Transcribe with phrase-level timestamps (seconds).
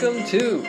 [0.00, 0.62] Welcome to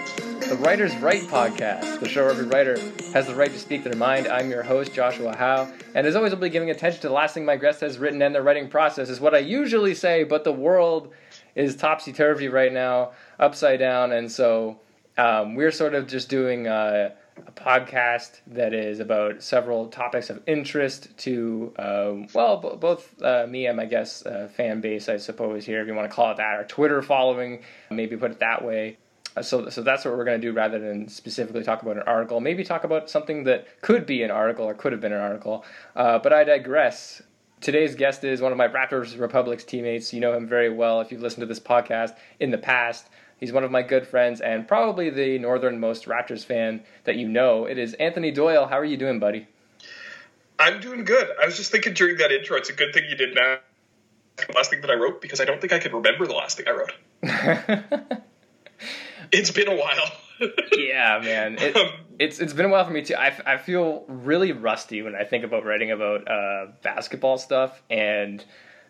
[0.47, 2.79] the Writer's Right podcast, the show where every writer
[3.13, 4.27] has the right to speak their mind.
[4.27, 7.35] I'm your host, Joshua Howe, and as always, I'll be giving attention to the last
[7.35, 10.45] thing my guest has written and their writing process, is what I usually say, but
[10.45, 11.13] the world
[11.53, 14.79] is topsy turvy right now, upside down, and so
[15.19, 17.11] um, we're sort of just doing uh,
[17.45, 23.45] a podcast that is about several topics of interest to, uh, well, b- both uh,
[23.47, 26.31] me and my guest uh, fan base, I suppose, here, if you want to call
[26.31, 27.61] it that, our Twitter following,
[27.91, 28.97] maybe put it that way.
[29.35, 32.03] Uh, so, so that's what we're going to do rather than specifically talk about an
[32.03, 32.39] article.
[32.39, 35.65] Maybe talk about something that could be an article or could have been an article.
[35.95, 37.21] Uh, but I digress.
[37.61, 40.13] Today's guest is one of my Raptors Republic's teammates.
[40.13, 43.07] You know him very well if you've listened to this podcast in the past.
[43.37, 47.65] He's one of my good friends and probably the northernmost Raptors fan that you know.
[47.65, 48.65] It is Anthony Doyle.
[48.65, 49.47] How are you doing, buddy?
[50.57, 51.29] I'm doing good.
[51.41, 53.61] I was just thinking during that intro, it's a good thing you did not
[54.47, 56.57] the last thing that I wrote because I don't think I could remember the last
[56.57, 58.21] thing I wrote.
[59.31, 60.11] it's been a while.
[60.77, 61.57] yeah, man.
[61.59, 63.15] It, um, it's it's been a while for me too.
[63.15, 68.43] I, I feel really rusty when I think about writing about uh, basketball stuff, and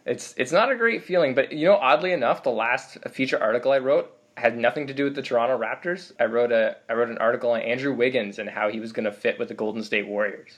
[0.05, 1.35] it's it's not a great feeling.
[1.35, 5.03] But you know, oddly enough, the last feature article I wrote had nothing to do
[5.03, 6.11] with the Toronto Raptors.
[6.19, 9.05] I wrote a I wrote an article on Andrew Wiggins and how he was going
[9.05, 10.57] to fit with the Golden State Warriors.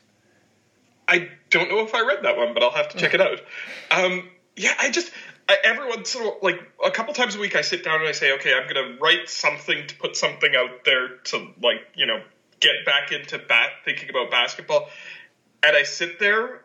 [1.08, 3.42] I don't know if I read that one, but I'll have to check it out.
[3.90, 5.12] Um, yeah, I just
[5.52, 8.08] I, every once in a like a couple times a week, I sit down and
[8.08, 11.88] I say, okay, I'm going to write something to put something out there to like
[11.96, 12.22] you know
[12.60, 14.90] get back into bat thinking about basketball,
[15.62, 16.62] and I sit there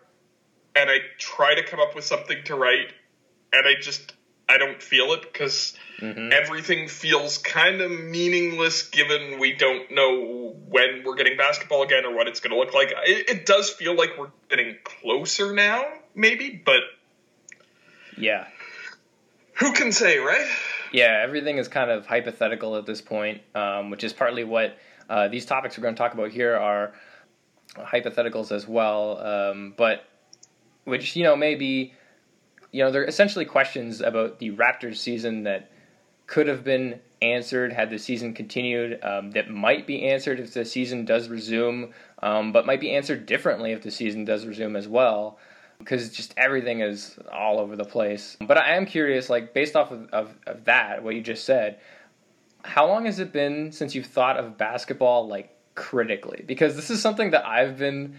[0.77, 2.93] and I try to come up with something to write,
[3.53, 4.13] and I just
[4.49, 6.31] I don't feel it because mm-hmm.
[6.33, 12.15] everything feels kind of meaningless given we don't know when we're getting basketball again or
[12.15, 12.93] what it's going to look like.
[13.07, 16.81] It, it, does feel like we're getting closer now, maybe, but
[18.17, 18.47] yeah,
[19.57, 20.47] who can say, right?
[20.93, 24.79] Yeah, everything is kind of hypothetical at this point, um, which is partly what
[25.11, 26.95] uh, these topics we're going to talk about here are
[27.77, 30.05] hypotheticals as well, um, but
[30.85, 31.93] which you know maybe
[32.77, 35.71] you know, they're essentially questions about the Raptors season that
[36.27, 40.63] could have been answered had the season continued, um, that might be answered if the
[40.63, 44.87] season does resume, um, but might be answered differently if the season does resume as
[44.87, 45.39] well,
[45.79, 48.37] because just everything is all over the place.
[48.41, 51.79] But I am curious, like, based off of, of, of that, what you just said,
[52.65, 56.45] how long has it been since you've thought of basketball, like, critically?
[56.47, 58.17] Because this is something that I've been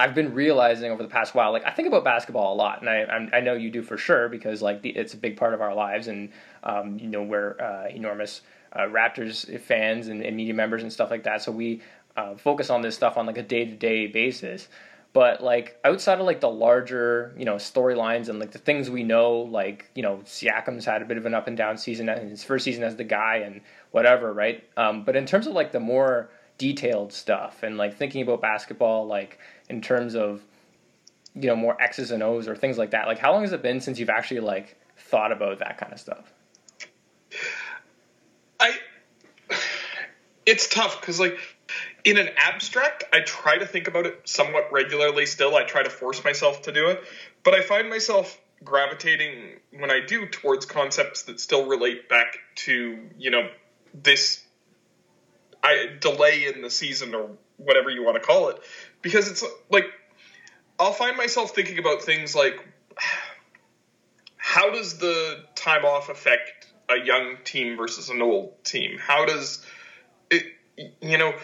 [0.00, 2.88] I've been realizing over the past while, like I think about basketball a lot, and
[2.88, 5.60] I I know you do for sure because like the, it's a big part of
[5.60, 6.30] our lives, and
[6.64, 8.40] um, you know we're uh, enormous
[8.72, 11.82] uh, Raptors fans and, and, media members and stuff like that, so we
[12.16, 14.68] uh, focus on this stuff on like a day to day basis.
[15.12, 19.02] But like outside of like the larger you know storylines and like the things we
[19.02, 22.28] know, like you know Siakam's had a bit of an up and down season in
[22.28, 23.60] his first season as the guy and
[23.90, 24.62] whatever, right?
[24.76, 29.06] Um, but in terms of like the more detailed stuff and like thinking about basketball,
[29.06, 29.38] like
[29.68, 30.42] in terms of
[31.34, 33.06] you know more X's and O's or things like that?
[33.06, 36.00] Like, how long has it been since you've actually like thought about that kind of
[36.00, 36.32] stuff?
[38.58, 38.74] I
[40.46, 41.38] it's tough because like
[42.04, 45.26] in an abstract, I try to think about it somewhat regularly.
[45.26, 47.02] Still, I try to force myself to do it,
[47.42, 52.98] but I find myself gravitating when I do towards concepts that still relate back to
[53.18, 53.48] you know
[53.94, 54.44] this
[55.62, 58.58] I, delay in the season or whatever you want to call it
[59.02, 59.84] because it's like
[60.78, 62.58] I'll find myself thinking about things like
[64.36, 68.98] how does the time off affect a young team versus an old team?
[68.98, 69.64] How does
[70.30, 70.44] it,
[71.00, 71.34] you know,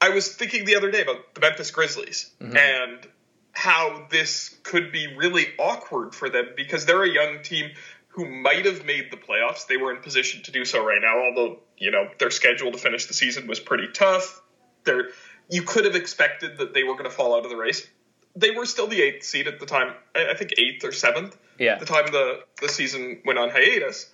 [0.00, 2.56] I was thinking the other day about the Memphis Grizzlies mm-hmm.
[2.56, 3.06] and
[3.52, 7.70] how this could be really awkward for them because they're a young team
[8.08, 9.66] who might have made the playoffs.
[9.66, 12.78] They were in position to do so right now, although, you know, their schedule to
[12.78, 14.40] finish the season was pretty tough.
[14.84, 15.08] They're
[15.50, 17.88] you could have expected that they were going to fall out of the race.
[18.36, 19.94] They were still the eighth seed at the time.
[20.14, 21.36] I think eighth or seventh.
[21.58, 21.72] Yeah.
[21.72, 24.10] At the time the the season went on hiatus,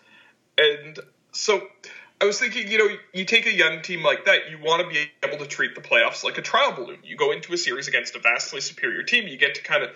[0.56, 0.98] and
[1.32, 1.66] so
[2.24, 4.88] I was thinking, you know, you take a young team like that, you want to
[4.88, 6.96] be able to treat the playoffs like a trial balloon.
[7.04, 9.90] You go into a series against a vastly superior team, you get to kind of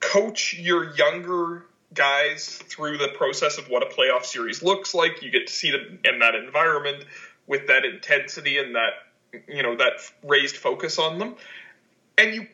[0.00, 1.64] coach your younger
[1.94, 5.22] guys through the process of what a playoff series looks like.
[5.22, 7.04] You get to see them in that environment
[7.46, 8.94] with that intensity and that
[9.46, 9.92] you know that
[10.24, 11.36] raised focus on them,
[12.18, 12.48] and you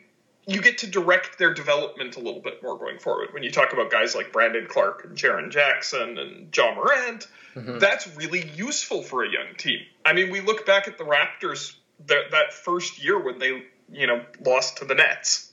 [0.49, 3.29] you get to direct their development a little bit more going forward.
[3.33, 7.77] When you talk about guys like Brandon Clarke and Jaren Jackson and Ja Morant, mm-hmm.
[7.77, 9.79] that's really useful for a young team.
[10.03, 11.75] I mean, we look back at the Raptors
[12.07, 15.51] that that first year when they you know lost to the Nets.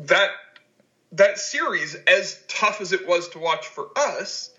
[0.00, 0.30] That
[1.12, 4.50] that series, as tough as it was to watch for us,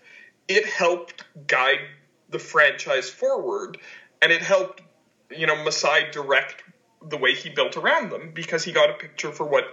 [0.48, 1.80] it helped guide
[2.28, 3.78] the franchise forward,
[4.20, 4.82] and it helped,
[5.30, 6.64] you know, Masai direct
[7.02, 9.64] the way he built around them because he got a picture for what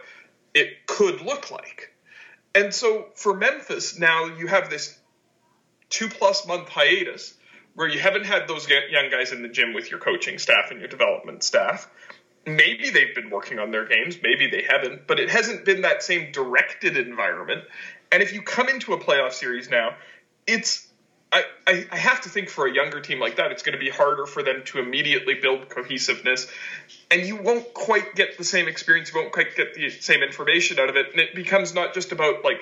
[0.53, 1.93] it could look like.
[2.55, 4.97] And so for Memphis, now you have this
[5.89, 7.33] two plus month hiatus
[7.75, 10.79] where you haven't had those young guys in the gym with your coaching staff and
[10.79, 11.87] your development staff.
[12.45, 16.01] Maybe they've been working on their games, maybe they haven't, but it hasn't been that
[16.01, 17.65] same directed environment.
[18.11, 19.95] And if you come into a playoff series now,
[20.47, 20.86] it's
[21.31, 23.79] I, I, I have to think for a younger team like that, it's going to
[23.79, 26.47] be harder for them to immediately build cohesiveness,
[27.11, 30.79] and you won't quite get the same experience, you won't quite get the same information
[30.79, 32.61] out of it, and it becomes not just about like,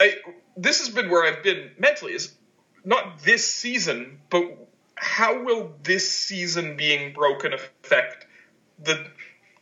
[0.00, 0.14] I,
[0.56, 2.32] this has been where I've been mentally is
[2.84, 4.44] not this season, but
[4.94, 8.26] how will this season being broken affect
[8.82, 9.04] the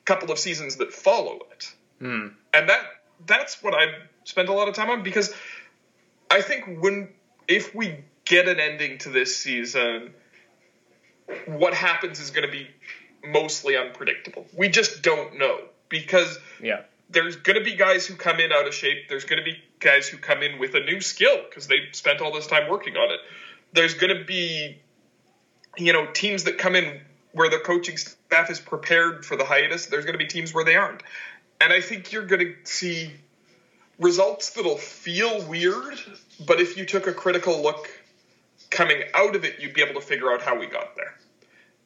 [0.04, 1.72] couple of seasons that follow it?
[2.00, 2.34] Mm.
[2.52, 2.84] And that
[3.26, 3.94] that's what I've
[4.24, 5.32] spent a lot of time on because
[6.30, 7.08] I think when
[7.52, 10.14] if we get an ending to this season,
[11.46, 12.66] what happens is going to be
[13.24, 14.46] mostly unpredictable.
[14.56, 16.82] We just don't know because yeah.
[17.10, 19.08] there's going to be guys who come in out of shape.
[19.08, 22.20] There's going to be guys who come in with a new skill because they spent
[22.20, 23.20] all this time working on it.
[23.74, 24.80] There's going to be,
[25.76, 27.00] you know, teams that come in
[27.32, 29.86] where the coaching staff is prepared for the hiatus.
[29.86, 31.02] There's going to be teams where they aren't.
[31.60, 33.12] And I think you're going to see
[34.02, 35.98] results that'll feel weird,
[36.46, 37.88] but if you took a critical look
[38.70, 41.14] coming out of it, you'd be able to figure out how we got there.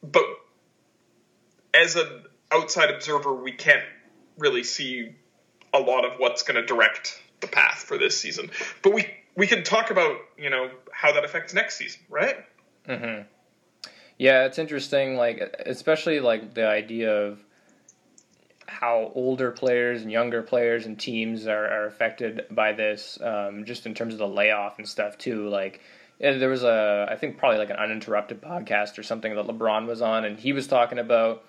[0.03, 0.25] But
[1.73, 3.83] as an outside observer, we can't
[4.37, 5.15] really see
[5.73, 8.51] a lot of what's going to direct the path for this season.
[8.81, 12.37] But we we can talk about you know how that affects next season, right?
[12.87, 13.23] Mm-hmm.
[14.17, 15.17] Yeah, it's interesting.
[15.17, 17.43] Like especially like the idea of
[18.67, 23.85] how older players and younger players and teams are, are affected by this, um, just
[23.85, 25.47] in terms of the layoff and stuff too.
[25.49, 25.81] Like
[26.19, 30.01] there was a, I think probably like an uninterrupted podcast or something that LeBron was
[30.01, 31.43] on, and he was talking about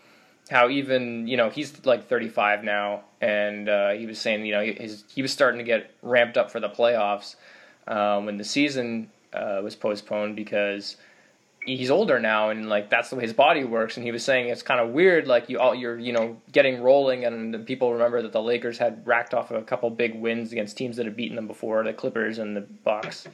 [0.51, 4.65] how even you know he's like 35 now, and uh, he was saying you know
[4.65, 7.37] his, he was starting to get ramped up for the playoffs
[7.87, 10.97] um, when the season uh, was postponed because
[11.77, 13.97] he's older now and like that's the way his body works.
[13.97, 16.83] And he was saying it's kind of weird like you all you're you know getting
[16.83, 20.77] rolling and people remember that the Lakers had racked off a couple big wins against
[20.77, 23.27] teams that had beaten them before the Clippers and the Bucks.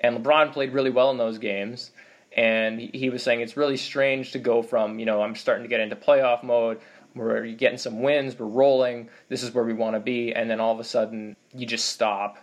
[0.00, 1.90] And LeBron played really well in those games.
[2.36, 5.68] And he was saying it's really strange to go from you know I'm starting to
[5.68, 6.80] get into playoff mode
[7.14, 10.60] we're getting some wins we're rolling this is where we want to be and then
[10.60, 12.38] all of a sudden you just stop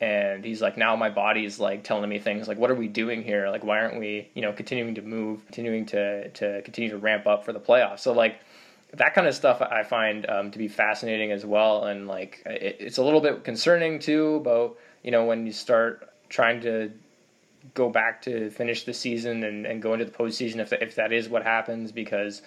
[0.00, 3.22] and he's like now my body's like telling me things like what are we doing
[3.22, 3.48] here?
[3.48, 7.26] Like why aren't we you know continuing to move continuing to to continue to ramp
[7.26, 8.00] up for the playoffs?
[8.00, 8.40] So like
[8.94, 11.84] that kind of stuff i find um, to be fascinating as well.
[11.84, 16.08] And like it, it's a little bit concerning too about you know when you start
[16.28, 16.92] trying to
[17.74, 21.12] go back to finish the season and, and go into the postseason if, if that
[21.12, 22.42] is what happens because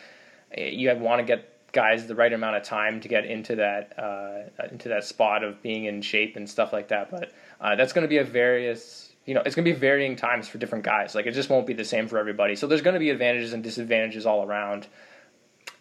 [0.57, 4.65] you want to get guys the right amount of time to get into that uh,
[4.71, 7.11] into that spot of being in shape and stuff like that.
[7.11, 7.31] But
[7.61, 10.47] uh, that's going to be a various you know it's going to be varying times
[10.47, 11.15] for different guys.
[11.15, 12.55] Like it just won't be the same for everybody.
[12.55, 14.87] So there's going to be advantages and disadvantages all around.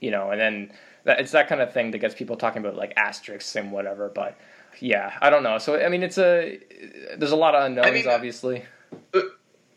[0.01, 0.73] You know, and then
[1.05, 4.11] that, it's that kind of thing that gets people talking about like asterisks and whatever.
[4.15, 4.39] But
[4.81, 5.59] yeah, I don't know.
[5.59, 6.61] So I mean, it's a
[7.17, 8.65] there's a lot of unknowns, I mean, obviously.
[9.15, 9.21] Uh,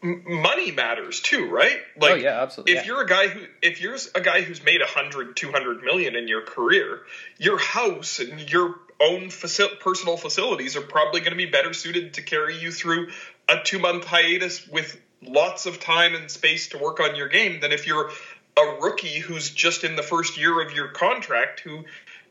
[0.02, 1.80] money matters too, right?
[1.96, 2.74] Like, oh yeah, absolutely.
[2.74, 2.86] If yeah.
[2.88, 6.42] you're a guy who, if you're a guy who's made 100, 200 million in your
[6.42, 7.02] career,
[7.38, 12.16] your house and your own faci- personal facilities are probably going to be better suited
[12.16, 13.10] to carry you through
[13.50, 17.60] a two month hiatus with lots of time and space to work on your game
[17.60, 18.12] than if you're
[18.58, 21.84] a rookie who's just in the first year of your contract who,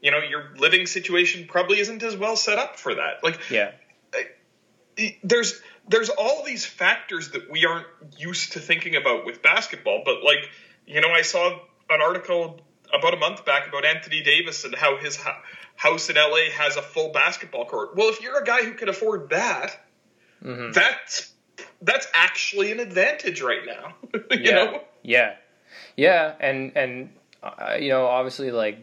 [0.03, 3.23] you know, your living situation probably isn't as well set up for that.
[3.23, 3.73] Like, yeah,
[5.23, 10.03] there's there's all these factors that we aren't used to thinking about with basketball.
[10.05, 10.49] But like,
[10.87, 12.61] you know, I saw an article
[12.93, 15.19] about a month back about Anthony Davis and how his
[15.77, 17.97] house in LA has a full basketball court.
[17.97, 19.81] Well, if you're a guy who can afford that,
[20.45, 20.73] mm-hmm.
[20.73, 21.33] that's
[21.83, 23.95] that's actually an advantage right now.
[24.31, 24.51] you yeah.
[24.53, 24.81] know?
[25.03, 25.35] Yeah.
[25.97, 27.11] Yeah, and and
[27.43, 28.79] uh, you know, obviously like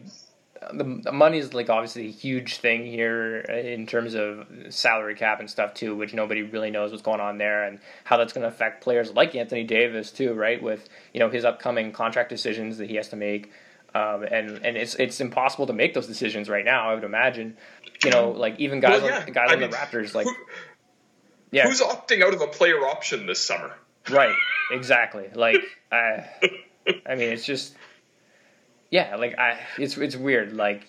[0.72, 5.40] the, the money is like obviously a huge thing here in terms of salary cap
[5.40, 8.42] and stuff too, which nobody really knows what's going on there and how that's going
[8.42, 10.62] to affect players like Anthony Davis too, right?
[10.62, 13.52] With you know his upcoming contract decisions that he has to make,
[13.94, 16.90] um, and and it's it's impossible to make those decisions right now.
[16.90, 17.56] I would imagine,
[18.04, 19.18] you know, like even guys well, yeah.
[19.18, 20.34] like guys on the Raptors, like who,
[21.52, 23.74] yeah, who's opting out of a player option this summer?
[24.10, 24.34] Right,
[24.72, 25.28] exactly.
[25.34, 25.62] Like
[25.92, 26.28] I,
[27.06, 27.74] I mean, it's just
[28.90, 30.54] yeah, like I, it's it's weird.
[30.54, 30.86] Like,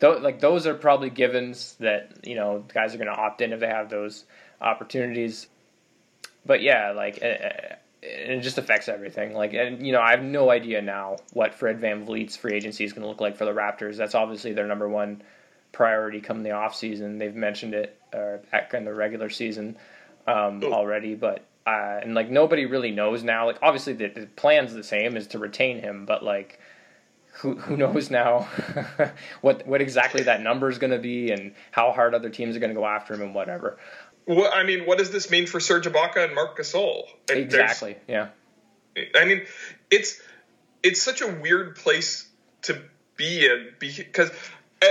[0.00, 3.52] th- like those are probably givens that you know guys are going to opt in
[3.52, 4.24] if they have those
[4.60, 5.46] opportunities.
[6.44, 9.34] But yeah, like, and it just affects everything.
[9.34, 12.84] Like, and you know, I have no idea now what Fred Van VanVleet's free agency
[12.84, 13.96] is going to look like for the Raptors.
[13.96, 15.22] That's obviously their number one
[15.72, 17.18] priority come the off season.
[17.18, 18.38] They've mentioned it uh,
[18.72, 19.76] in the regular season
[20.26, 23.46] um, already, but uh, and like nobody really knows now.
[23.46, 26.58] Like, obviously the, the plan's the same is to retain him, but like
[27.40, 28.40] who who knows now
[29.40, 32.60] what what exactly that number is going to be and how hard other teams are
[32.60, 33.78] going to go after him and whatever.
[34.26, 37.04] Well, I mean, what does this mean for Serge Ibaka and Marc Gasol?
[37.28, 37.96] Exactly.
[38.06, 38.28] Yeah.
[39.16, 39.46] I mean,
[39.90, 40.20] it's
[40.82, 42.28] it's such a weird place
[42.62, 42.82] to
[43.16, 44.30] be in because,
[44.82, 44.86] eh,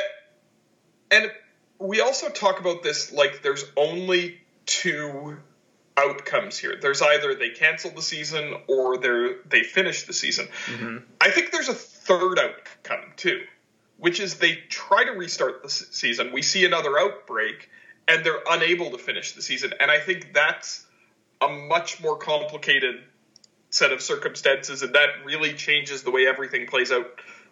[1.12, 1.32] and
[1.78, 5.38] we also talk about this like there's only two
[5.98, 6.78] outcomes here.
[6.82, 10.48] There's either they cancel the season or they they finish the season.
[10.66, 10.98] Mm-hmm.
[11.22, 11.76] I think there's a
[12.10, 13.44] third outcome too,
[13.98, 16.34] which is they try to restart the season.
[16.34, 17.70] We see another outbreak
[18.08, 19.74] and they're unable to finish the season.
[19.80, 20.88] And I think that's
[21.40, 23.04] a much more complicated
[23.70, 27.06] set of circumstances, and that really changes the way everything plays out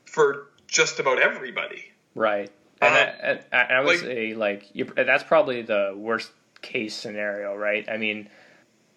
[0.06, 1.86] for just about everybody.
[2.16, 2.52] Right.
[2.82, 6.32] And um, I, I, I, would like, say like you, that's probably the worst
[6.64, 7.88] case scenario, right?
[7.88, 8.30] I mean,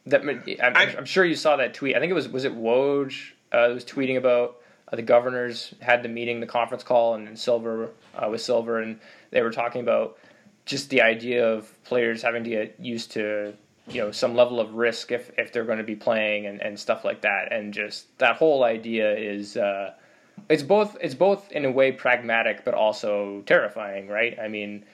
[0.06, 1.94] that I'm, I'm, sure you saw that tweet.
[1.94, 4.59] I think it was was it Woj uh, was tweeting about
[4.92, 8.98] uh, the governors had the meeting, the conference call, and, Silver uh, with Silver, and
[9.30, 10.18] they were talking about
[10.66, 13.54] just the idea of players having to get used to
[13.88, 16.78] you know some level of risk if if they're going to be playing and, and
[16.78, 19.56] stuff like that, and just that whole idea is.
[19.56, 19.92] Uh,
[20.48, 20.96] it's both.
[21.02, 24.38] It's both in a way pragmatic, but also terrifying, right?
[24.40, 24.84] I mean,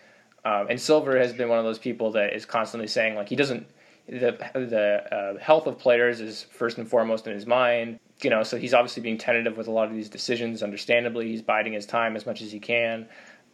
[0.44, 3.36] um, and Silver has been one of those people that is constantly saying like he
[3.36, 3.66] doesn't
[4.08, 7.98] the the uh, health of players is first and foremost in his mind.
[8.22, 10.62] You know, so he's obviously being tentative with a lot of these decisions.
[10.62, 13.08] Understandably, he's biding his time as much as he can,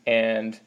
[0.06, 0.58] and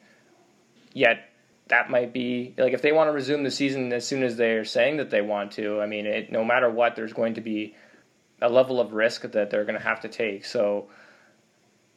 [0.92, 1.30] yet
[1.68, 4.64] that might be like if they want to resume the season as soon as they're
[4.64, 5.80] saying that they want to.
[5.80, 7.74] I mean, it, no matter what, there's going to be
[8.40, 10.44] a level of risk that they're going to have to take.
[10.44, 10.88] So,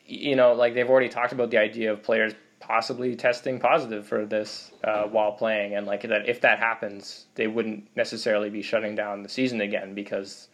[0.05, 4.25] you know, like they've already talked about the idea of players possibly testing positive for
[4.25, 8.95] this uh, while playing, and like that if that happens, they wouldn't necessarily be shutting
[8.95, 10.48] down the season again because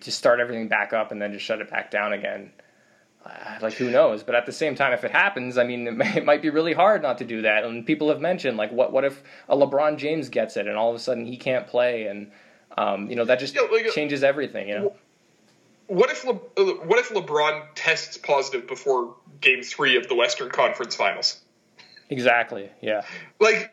[0.00, 2.50] to start everything back up and then just shut it back down again.
[3.24, 4.22] Uh, like who knows?
[4.22, 6.50] But at the same time, if it happens, I mean, it, may, it might be
[6.50, 7.64] really hard not to do that.
[7.64, 10.90] And people have mentioned like, what what if a LeBron James gets it and all
[10.90, 12.30] of a sudden he can't play, and
[12.76, 14.68] um, you know that just yeah, like, uh, changes everything.
[14.68, 14.94] You know.
[15.86, 20.50] What if Le- uh, what if LeBron tests positive before Game Three of the Western
[20.50, 21.40] Conference Finals?
[22.10, 22.70] Exactly.
[22.82, 23.02] Yeah.
[23.40, 23.72] Like,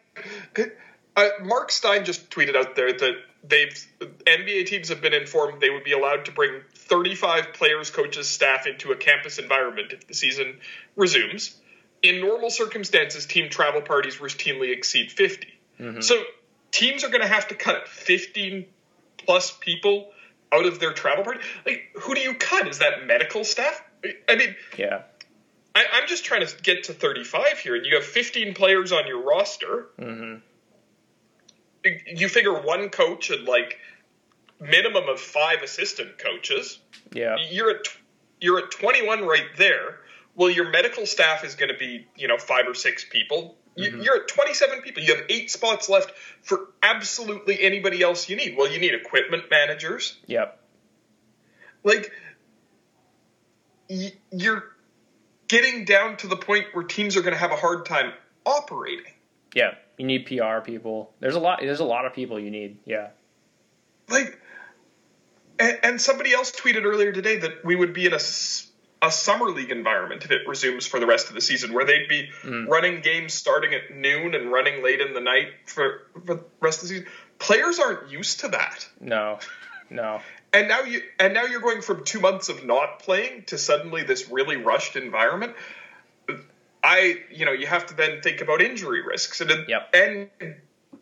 [1.15, 5.69] uh, Marc Stein just tweeted out there that they've NBA teams have been informed they
[5.69, 10.13] would be allowed to bring 35 players, coaches, staff into a campus environment if the
[10.13, 10.59] season
[10.95, 11.55] resumes.
[12.01, 15.47] In normal circumstances, team travel parties routinely exceed 50.
[15.79, 16.01] Mm-hmm.
[16.01, 16.23] So
[16.71, 18.65] teams are going to have to cut 15
[19.17, 20.11] plus people
[20.51, 21.39] out of their travel party.
[21.65, 22.67] Like, who do you cut?
[22.67, 23.83] Is that medical staff?
[24.27, 25.03] I mean, yeah.
[25.73, 29.07] I, am just trying to get to 35 here, and you have 15 players on
[29.07, 29.87] your roster.
[29.99, 30.39] Mm-hmm.
[31.83, 33.79] You figure one coach and like
[34.59, 36.79] minimum of five assistant coaches.
[37.13, 37.87] Yeah, you're at
[38.39, 39.99] you're at 21 right there.
[40.35, 43.57] Well, your medical staff is going to be you know five or six people.
[43.77, 44.01] Mm-hmm.
[44.01, 45.03] You're at 27 people.
[45.03, 46.11] You have eight spots left
[46.41, 48.57] for absolutely anybody else you need.
[48.57, 50.17] Well, you need equipment managers.
[50.27, 50.59] Yep.
[51.83, 52.11] Like,
[53.87, 54.75] you're
[55.47, 58.13] getting down to the point where teams are going to have a hard time
[58.45, 59.13] operating.
[59.53, 61.13] Yeah, you need PR people.
[61.19, 61.59] There's a lot.
[61.61, 62.79] There's a lot of people you need.
[62.85, 63.09] Yeah.
[64.09, 64.39] Like,
[65.59, 68.19] and, and somebody else tweeted earlier today that we would be in a
[69.03, 72.07] a summer league environment if it resumes for the rest of the season, where they'd
[72.07, 72.67] be mm.
[72.67, 76.81] running games starting at noon and running late in the night for, for the rest
[76.81, 77.07] of the season.
[77.37, 78.87] Players aren't used to that.
[78.99, 79.37] No,
[79.91, 80.19] no.
[80.51, 84.01] and now you and now you're going from two months of not playing to suddenly
[84.01, 85.53] this really rushed environment.
[86.83, 89.93] I, you know, you have to then think about injury risks, and yep.
[89.93, 90.29] and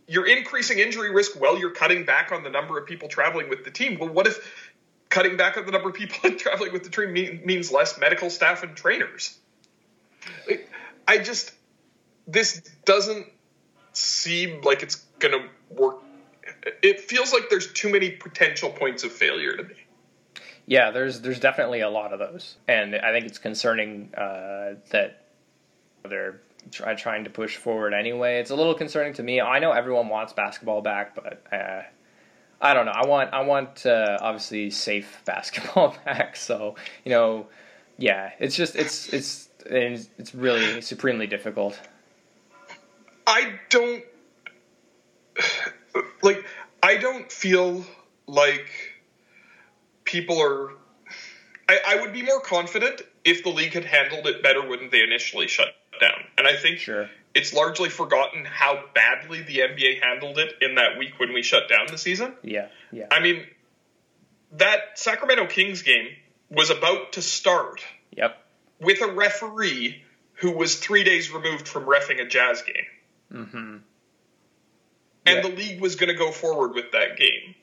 [0.07, 3.63] you're increasing injury risk while you're cutting back on the number of people traveling with
[3.63, 3.97] the team.
[3.99, 4.39] Well, what if
[5.09, 8.29] cutting back on the number of people traveling with the team mean, means less medical
[8.29, 9.37] staff and trainers.
[11.07, 11.53] I just
[12.27, 13.25] this doesn't
[13.93, 15.97] seem like it's going to work.
[16.83, 19.75] It feels like there's too many potential points of failure to me.
[20.67, 25.28] Yeah, there's there's definitely a lot of those, and I think it's concerning uh, that
[26.07, 26.41] they're
[26.71, 28.39] try, trying to push forward anyway.
[28.39, 29.41] It's a little concerning to me.
[29.41, 31.83] I know everyone wants basketball back, but uh,
[32.61, 32.93] I don't know.
[32.93, 36.35] I want I want uh, obviously safe basketball back.
[36.35, 37.47] So you know,
[37.97, 41.79] yeah, it's just it's it's it's really supremely difficult.
[43.27, 44.03] I don't
[46.21, 46.45] like.
[46.81, 47.83] I don't feel
[48.25, 48.71] like
[50.05, 50.71] people are.
[51.67, 55.03] I, I would be more confident if the league had handled it better when they
[55.03, 56.23] initially shut down.
[56.37, 57.09] And I think Sure.
[57.33, 61.69] it's largely forgotten how badly the NBA handled it in that week when we shut
[61.69, 62.33] down the season.
[62.43, 62.67] Yeah.
[62.91, 63.07] Yeah.
[63.11, 63.45] I mean,
[64.53, 66.07] that Sacramento Kings game
[66.49, 67.83] was about to start
[68.17, 68.43] Yep.
[68.79, 70.03] with a referee
[70.33, 72.85] who was three days removed from refing a Jazz game.
[73.31, 73.77] Mm-hmm.
[75.25, 75.41] And Yeah.
[75.41, 77.55] the league was going to go forward with that game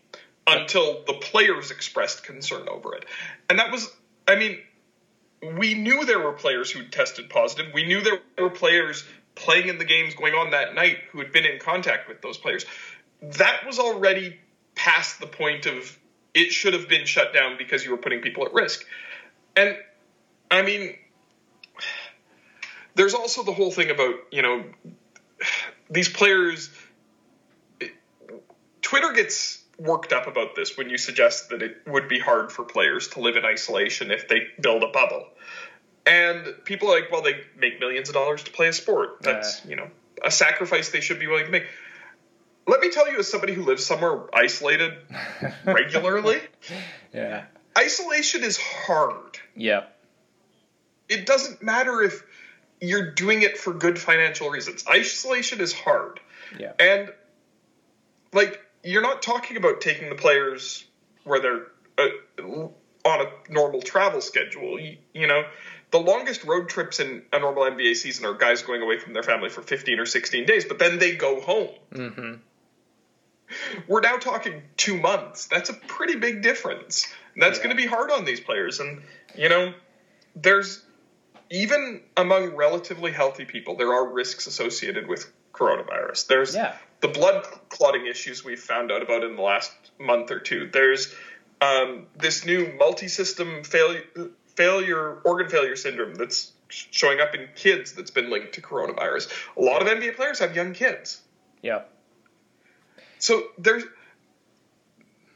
[0.46, 3.04] until the players expressed concern over it.
[3.50, 3.90] And that was,
[4.28, 4.60] I mean,
[5.42, 7.72] we knew there were players who tested positive.
[7.72, 11.32] We knew there were players playing in the games going on that night who had
[11.32, 12.64] been in contact with those players.
[13.22, 14.38] That was already
[14.74, 15.98] past the point of
[16.34, 18.84] it should have been shut down because you were putting people at risk.
[19.56, 19.76] And
[20.50, 20.96] I mean,
[22.94, 24.64] there's also the whole thing about, you know,
[25.90, 26.70] these players.
[28.82, 32.64] Twitter gets worked up about this when you suggest that it would be hard for
[32.64, 35.26] players to live in isolation if they build a bubble.
[36.06, 39.16] And people are like, well, they make millions of dollars to play a sport.
[39.20, 39.88] Uh, That's, you know,
[40.24, 41.64] a sacrifice they should be willing to make.
[42.68, 44.92] Let me tell you, as somebody who lives somewhere isolated
[45.64, 46.40] regularly,
[47.12, 47.44] Yeah.
[47.78, 49.38] isolation is hard.
[49.56, 49.92] Yep.
[51.08, 52.24] It doesn't matter if
[52.80, 54.84] you're doing it for good financial reasons.
[54.88, 56.18] Isolation is hard.
[56.58, 56.72] Yeah.
[56.80, 57.10] And
[58.32, 60.84] like you're not talking about taking the players
[61.24, 61.66] where they're
[61.98, 62.68] uh,
[63.04, 64.78] on a normal travel schedule.
[64.78, 65.42] You, you know,
[65.90, 69.22] the longest road trips in a normal NBA season are guys going away from their
[69.22, 71.68] family for 15 or 16 days, but then they go home.
[71.92, 72.34] Mm-hmm.
[73.86, 75.46] We're now talking two months.
[75.46, 77.06] That's a pretty big difference.
[77.36, 77.64] That's Yeah.
[77.64, 78.80] going to be hard on these players.
[78.80, 79.02] And,
[79.36, 79.72] you know,
[80.34, 80.82] there's
[81.50, 86.26] even among relatively healthy people, there are risks associated with coronavirus.
[86.26, 86.76] There's Yeah.
[87.00, 90.68] the blood clotting issues we've found out about in the last month or two.
[90.72, 91.14] There's
[91.60, 94.04] um, this new multi-system failure,
[94.56, 99.30] failure, organ failure syndrome that's showing up in kids that's been linked to coronavirus.
[99.56, 101.22] A lot of NBA players have young kids.
[101.62, 101.82] Yeah.
[103.18, 103.84] So there's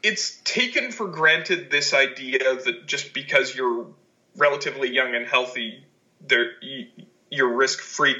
[0.03, 3.87] it's taken for granted this idea that just because you're
[4.35, 5.85] relatively young and healthy,
[6.27, 6.51] there
[7.29, 8.15] you're risk free.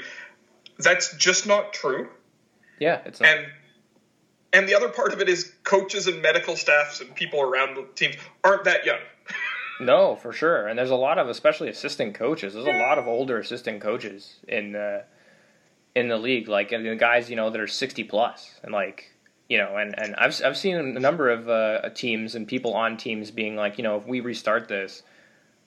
[0.82, 2.08] That's just not true.
[2.78, 3.00] Yeah.
[3.04, 3.28] It's not.
[3.28, 3.46] And
[4.52, 7.86] and the other part of it is coaches and medical staffs and people around the
[7.94, 8.98] teams aren't that young.
[9.80, 10.68] No, for sure.
[10.68, 12.54] And there's a lot of, especially assistant coaches.
[12.54, 15.04] There's a lot of older assistant coaches in the
[15.96, 19.10] in the league, like and the guys you know that are 60 plus, and like
[19.48, 22.96] you know, and and I've I've seen a number of uh, teams and people on
[22.96, 25.02] teams being like, you know, if we restart this.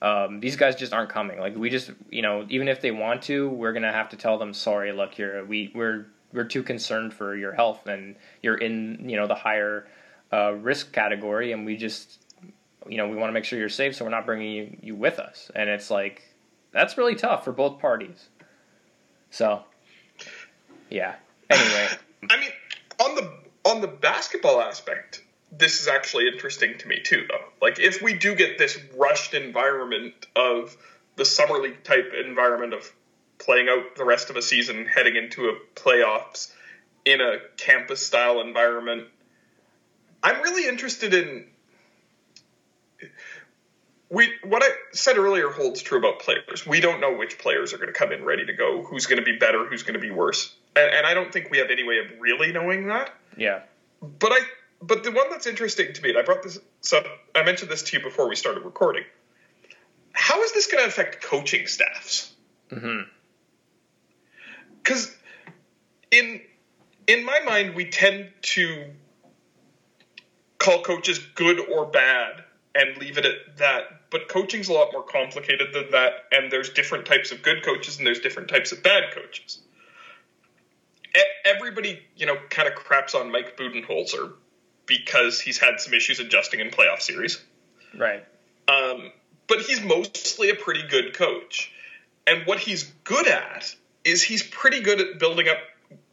[0.06, 1.40] Um, these guys just aren't coming.
[1.40, 4.38] Like we just, you know, even if they want to, we're gonna have to tell
[4.38, 9.10] them, sorry, look, you're we we're we're too concerned for your health, and you're in,
[9.10, 9.88] you know, the higher
[10.32, 12.20] uh, risk category, and we just
[12.88, 14.96] you know, we want to make sure you're safe, so we're not bringing you, you
[14.96, 15.50] with us.
[15.56, 16.22] And it's like,
[16.72, 18.30] that's really tough for both parties.
[19.32, 19.64] So,
[20.90, 21.16] yeah.
[21.50, 21.88] Anyway,
[22.30, 22.52] I mean,
[23.00, 23.34] on the
[23.66, 25.24] on the basketball aspect,
[25.58, 27.46] this is actually interesting to me too, though.
[27.62, 30.76] Like, if we do get this rushed environment of
[31.16, 32.92] the summer league type environment of
[33.38, 36.52] playing out the rest of a season, heading into a playoffs
[37.06, 39.08] in a campus style environment,
[40.24, 41.46] I'm really interested in.
[44.10, 46.66] We what I said earlier holds true about players.
[46.66, 49.20] We don't know which players are going to come in ready to go, who's going
[49.20, 51.70] to be better, who's going to be worse, and, and I don't think we have
[51.72, 53.14] any way of really knowing that.
[53.38, 53.62] yeah.
[54.02, 54.40] But I,
[54.82, 56.60] but the one that's interesting to me, and I brought this
[56.94, 59.04] up, I mentioned this to you before we started recording.
[60.12, 62.34] How is this going to affect coaching staffs?
[62.70, 63.10] Mm-hmm.
[64.84, 65.16] Because
[66.12, 66.42] in
[67.08, 68.86] in my mind, we tend to
[70.58, 73.84] call coaches good or bad and leave it at that.
[74.10, 77.98] But coaching's a lot more complicated than that, and there's different types of good coaches
[77.98, 79.60] and there's different types of bad coaches.
[81.46, 84.34] Everybody, you know, kind of craps on Mike Budenholzer
[84.86, 87.42] because he's had some issues adjusting in playoff series.
[87.98, 88.24] Right.
[88.68, 89.12] Um,
[89.48, 91.72] but he's mostly a pretty good coach.
[92.28, 95.58] And what he's good at is he's pretty good at building up,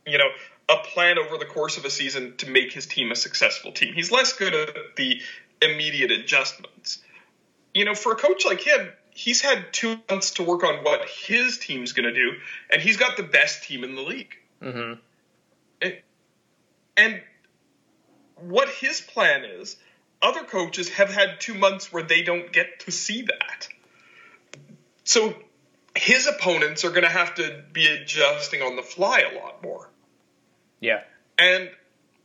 [0.07, 0.29] you know,
[0.69, 3.95] a plan over the course of a season to make his team a successful team.
[3.95, 5.21] He's less good at the
[5.61, 6.99] immediate adjustments.
[7.75, 11.09] You know, for a coach like him, he's had two months to work on what
[11.09, 12.33] his team's going to do,
[12.71, 14.35] and he's got the best team in the league.
[14.61, 14.93] hmm
[16.97, 17.23] And
[18.49, 19.77] what his plan is,
[20.21, 23.69] other coaches have had two months where they don't get to see that.
[25.05, 25.35] So
[25.97, 29.89] his opponents are going to have to be adjusting on the fly a lot more.
[30.81, 31.03] Yeah.
[31.39, 31.71] And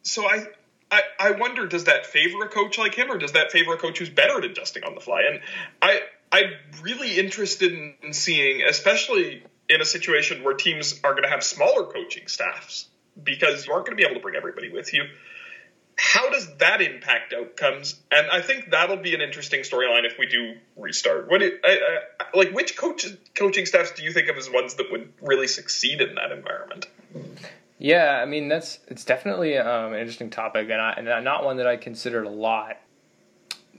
[0.03, 0.45] so I
[0.89, 3.77] I, I wonder does that favor a coach like him or does that favor a
[3.77, 5.23] coach who's better at adjusting on the fly?
[5.29, 5.41] And
[5.81, 6.01] I
[6.31, 11.29] I'm really interested in, in seeing, especially in a situation where teams are going to
[11.29, 12.87] have smaller coaching staffs
[13.21, 15.03] because you aren't going to be able to bring everybody with you.
[15.97, 17.99] How does that impact outcomes?
[18.11, 21.27] And I think that'll be an interesting storyline if we do restart.
[21.29, 21.79] What it, I,
[22.19, 25.47] I, like which coach, coaching staffs do you think of as ones that would really
[25.47, 26.85] succeed in that environment?
[27.79, 31.57] Yeah, I mean that's it's definitely um, an interesting topic, and, I, and not one
[31.57, 32.77] that I considered a lot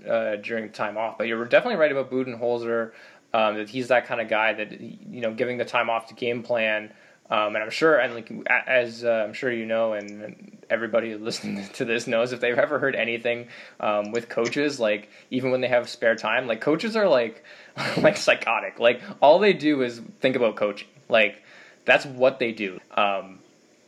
[0.08, 1.18] uh, during time off.
[1.18, 2.92] But you're definitely right about Budenholzer.
[3.34, 6.14] Um, that he's that kind of guy that you know, giving the time off to
[6.14, 6.92] game plan.
[7.30, 11.66] Um, and I'm sure, and like as uh, I'm sure you know, and everybody listening
[11.74, 13.48] to this knows, if they've ever heard anything
[13.80, 17.44] um, with coaches, like even when they have spare time, like coaches are like
[17.98, 18.78] like psychotic.
[18.78, 20.88] Like all they do is think about coaching.
[21.08, 21.42] Like
[21.84, 22.80] that's what they do.
[22.96, 23.40] Um,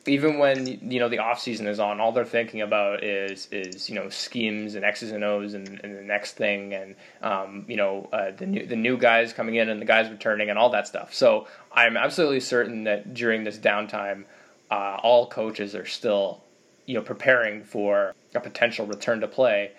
[0.07, 3.89] even when you know the off season is on, all they're thinking about is is
[3.89, 7.77] you know schemes and X's and O's and, and the next thing and um, you
[7.77, 10.71] know uh, the new the new guys coming in and the guys returning and all
[10.71, 11.13] that stuff.
[11.13, 14.25] So I'm absolutely certain that during this downtime,
[14.71, 16.43] uh, all coaches are still
[16.87, 19.73] you know preparing for a potential return to play.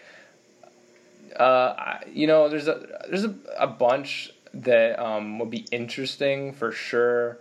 [1.35, 6.71] Uh, you know, there's a there's a, a bunch that um, would be interesting for
[6.71, 7.39] sure.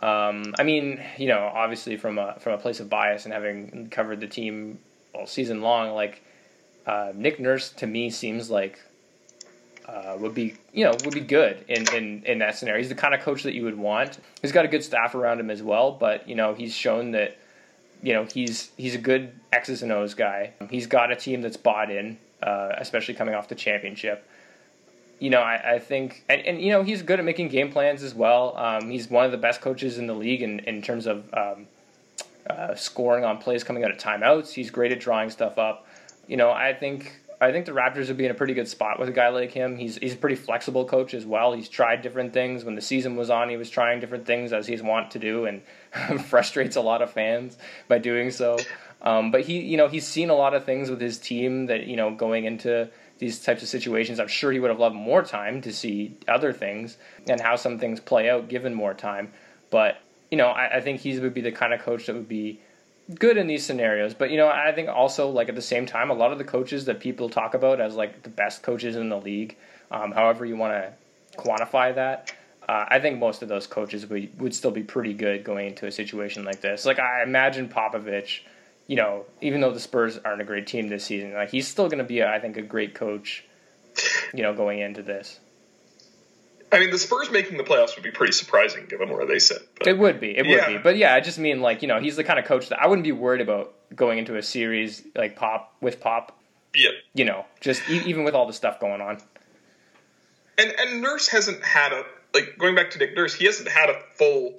[0.00, 3.88] Um, I mean, you know, obviously from a from a place of bias and having
[3.90, 4.78] covered the team
[5.12, 6.22] all season long, like
[6.86, 8.78] uh, Nick Nurse to me seems like
[9.88, 12.80] uh, would be you know would be good in, in in that scenario.
[12.80, 14.18] He's the kind of coach that you would want.
[14.40, 17.36] He's got a good staff around him as well, but you know he's shown that
[18.00, 20.52] you know he's he's a good X's and O's guy.
[20.70, 24.24] He's got a team that's bought in, uh, especially coming off the championship
[25.18, 28.02] you know, I, I think, and, and, you know, he's good at making game plans
[28.02, 28.56] as well.
[28.56, 31.66] Um, he's one of the best coaches in the league in, in terms of um,
[32.48, 34.52] uh, scoring on plays coming out of timeouts.
[34.52, 35.86] He's great at drawing stuff up.
[36.26, 38.98] You know, I think I think the Raptors would be in a pretty good spot
[38.98, 39.76] with a guy like him.
[39.76, 41.52] He's he's a pretty flexible coach as well.
[41.52, 42.64] He's tried different things.
[42.64, 45.46] When the season was on, he was trying different things as he's wont to do,
[45.46, 45.62] and
[46.24, 48.58] frustrates a lot of fans by doing so.
[49.00, 51.86] Um, but he, you know, he's seen a lot of things with his team that
[51.86, 54.20] you know going into these types of situations.
[54.20, 57.78] I'm sure he would have loved more time to see other things and how some
[57.78, 59.32] things play out given more time.
[59.70, 59.98] But
[60.30, 62.60] you know, I, I think he would be the kind of coach that would be
[63.14, 64.14] good in these scenarios.
[64.14, 66.44] But you know, I think also like at the same time, a lot of the
[66.44, 69.56] coaches that people talk about as like the best coaches in the league,
[69.90, 72.32] um, however you want to quantify that.
[72.68, 75.86] Uh, I think most of those coaches would would still be pretty good going into
[75.86, 76.84] a situation like this.
[76.84, 78.40] Like I imagine Popovich
[78.88, 81.88] you know, even though the Spurs aren't a great team this season, like he's still
[81.88, 83.44] going to be, I think, a great coach.
[84.32, 85.40] You know, going into this.
[86.70, 89.58] I mean, the Spurs making the playoffs would be pretty surprising given where they sit.
[89.78, 90.36] But, it would be.
[90.36, 90.78] It would be.
[90.78, 92.86] But yeah, I just mean like you know he's the kind of coach that I
[92.86, 96.38] wouldn't be worried about going into a series like Pop with Pop.
[96.74, 96.90] Yeah.
[97.14, 99.18] You know, just e- even with all the stuff going on.
[100.58, 103.90] And and Nurse hasn't had a like going back to Nick Nurse, he hasn't had
[103.90, 104.54] a full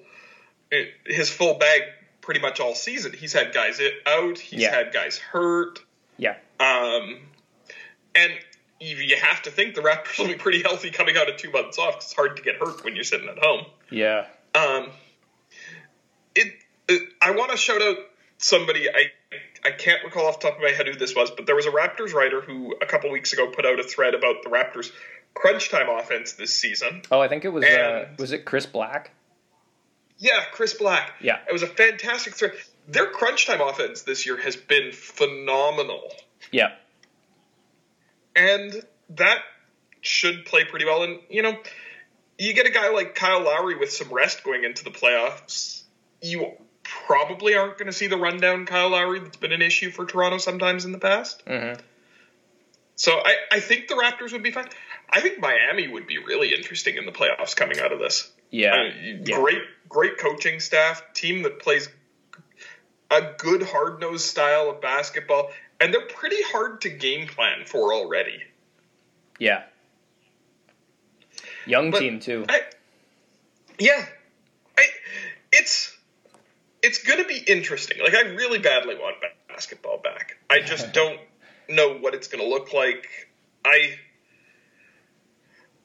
[0.71, 1.83] eh, his full bag
[2.29, 3.11] pretty much all season.
[3.11, 4.37] He's had guys out.
[4.37, 4.69] He's yeah.
[4.69, 5.79] had guys hurt.
[6.15, 6.35] Yeah.
[6.59, 7.17] Um,
[8.13, 8.31] and
[8.79, 11.79] you have to think the Raptors will be pretty healthy coming out of two months
[11.79, 11.95] off.
[11.95, 13.65] It's hard to get hurt when you're sitting at home.
[13.89, 14.27] Yeah.
[14.53, 14.91] Um,
[16.35, 16.53] it,
[16.87, 17.97] it I want to shout out
[18.37, 18.87] somebody.
[18.87, 19.09] I
[19.65, 21.65] I can't recall off the top of my head who this was, but there was
[21.65, 24.91] a Raptors writer who a couple weeks ago put out a thread about the Raptors'
[25.33, 27.01] crunch time offense this season.
[27.09, 29.13] Oh, I think it was uh, was it Chris Black?
[30.19, 31.13] Yeah, Chris Black.
[31.21, 31.39] Yeah.
[31.47, 32.53] It was a fantastic threat.
[32.87, 36.11] Their crunch time offense this year has been phenomenal.
[36.51, 36.73] Yeah.
[38.35, 39.39] And that
[40.01, 41.03] should play pretty well.
[41.03, 41.57] And, you know,
[42.37, 45.83] you get a guy like Kyle Lowry with some rest going into the playoffs.
[46.21, 46.51] You
[46.83, 50.37] probably aren't going to see the rundown Kyle Lowry that's been an issue for Toronto
[50.37, 51.45] sometimes in the past.
[51.45, 51.79] Mm-hmm.
[52.95, 54.67] So I, I think the Raptors would be fine.
[55.09, 58.29] I think Miami would be really interesting in the playoffs coming out of this.
[58.51, 58.91] Yeah.
[59.23, 59.39] Yeah.
[59.39, 61.89] Great, great coaching staff, team that plays
[63.11, 67.93] a good hard nosed style of basketball, and they're pretty hard to game plan for
[67.93, 68.39] already.
[69.39, 69.63] Yeah.
[71.65, 72.45] Young but team too.
[72.49, 72.61] I,
[73.79, 74.05] yeah.
[74.77, 74.85] I
[75.51, 75.95] it's
[76.81, 77.99] it's going to be interesting.
[78.01, 80.37] Like I really badly want basketball back.
[80.49, 81.19] I just don't
[81.67, 83.07] know what it's going to look like.
[83.65, 83.97] I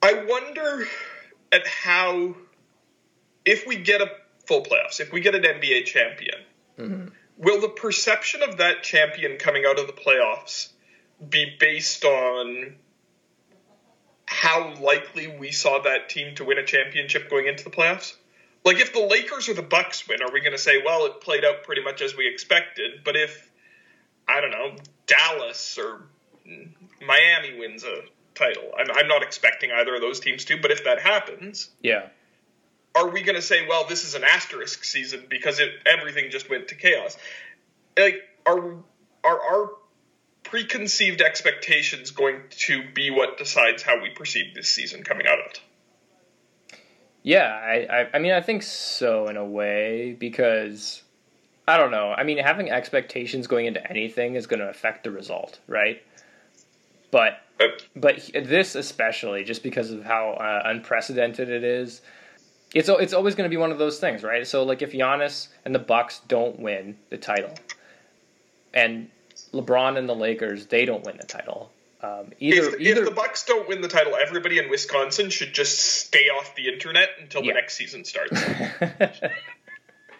[0.03, 0.87] I wonder
[1.53, 2.35] at how
[3.45, 4.11] if we get a
[4.47, 6.39] full playoffs, if we get an NBA champion,
[6.79, 7.09] mm-hmm.
[7.39, 10.69] will the perception of that champion coming out of the playoffs
[11.29, 12.77] be based on
[14.27, 18.15] how likely we saw that team to win a championship going into the playoffs?
[18.65, 21.21] Like if the Lakers or the Bucks win, are we going to say, well, it
[21.21, 23.05] played out pretty much as we expected?
[23.05, 23.51] But if
[24.27, 24.77] I don't know,
[25.07, 26.07] Dallas or
[27.07, 28.03] Miami wins a
[28.35, 28.73] title.
[28.79, 32.09] I'm, I'm not expecting either of those teams to, but if that happens, yeah,
[32.95, 36.49] are we going to say, well, this is an asterisk season because it everything just
[36.49, 37.17] went to chaos?
[37.99, 38.77] Like, are
[39.25, 39.71] are our
[40.43, 45.47] preconceived expectations going to be what decides how we perceive this season coming out of
[45.47, 45.61] it?
[47.23, 51.03] Yeah, I, I, I mean, I think so in a way because
[51.67, 52.13] I don't know.
[52.13, 56.03] I mean, having expectations going into anything is going to affect the result, right?
[57.11, 57.41] But
[57.97, 62.03] but this especially, just because of how uh, unprecedented it is,
[62.75, 64.47] it's it's always going to be one of those things, right?
[64.47, 67.55] So like if Giannis and the Bucks don't win the title,
[68.75, 69.09] and
[69.53, 71.71] LeBron and the Lakers they don't win the title,
[72.03, 75.55] um, either, if, either if the Bucks don't win the title, everybody in Wisconsin should
[75.55, 77.53] just stay off the internet until yeah.
[77.53, 78.43] the next season starts.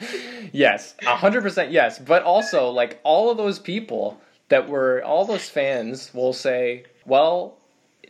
[0.53, 1.99] yes, hundred percent yes.
[1.99, 7.59] But also, like all of those people that were, all those fans will say, "Well,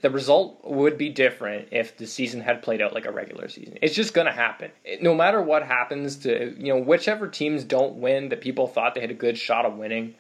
[0.05, 3.79] the result would be different if the season had played out like a regular season.
[3.81, 4.71] It's just going to happen.
[5.01, 9.01] No matter what happens to, you know, whichever teams don't win that people thought they
[9.01, 10.15] had a good shot of winning,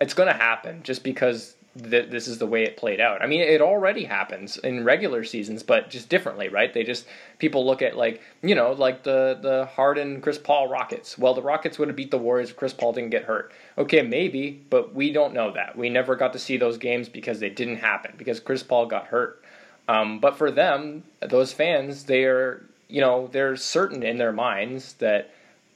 [0.00, 3.22] it's going to happen just because th- this is the way it played out.
[3.22, 6.72] I mean, it already happens in regular seasons, but just differently, right?
[6.72, 7.06] They just
[7.38, 11.16] people look at like you know like the the Harden Chris Paul Rockets.
[11.18, 13.52] Well, the Rockets would have beat the Warriors if Chris Paul didn't get hurt.
[13.76, 15.76] Okay, maybe, but we don't know that.
[15.76, 19.06] We never got to see those games because they didn't happen because Chris Paul got
[19.06, 19.42] hurt.
[19.88, 24.94] Um, but for them, those fans, they are you know they're certain in their minds
[24.94, 25.30] that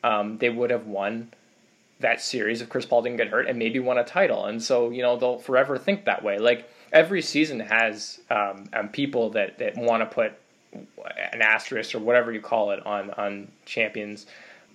[0.05, 1.33] um, they would have won
[2.03, 4.45] that series if Chris Paul didn't get hurt and maybe won a title.
[4.47, 6.39] And so, you know, they'll forever think that way.
[6.39, 10.33] Like every season has um, um, people that, that want to put
[11.33, 14.27] an asterisk or whatever you call it on, on champions.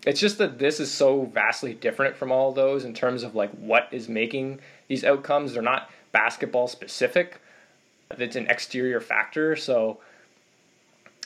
[0.06, 3.52] It's just that this is so vastly different from all those in terms of like
[3.52, 5.54] what is making these outcomes.
[5.54, 7.42] They're not basketball specific.
[8.12, 9.56] It's an exterior factor.
[9.56, 10.00] So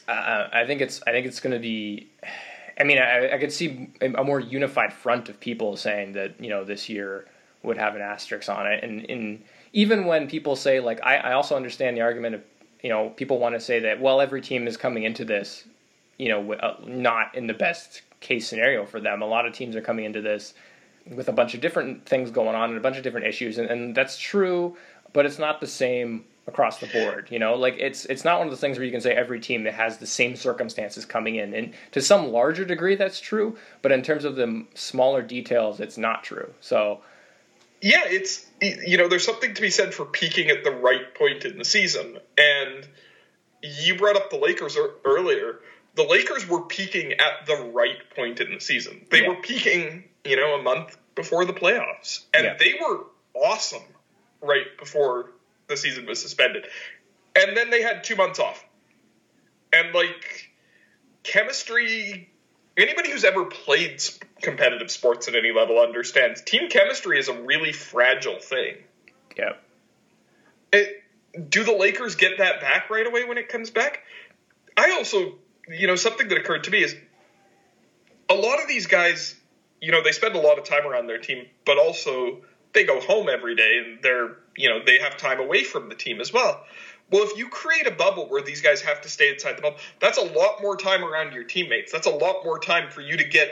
[0.07, 2.07] uh, I think it's I think it's going to be
[2.81, 6.49] I mean, I, I could see a more unified front of people saying that you
[6.49, 7.27] know this year
[7.61, 11.33] would have an asterisk on it, and, and even when people say like, I, I
[11.33, 12.41] also understand the argument of
[12.81, 15.63] you know people want to say that well every team is coming into this,
[16.17, 19.21] you know, uh, not in the best case scenario for them.
[19.21, 20.55] A lot of teams are coming into this
[21.05, 23.69] with a bunch of different things going on and a bunch of different issues, and,
[23.69, 24.75] and that's true,
[25.13, 27.27] but it's not the same across the board.
[27.31, 29.39] You know, like it's it's not one of those things where you can say every
[29.39, 33.57] team that has the same circumstances coming in, and to some larger degree that's true,
[33.81, 36.53] but in terms of the smaller details, it's not true.
[36.61, 37.01] So.
[37.83, 41.45] Yeah, it's you know there's something to be said for peaking at the right point
[41.45, 42.87] in the season, and
[43.63, 45.59] you brought up the Lakers earlier.
[45.95, 49.07] The Lakers were peaking at the right point in the season.
[49.09, 49.29] They yeah.
[49.29, 52.55] were peaking, you know, a month before the playoffs, and yeah.
[52.59, 52.99] they were
[53.33, 53.81] awesome
[54.41, 55.31] right before
[55.71, 56.67] the season was suspended.
[57.35, 58.63] And then they had two months off.
[59.73, 60.51] And like
[61.23, 62.29] chemistry,
[62.77, 64.03] anybody who's ever played
[64.41, 68.77] competitive sports at any level understands team chemistry is a really fragile thing.
[69.37, 69.53] Yeah.
[70.73, 71.03] It,
[71.49, 74.03] do the Lakers get that back right away when it comes back?
[74.75, 75.35] I also,
[75.69, 76.95] you know, something that occurred to me is
[78.29, 79.35] a lot of these guys,
[79.81, 82.41] you know, they spend a lot of time around their team, but also
[82.73, 85.95] they go home every day and they're you know they have time away from the
[85.95, 86.63] team as well.
[87.11, 89.79] Well, if you create a bubble where these guys have to stay inside the bubble,
[89.99, 91.91] that's a lot more time around your teammates.
[91.91, 93.49] That's a lot more time for you to get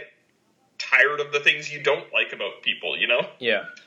[0.77, 3.21] tired of the things you don't like about people, you know?
[3.37, 3.65] Yeah.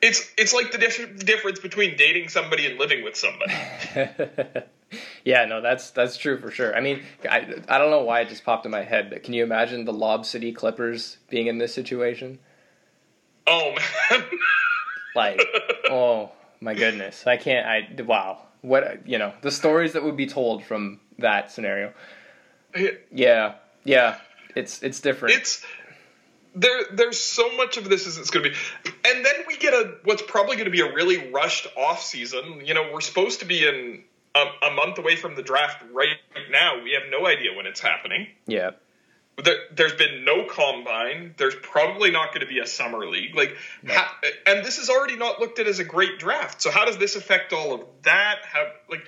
[0.00, 3.52] it's it's like the diff- difference between dating somebody and living with somebody.
[5.24, 6.74] yeah, no, that's that's true for sure.
[6.74, 9.34] I mean, I I don't know why it just popped in my head, but can
[9.34, 12.38] you imagine the Lob City Clippers being in this situation?
[13.46, 13.74] Oh
[14.10, 14.24] man.
[15.14, 15.40] like,
[15.90, 17.66] oh my goodness, I can't.
[17.66, 18.42] I wow.
[18.62, 21.92] What you know, the stories that would be told from that scenario.
[23.10, 24.18] Yeah, yeah,
[24.54, 25.36] it's it's different.
[25.36, 25.64] It's
[26.54, 26.82] there.
[26.92, 28.56] There's so much of this as it's going to be,
[29.06, 32.62] and then we get a what's probably going to be a really rushed off season.
[32.64, 36.18] You know, we're supposed to be in a, a month away from the draft right
[36.50, 36.82] now.
[36.82, 38.26] We have no idea when it's happening.
[38.46, 38.72] Yeah
[39.42, 41.34] there, has been no combine.
[41.36, 43.34] There's probably not going to be a summer league.
[43.34, 43.94] Like, no.
[43.94, 44.10] how,
[44.46, 46.60] and this is already not looked at as a great draft.
[46.60, 48.40] So how does this affect all of that?
[48.44, 49.04] How like,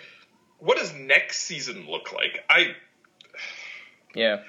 [0.58, 2.44] what does next season look like?
[2.48, 2.74] I,
[4.14, 4.42] yeah.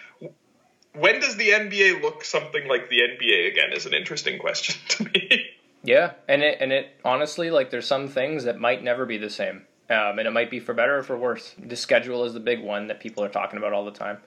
[0.93, 3.73] When does the NBA look something like the NBA again?
[3.73, 5.45] Is an interesting question to me.
[5.83, 9.29] Yeah, and it and it honestly like there's some things that might never be the
[9.29, 11.55] same, um, and it might be for better or for worse.
[11.57, 14.19] The schedule is the big one that people are talking about all the time.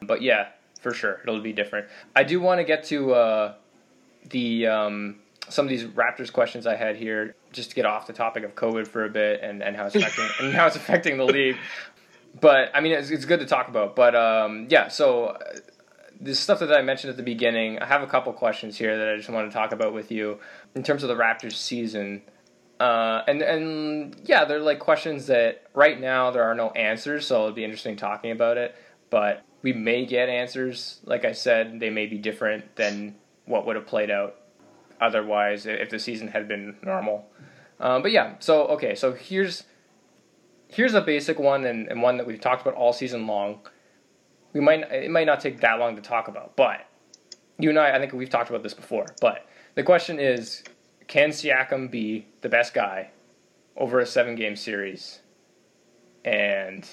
[0.00, 0.48] But yeah,
[0.84, 1.18] for sure.
[1.22, 1.88] It'll be different.
[2.14, 3.54] I do want to get to uh,
[4.28, 5.16] the um,
[5.48, 8.54] some of these Raptors questions I had here, just to get off the topic of
[8.54, 11.56] COVID for a bit and, and how it's affecting and how it's affecting the league.
[12.38, 13.96] But I mean, it's, it's good to talk about.
[13.96, 15.38] But um, yeah, so uh,
[16.20, 19.08] this stuff that I mentioned at the beginning, I have a couple questions here that
[19.08, 20.38] I just want to talk about with you
[20.74, 22.20] in terms of the Raptors season.
[22.78, 27.44] Uh, and and yeah, they're like questions that right now there are no answers, so
[27.44, 28.74] it'd be interesting talking about it.
[29.08, 31.00] But we may get answers.
[31.04, 34.36] Like I said, they may be different than what would have played out
[35.00, 37.26] otherwise if the season had been normal.
[37.80, 39.64] Um, but yeah, so okay, so here's
[40.68, 43.60] here's a basic one and, and one that we've talked about all season long.
[44.52, 46.86] We might it might not take that long to talk about, but
[47.58, 49.06] you and I, I think we've talked about this before.
[49.22, 49.46] But
[49.76, 50.62] the question is,
[51.08, 53.10] can Siakam be the best guy
[53.78, 55.20] over a seven game series?
[56.22, 56.86] And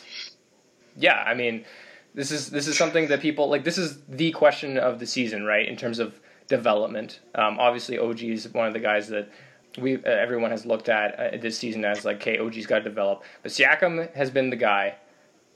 [0.95, 1.65] yeah, I mean,
[2.13, 3.63] this is this is something that people like.
[3.63, 5.67] This is the question of the season, right?
[5.67, 7.21] In terms of development.
[7.35, 9.29] Um, obviously, OG is one of the guys that
[9.77, 12.83] we uh, everyone has looked at uh, this season as like, okay, OG's got to
[12.83, 13.23] develop.
[13.41, 14.95] But Siakam has been the guy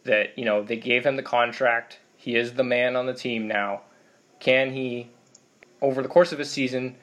[0.06, 2.00] that you know they gave him the contract.
[2.16, 3.82] He is the man on the team now.
[4.40, 5.10] Can he,
[5.82, 6.96] over the course of a season,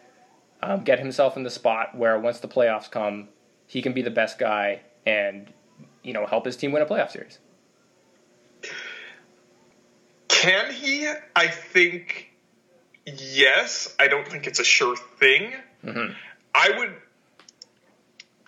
[0.62, 3.28] um, get himself in the spot where once the playoffs come,
[3.66, 5.52] he can be the best guy and
[6.02, 7.38] you know help his team win a playoff series?
[10.42, 11.08] Can he?
[11.36, 12.32] I think
[13.06, 13.94] yes.
[14.00, 15.54] I don't think it's a sure thing.
[15.84, 16.14] Mm-hmm.
[16.52, 16.92] I would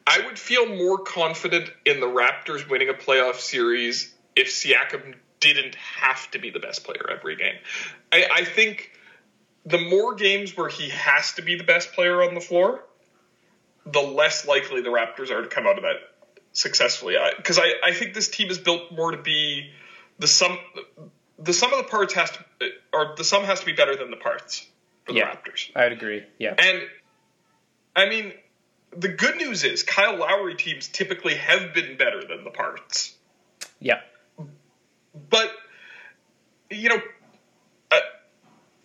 [0.04, 5.76] I would feel more confident in the Raptors winning a playoff series if Siakam didn't
[5.76, 7.54] have to be the best player every game.
[8.10, 8.90] I, I think
[9.64, 12.82] the more games where he has to be the best player on the floor,
[13.86, 15.98] the less likely the Raptors are to come out of that
[16.54, 17.14] successfully.
[17.36, 19.70] Because I, I, I think this team is built more to be
[20.18, 20.58] the sum
[21.38, 22.38] the sum of the parts has to
[22.92, 24.66] or the sum has to be better than the parts
[25.04, 25.70] for the yeah, Raptors.
[25.74, 26.24] I'd agree.
[26.38, 26.54] Yeah.
[26.56, 26.82] And
[27.96, 28.32] I mean,
[28.96, 33.14] the good news is Kyle Lowry teams typically have been better than the parts.
[33.80, 34.00] Yeah.
[35.30, 35.50] But
[36.70, 37.00] you know,
[37.90, 38.00] uh,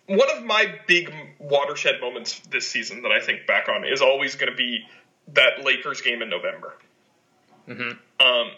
[0.06, 4.34] one of my big watershed moments this season that I think back on is always
[4.34, 4.84] going to be
[5.34, 6.74] that Lakers game in November.
[7.68, 8.26] Mm-hmm.
[8.26, 8.50] Um,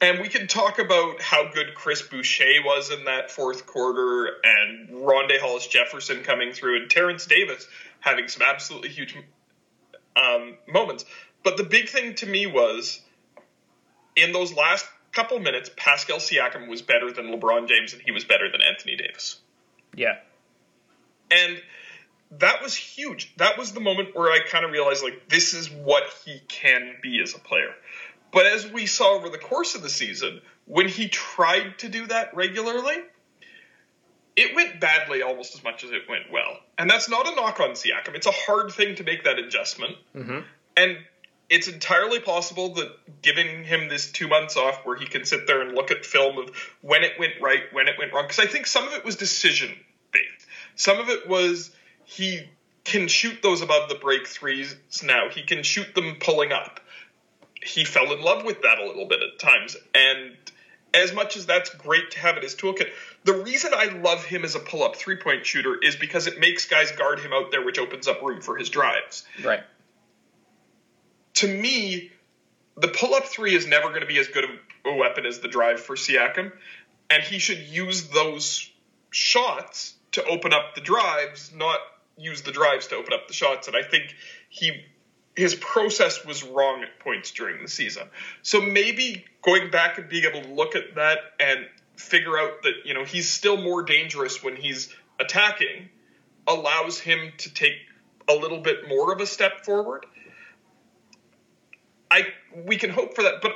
[0.00, 4.90] and we can talk about how good Chris Boucher was in that fourth quarter, and
[4.90, 7.66] Rondae Hollis Jefferson coming through, and Terence Davis
[8.00, 9.16] having some absolutely huge
[10.16, 11.04] um, moments.
[11.42, 13.00] But the big thing to me was
[14.16, 18.24] in those last couple minutes, Pascal Siakam was better than LeBron James, and he was
[18.24, 19.38] better than Anthony Davis.
[19.94, 20.18] Yeah.
[21.30, 21.60] And
[22.38, 23.32] that was huge.
[23.36, 26.96] That was the moment where I kind of realized, like, this is what he can
[27.02, 27.74] be as a player.
[28.36, 32.06] But as we saw over the course of the season, when he tried to do
[32.08, 32.96] that regularly,
[34.36, 36.58] it went badly almost as much as it went well.
[36.76, 38.14] And that's not a knock on Siakam.
[38.14, 39.96] It's a hard thing to make that adjustment.
[40.14, 40.40] Mm-hmm.
[40.76, 40.98] And
[41.48, 45.62] it's entirely possible that giving him this two months off where he can sit there
[45.62, 46.50] and look at film of
[46.82, 49.16] when it went right, when it went wrong, because I think some of it was
[49.16, 49.70] decision
[50.12, 50.46] based.
[50.74, 51.70] Some of it was
[52.04, 52.42] he
[52.84, 55.30] can shoot those above the break threes now.
[55.30, 56.80] He can shoot them pulling up
[57.66, 59.76] he fell in love with that a little bit at times.
[59.94, 60.36] And
[60.94, 62.88] as much as that's great to have in his toolkit,
[63.24, 66.38] the reason I love him as a pull up three point shooter is because it
[66.38, 69.24] makes guys guard him out there, which opens up room for his drives.
[69.44, 69.62] Right.
[71.34, 72.12] To me,
[72.76, 74.50] the pull up three is never going to be as good of
[74.86, 76.52] a weapon as the drive for Siakam,
[77.10, 78.70] and he should use those
[79.10, 81.78] shots to open up the drives, not
[82.16, 83.68] use the drives to open up the shots.
[83.68, 84.14] And I think
[84.48, 84.84] he
[85.36, 88.04] his process was wrong at points during the season.
[88.42, 92.72] So maybe going back and being able to look at that and figure out that,
[92.84, 95.90] you know, he's still more dangerous when he's attacking
[96.48, 97.74] allows him to take
[98.28, 100.06] a little bit more of a step forward.
[102.10, 102.28] I
[102.64, 103.52] we can hope for that, but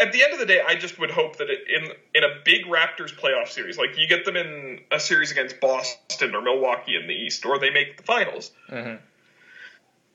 [0.00, 2.66] at, the end of the day, I just would hope that in in a big
[2.66, 7.06] Raptors playoff series, like you get them in a series against Boston or Milwaukee in
[7.06, 8.50] the East, or they make the finals.
[8.68, 8.96] Mm-hmm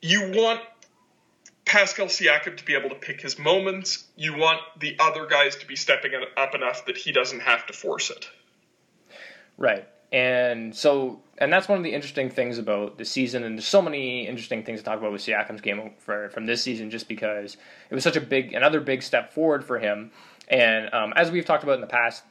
[0.04, 0.60] you want
[1.64, 4.04] Pascal Siakam to be able to pick his moments.
[4.16, 7.72] You want the other guys to be stepping up enough that he doesn't have to
[7.72, 8.28] force it.
[9.56, 9.88] Right.
[10.12, 13.80] And so, and that's one of the interesting things about the season, and there's so
[13.80, 17.56] many interesting things to talk about with Siakam's game for, from this season, just because
[17.88, 20.10] it was such a big, another big step forward for him.
[20.48, 22.24] And um, as we've talked about in the past,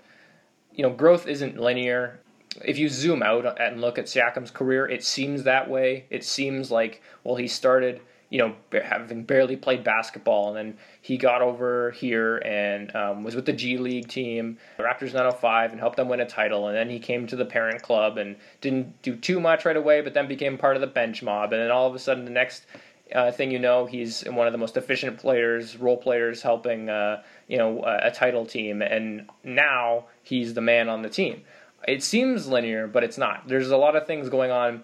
[0.72, 2.20] you know, growth isn't linear
[2.64, 6.06] if you zoom out and look at Siakam's career, it seems that way.
[6.10, 8.02] It seems like well, he started
[8.34, 10.48] you know, having barely played basketball.
[10.48, 15.14] And then he got over here and um, was with the G League team, Raptors
[15.14, 16.68] 905, and helped them win a title.
[16.68, 20.02] And then he came to the parent club and didn't do too much right away,
[20.02, 21.54] but then became part of the bench mob.
[21.54, 22.66] And then all of a sudden, the next
[23.14, 27.22] uh, thing you know, he's one of the most efficient players, role players, helping uh,
[27.48, 31.44] you know a, a title team, and now he's the man on the team.
[31.88, 33.48] It seems linear, but it's not.
[33.48, 34.84] There's a lot of things going on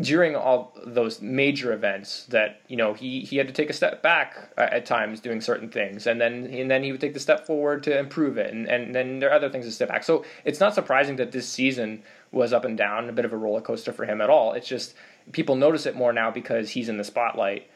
[0.00, 4.02] during all those major events that you know he, he had to take a step
[4.02, 7.46] back at times doing certain things and then and then he would take the step
[7.46, 10.02] forward to improve it and, and then there are other things to step back.
[10.02, 13.36] So it's not surprising that this season was up and down a bit of a
[13.36, 14.52] roller coaster for him at all.
[14.54, 14.94] It's just
[15.30, 17.68] people notice it more now because he's in the spotlight.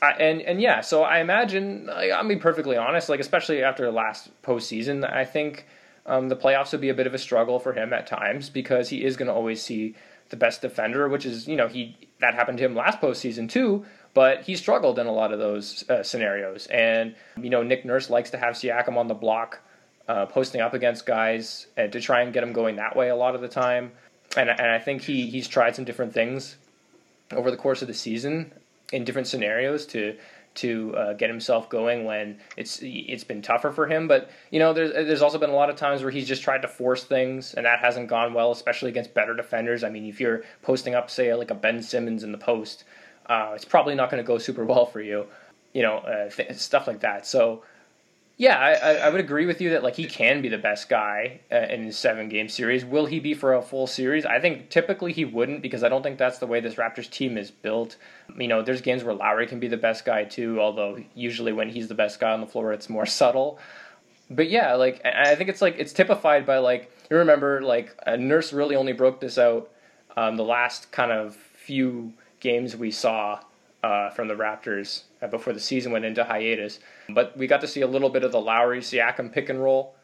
[0.00, 3.84] I, and and yeah so I imagine like, I'll be perfectly honest like especially after
[3.84, 5.66] the last postseason I think
[6.08, 8.88] um, the playoffs will be a bit of a struggle for him at times because
[8.88, 9.94] he is going to always see
[10.30, 13.84] the best defender, which is you know he that happened to him last postseason too.
[14.14, 18.10] But he struggled in a lot of those uh, scenarios, and you know Nick Nurse
[18.10, 19.60] likes to have Siakam on the block,
[20.08, 23.16] uh, posting up against guys, and to try and get him going that way a
[23.16, 23.92] lot of the time.
[24.36, 26.56] And and I think he he's tried some different things
[27.32, 28.52] over the course of the season
[28.92, 30.16] in different scenarios to
[30.58, 34.08] to uh, get himself going when it's it's been tougher for him.
[34.08, 36.62] But you know, there's there's also been a lot of times where he's just tried
[36.62, 39.84] to force things, and that hasn't gone well, especially against better defenders.
[39.84, 42.84] I mean, if you're posting up, say, like a Ben Simmons in the post,
[43.26, 45.26] uh, it's probably not going to go super well for you.
[45.72, 47.26] You know, uh, th- stuff like that.
[47.26, 47.62] So
[48.38, 51.40] yeah, I, I would agree with you that like he can be the best guy
[51.50, 52.84] uh, in his seven game series.
[52.84, 54.24] Will he be for a full series?
[54.24, 57.36] I think typically he wouldn't because I don't think that's the way this Raptors team
[57.36, 57.96] is built.
[58.38, 61.68] You know, there's games where Lowry can be the best guy too, although usually when
[61.68, 63.58] he's the best guy on the floor, it's more subtle.
[64.30, 68.16] But yeah, like I think it's like it's typified by like you remember like a
[68.16, 69.68] nurse really only broke this out
[70.16, 73.40] um, the last kind of few games we saw
[73.82, 76.80] uh, from the Raptors uh, before the season went into hiatus.
[77.08, 79.94] But we got to see a little bit of the Lowry Siakam pick and roll,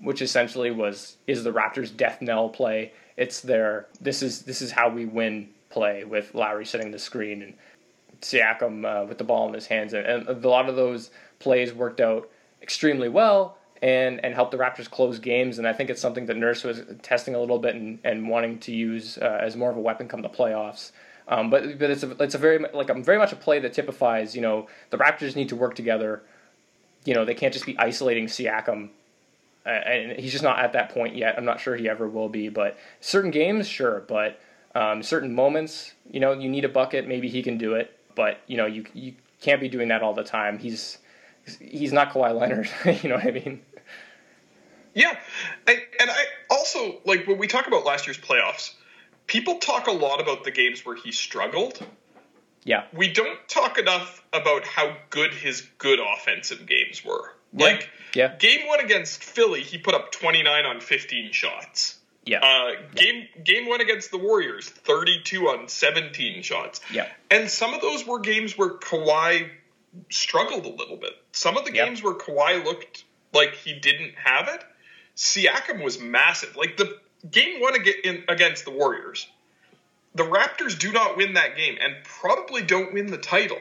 [0.00, 2.92] which essentially was is the Raptors' death knell play.
[3.16, 7.42] It's their this is this is how we win play with Lowry setting the screen
[7.42, 7.54] and
[8.20, 11.72] Siakam uh, with the ball in his hands, and, and a lot of those plays
[11.72, 12.28] worked out
[12.62, 15.58] extremely well and and helped the Raptors close games.
[15.58, 18.58] And I think it's something that Nurse was testing a little bit and, and wanting
[18.60, 20.92] to use uh, as more of a weapon come the playoffs.
[21.30, 23.72] Um, but but it's a it's a very like I'm very much a play that
[23.72, 26.22] typifies you know the Raptors need to work together.
[27.04, 28.90] You know they can't just be isolating Siakam,
[29.64, 31.38] and he's just not at that point yet.
[31.38, 32.48] I'm not sure he ever will be.
[32.48, 34.40] But certain games, sure, but
[34.74, 37.06] um, certain moments, you know, you need a bucket.
[37.06, 40.14] Maybe he can do it, but you know you you can't be doing that all
[40.14, 40.58] the time.
[40.58, 40.98] He's
[41.60, 42.68] he's not Kawhi Leonard.
[43.04, 43.62] you know what I mean?
[44.94, 45.16] Yeah,
[45.68, 48.74] and, and I also like when we talk about last year's playoffs
[49.30, 51.80] people talk a lot about the games where he struggled.
[52.64, 52.84] Yeah.
[52.92, 57.32] We don't talk enough about how good his good offensive games were.
[57.52, 57.64] Yeah.
[57.64, 58.34] Like, yeah.
[58.36, 61.98] game one against Philly, he put up 29 on 15 shots.
[62.26, 62.40] Yeah.
[62.44, 63.42] Uh, game yeah.
[63.42, 66.80] game one against the Warriors, 32 on 17 shots.
[66.92, 67.06] Yeah.
[67.30, 69.48] And some of those were games where Kawhi
[70.10, 71.12] struggled a little bit.
[71.32, 71.86] Some of the Yeah.
[71.86, 74.62] games where Kawhi looked like he didn't have it,
[75.16, 76.56] Siakam was massive.
[76.56, 76.98] Like the
[77.28, 77.74] game one
[78.28, 79.26] against the Warriors,
[80.14, 83.58] the Raptors do not win that game and probably don't win the title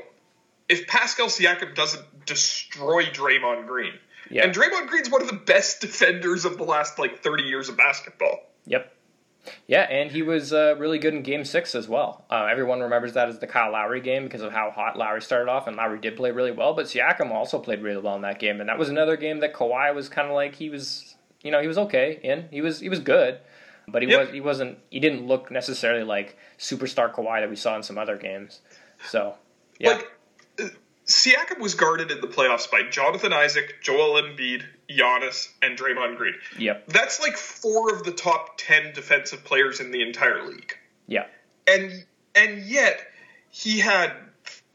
[0.68, 3.94] if Pascal Siakam doesn't destroy Draymond Green.
[4.30, 4.46] Yeah.
[4.46, 7.78] And Draymond Green's one of the best defenders of the last like 30 years of
[7.78, 8.40] basketball.
[8.66, 8.94] Yep.
[9.68, 12.26] Yeah, and he was uh, really good in Game Six as well.
[12.30, 15.50] Uh, everyone remembers that as the Kyle Lowry game because of how hot Lowry started
[15.50, 16.74] off, and Lowry did play really well.
[16.74, 19.54] But Siakam also played really well in that game, and that was another game that
[19.54, 22.48] Kawhi was kind of like he was, you know, he was okay in.
[22.52, 23.40] He was he was good,
[23.92, 24.20] but he Yep.
[24.20, 27.98] was he wasn't he didn't look necessarily like superstar Kawhi that we saw in some
[27.98, 28.60] other games.
[29.08, 29.36] So
[29.80, 30.08] yeah, Like
[31.06, 36.36] Siakam was guarded in the playoffs by Jonathan Isaac, Joel Embiid, Giannis, and Draymond Green.
[36.58, 40.78] yep, That's like four of the top 10 defensive players in the entire league.
[41.08, 41.26] yeah,
[41.68, 43.00] and and yet
[43.50, 44.12] he had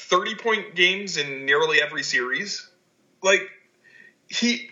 [0.00, 2.68] 30 point games in nearly every series
[3.22, 3.40] like
[4.28, 4.70] he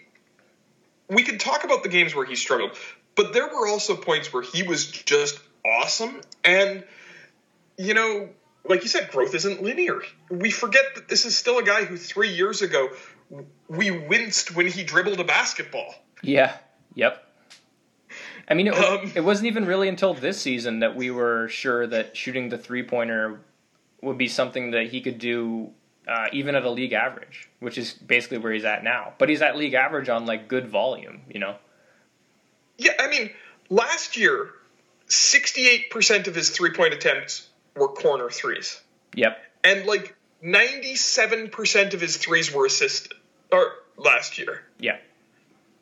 [1.08, 2.76] we could talk about the games where he struggled
[3.14, 6.84] but there were also points where he was just awesome and
[7.78, 8.28] you know
[8.68, 11.96] like you said growth isn't linear we forget that this is still a guy who
[11.96, 12.90] 3 years ago
[13.68, 16.56] we winced when he dribbled a basketball yeah,
[16.94, 17.26] yep.
[18.48, 21.86] I mean, it, Um, it wasn't even really until this season that we were sure
[21.86, 23.40] that shooting the three pointer
[24.00, 25.70] would be something that he could do
[26.08, 29.12] uh, even at a league average, which is basically where he's at now.
[29.18, 31.56] But he's at league average on like good volume, you know.
[32.78, 33.30] Yeah, I mean,
[33.68, 34.50] last year,
[35.08, 38.80] 68% of his three point attempts were corner threes.
[39.14, 39.38] Yep.
[39.64, 43.14] And, like, 97% of his threes were assisted
[43.52, 44.62] or last year.
[44.78, 44.96] Yeah.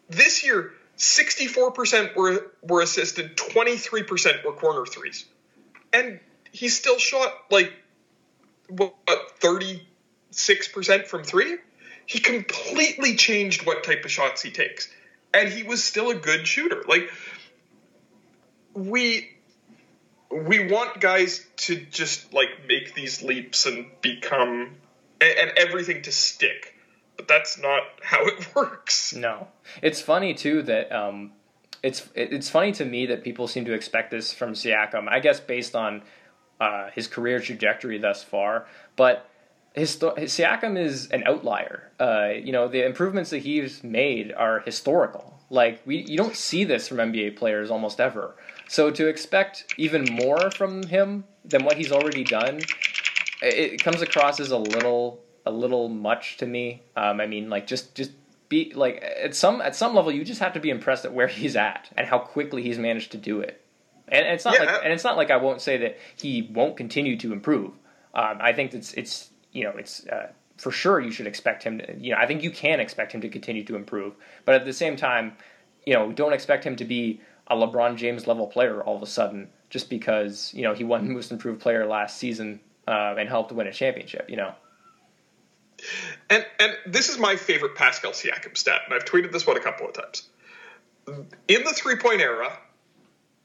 [0.08, 5.24] This year, 64% were were assisted, 23% were corner threes.
[5.92, 6.20] And
[6.52, 7.72] he still shot like
[8.68, 8.94] what
[9.40, 11.56] 36% from 3.
[12.06, 14.88] He completely changed what type of shots he takes.
[15.32, 16.82] And he was still a good shooter.
[16.88, 17.10] Like
[18.74, 19.30] we
[20.30, 24.76] we want guys to just like make these leaps and become
[25.20, 26.74] and, and everything to stick
[27.16, 29.48] but that's not how it works No,
[29.82, 31.32] it's funny too that um,
[31.82, 35.08] it's it's funny to me that people seem to expect this from Siakam.
[35.08, 36.02] I guess based on
[36.60, 38.66] uh, his career trajectory thus far,
[38.96, 39.29] but
[39.76, 41.90] Siakam is an outlier.
[41.98, 45.38] Uh, you know, the improvements that he's made are historical.
[45.48, 48.36] Like we, you don't see this from NBA players almost ever.
[48.68, 52.58] So to expect even more from him than what he's already done,
[53.42, 56.82] it, it comes across as a little a little much to me.
[56.96, 58.12] Um, I mean, like just just
[58.48, 61.26] be like at some at some level, you just have to be impressed at where
[61.28, 63.60] he's at and how quickly he's managed to do it.
[64.08, 64.64] And, and it's not Yeah.
[64.72, 67.72] like and it's not like I won't say that he won't continue to improve.
[68.14, 71.78] Um, I think it's it's you know it's uh, for sure you should expect him
[71.78, 74.64] to you know I think you can expect him to continue to improve, but at
[74.64, 75.36] the same time,
[75.86, 79.06] you know don't expect him to be a LeBron James level player all of a
[79.06, 83.52] sudden just because you know he won Most Improved Player last season uh, and helped
[83.52, 84.28] win a championship.
[84.28, 84.54] You know.
[86.28, 89.60] And and this is my favorite Pascal Siakam stat, and I've tweeted this one a
[89.60, 90.28] couple of times.
[91.48, 92.52] In the three point era,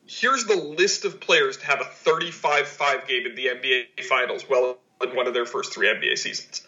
[0.05, 4.77] here's the list of players to have a 35-5 game in the NBA Finals, well
[5.01, 6.61] in one of their first three NBA seasons.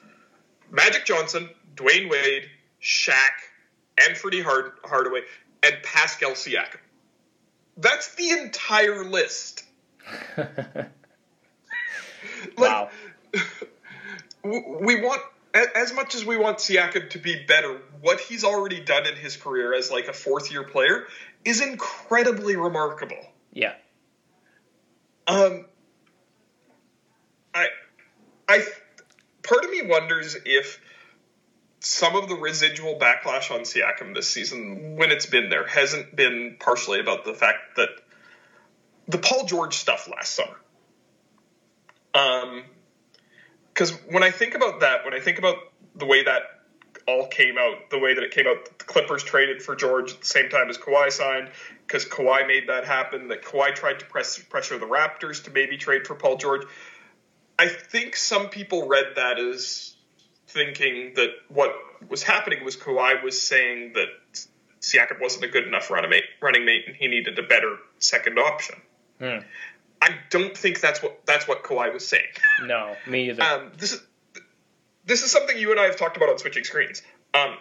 [0.71, 2.49] Magic Johnson, Dwyane Wade,
[2.81, 3.31] Shaq,
[3.97, 5.21] Anthony Hard- Hardaway,
[5.63, 6.79] and Pascal Siakam.
[7.77, 9.63] That's the entire list.
[12.57, 12.89] wow.
[14.43, 15.21] we want
[15.53, 19.37] as much as we want Siakam to be better, what he's already done in his
[19.37, 21.05] career as like a fourth year player
[21.45, 23.17] is incredibly remarkable.
[23.53, 23.73] Yeah.
[25.25, 25.65] Um,
[27.53, 27.67] I,
[28.47, 28.65] I,
[29.43, 30.79] part of me wonders if
[31.79, 36.57] some of the residual backlash on Siakam this season, when it's been there, hasn't been
[36.59, 37.89] partially about the fact that
[39.07, 40.59] the Paul George stuff last summer.
[42.13, 42.63] Um,
[43.73, 45.57] because when I think about that, when I think about
[45.95, 46.41] the way that
[47.07, 50.19] all came out, the way that it came out, the Clippers traded for George at
[50.21, 51.51] the same time as Kawhi signed,
[51.85, 53.27] because Kawhi made that happen.
[53.27, 56.63] That Kawhi tried to press pressure the Raptors to maybe trade for Paul George.
[57.59, 59.95] I think some people read that as
[60.47, 61.73] thinking that what
[62.09, 64.07] was happening was Kawhi was saying that
[64.81, 68.37] Siakam wasn't a good enough running mate, running mate, and he needed a better second
[68.37, 68.75] option.
[69.19, 69.39] Hmm.
[70.01, 72.27] I don't think that's what that's what Kawhi was saying.
[72.63, 73.41] No, me either.
[73.41, 74.01] Um, this is
[75.05, 77.01] this is something you and I have talked about on switching screens.
[77.33, 77.55] Um,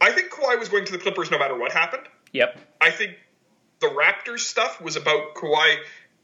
[0.00, 2.04] I think Kawhi was going to the Clippers no matter what happened.
[2.32, 2.58] yep.
[2.80, 3.16] I think
[3.80, 5.76] the Raptors stuff was about Kawhi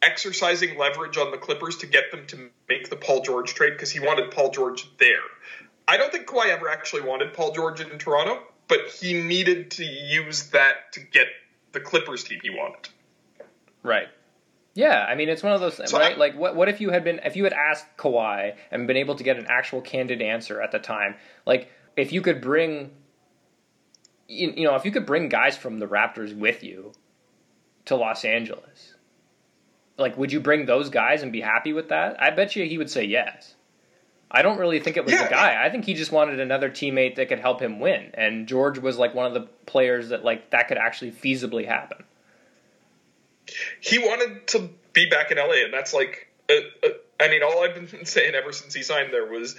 [0.05, 3.90] exercising leverage on the Clippers to get them to make the Paul George trade because
[3.90, 5.22] he wanted Paul George there.
[5.88, 9.84] I don't think Kawhi ever actually wanted Paul George in Toronto, but he needed to
[9.84, 11.26] use that to get
[11.72, 12.88] the Clippers team he wanted.
[13.82, 14.09] Right.
[14.74, 16.14] Yeah, I mean it's one of those So right.
[16.14, 18.96] I- like what what if you had been if you had asked Kawhi and been
[18.96, 21.14] able to get an actual candid answer at the time?
[21.46, 22.90] Like if you could bring,
[24.26, 26.92] you, you know, if you could bring guys from the Raptors with you
[27.84, 28.93] to Los Angeles,
[29.97, 32.20] like would you bring those guys and be happy with that?
[32.22, 33.55] I bet you he would say yes.
[34.30, 35.24] I don't really think it was Yeah.
[35.24, 35.64] the guy.
[35.64, 38.99] I think he just wanted another teammate that could help him win, and George was
[38.99, 42.05] like one of the players that like that could actually feasibly happen.
[43.80, 46.88] he wanted to be back in LA, and that's like, uh, uh,
[47.20, 49.55] I mean, all I've been saying ever since he signed there was,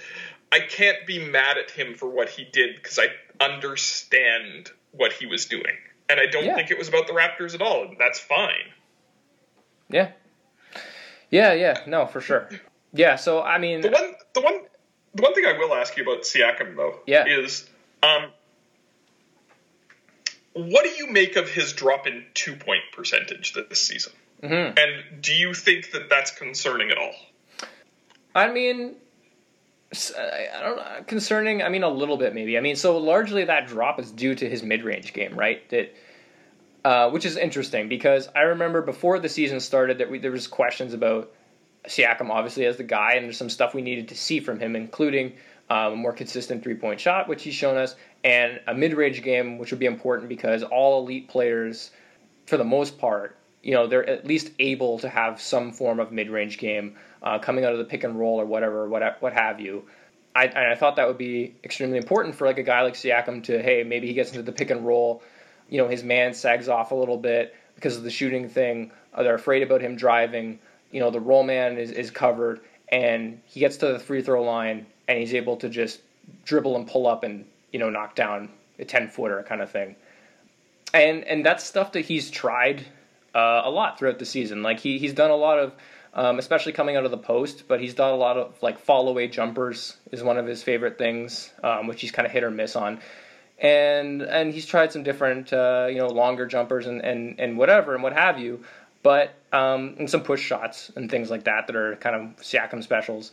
[0.52, 3.06] I can't be mad at him for what he did because I
[3.42, 5.76] understand what he was doing,
[6.08, 6.54] and I don't Yeah.
[6.56, 8.72] think it was about the Raptors at all, and that's fine.
[9.88, 10.10] Yeah.
[11.36, 12.48] Yeah, yeah, no, for sure.
[12.92, 14.60] Yeah, so I mean, The one, the one,
[15.14, 17.24] the one thing I will ask you about Siakam though, Yeah.
[17.26, 17.68] is,
[18.02, 18.30] um,
[20.54, 24.12] what do you make of his drop in two point percentage this season?
[24.42, 24.78] mhm.
[24.78, 27.14] And do you think that that's concerning at all?
[28.34, 28.96] I mean,
[30.18, 31.62] I don't know, concerning.
[31.62, 32.58] I mean, a little bit maybe.
[32.58, 35.66] I mean, so largely that drop is due to his mid-range game, right?
[35.70, 35.94] That,
[36.86, 40.46] uh, which is interesting because I remember before the season started that we, there was
[40.46, 41.32] questions about
[41.88, 44.76] Siakam, obviously as the guy, and there's some stuff we needed to see from him,
[44.76, 45.32] including
[45.68, 49.72] um, a more consistent three-point shot, which he's shown us, and a mid-range game, which
[49.72, 51.90] would be important because all elite players,
[52.46, 56.12] for the most part, you know they're at least able to have some form of
[56.12, 59.60] mid-range game uh, coming out of the pick and roll or whatever, what what have
[59.60, 59.86] you.
[60.36, 63.60] I, I thought that would be extremely important for like a guy like Siakam to
[63.60, 65.24] hey maybe he gets into the pick and roll,
[65.68, 68.90] you know his man sags off a little bit because of the shooting thing.
[69.14, 70.58] Uh, they're afraid about him driving.
[70.90, 74.42] You know the roll man is, is covered and he gets to the free throw
[74.42, 76.00] line and he's able to just
[76.44, 78.48] dribble and pull up and you know knock down
[78.78, 79.96] a ten footer kind of thing.
[80.94, 82.84] And and that's stuff that he's tried
[83.34, 84.62] uh, a lot throughout the season.
[84.62, 85.72] Like he he's done a lot of,
[86.14, 89.08] um, especially coming out of the post, but he's done a lot of like fall
[89.08, 92.50] away jumpers is one of his favorite things, um, which he's kind of hit or
[92.50, 93.00] miss on.
[93.58, 97.94] And and he's tried some different uh, you know longer jumpers and, and, and whatever
[97.94, 98.62] and what have you,
[99.02, 102.82] but um, and some push shots and things like that that are kind of Siakam
[102.82, 103.32] specials.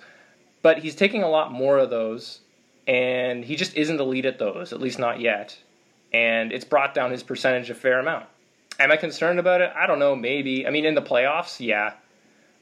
[0.61, 2.39] But he's taking a lot more of those
[2.87, 5.57] and he just isn't elite at those, at least not yet.
[6.11, 8.25] And it's brought down his percentage a fair amount.
[8.79, 9.71] Am I concerned about it?
[9.75, 10.15] I don't know.
[10.15, 10.67] Maybe.
[10.67, 11.93] I mean, in the playoffs, yeah.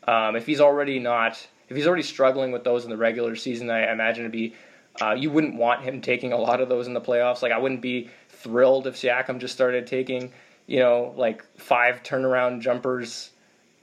[0.07, 3.69] Um, if he's already not, if he's already struggling with those in the regular season,
[3.69, 4.55] I imagine it'd be.
[4.99, 7.41] Uh, you wouldn't want him taking a lot of those in the playoffs.
[7.41, 10.31] Like I wouldn't be thrilled if Siakam just started taking,
[10.67, 13.29] you know, like five turnaround jumpers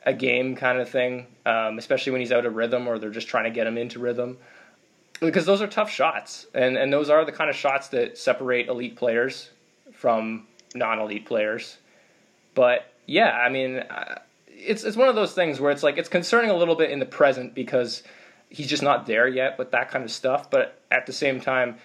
[0.05, 3.29] a game kind of thing, um, especially when he's out of rhythm or they're just
[3.29, 4.39] trying to get him into rhythm
[5.21, 8.69] because those are tough shots, and and those are the kind of shots that separate
[8.69, 9.51] elite players
[9.93, 11.79] from non-elite players.
[12.55, 16.09] But yeah, I mean, uh, it's it's one of those things where it's like it's
[16.09, 18.03] concerning a little bit in the present because
[18.51, 20.51] he's just not there yet with that kind of stuff.
[20.51, 21.77] But at the same time,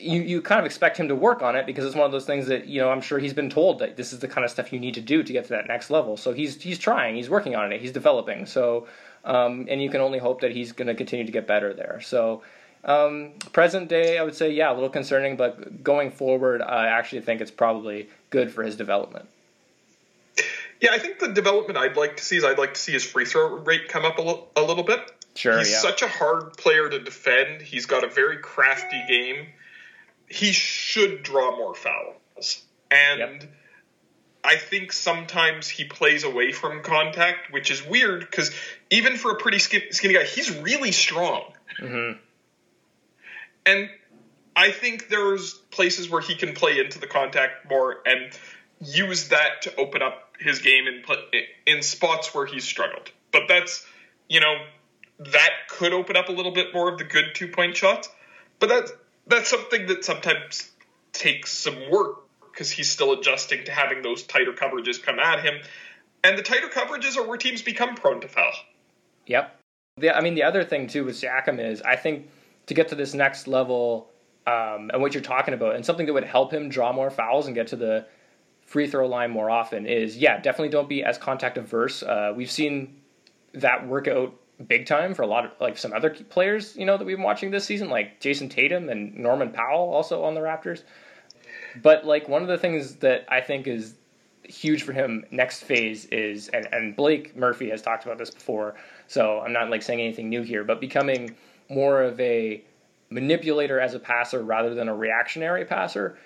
[0.00, 2.26] you you kind of expect him to work on it because it's one of those
[2.26, 4.50] things that you know I'm sure he's been told that this is the kind of
[4.50, 6.16] stuff you need to do to get to that next level.
[6.16, 8.46] So he's he's trying, he's working on it, he's developing.
[8.46, 8.86] So
[9.24, 12.00] um, and you can only hope that he's going to continue to get better there.
[12.00, 12.42] So.
[12.84, 17.20] Um, present day, I would say, yeah, a little concerning, but going forward, I actually
[17.20, 19.28] think it's probably good for his development.
[20.82, 23.04] Yeah, I think the development I'd like to see is I'd like to see his
[23.04, 25.12] free throw rate come up a, little bit.
[25.34, 25.78] Sure, he's yeah.
[25.78, 27.62] such a hard player to defend.
[27.62, 29.46] He's got a very crafty game.
[30.28, 33.52] He should draw more fouls, and yep.
[34.44, 38.50] I think sometimes he plays away from contact, which is weird because
[38.90, 41.44] even for a pretty skinny guy, he's really strong.
[41.80, 42.18] Mm-hmm.
[43.64, 43.90] And
[44.56, 48.36] I think there's places where he can play into the contact more and
[48.80, 53.10] use that to open up his game and in in spots where he's struggled.
[53.30, 53.86] But that's
[54.28, 54.56] you know
[55.18, 58.08] that could open up a little bit more of the good two point shots.
[58.58, 58.92] But that's
[59.26, 60.70] that's something that sometimes
[61.12, 62.18] takes some work
[62.50, 65.54] because he's still adjusting to having those tighter coverages come at him.
[66.24, 68.52] And the tighter coverages are where teams become prone to foul.
[69.26, 69.58] Yep.
[69.96, 72.28] The, I mean, the other thing too with Siakam is I think
[72.66, 74.10] to get to this next level
[74.46, 77.46] um, and what you're talking about, and something that would help him draw more fouls
[77.46, 78.06] and get to the
[78.62, 82.02] free throw line more often is yeah, definitely don't be as contact averse.
[82.02, 83.00] Uh, we've seen
[83.54, 84.34] that work out
[84.68, 87.24] big time for a lot of like some other players, you know, that we've been
[87.24, 90.82] watching this season, like Jayson Tatum and Norman Powell also on the Raptors.
[91.80, 93.94] But like one of the things that I think is
[94.44, 98.74] huge for him next phase is and, and Blake Murphy has talked about this before,
[99.06, 101.34] so I'm not like saying anything new here, but becoming
[101.68, 102.62] more of a
[103.10, 106.18] manipulator as a passer rather than a reactionary passer.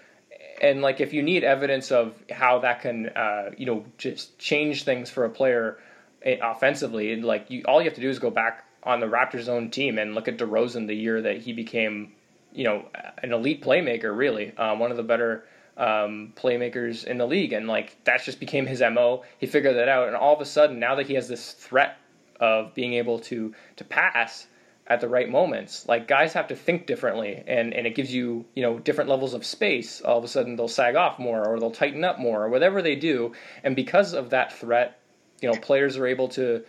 [0.60, 4.84] And like if you need evidence of how that can uh, you know just change
[4.84, 5.78] things for a player
[6.26, 9.70] offensively, like you, all you have to do is go back on the Raptors' own
[9.70, 12.12] team and look at DeRozan the year that he became
[12.52, 12.84] you know
[13.22, 15.44] an elite playmaker, really uh, one of the better
[15.76, 19.24] um, playmakers in the league, and like that just became his mo.
[19.38, 21.98] He figured that out, and all of a sudden, now that he has this threat
[22.40, 24.46] of being able to to pass
[24.88, 28.46] at the right moments, like guys have to think differently, and and it gives you
[28.54, 30.00] you know different levels of space.
[30.00, 32.80] All of a sudden, they'll sag off more, or they'll tighten up more, or whatever
[32.80, 34.98] they do, and because of that threat,
[35.40, 36.64] you know, players are able to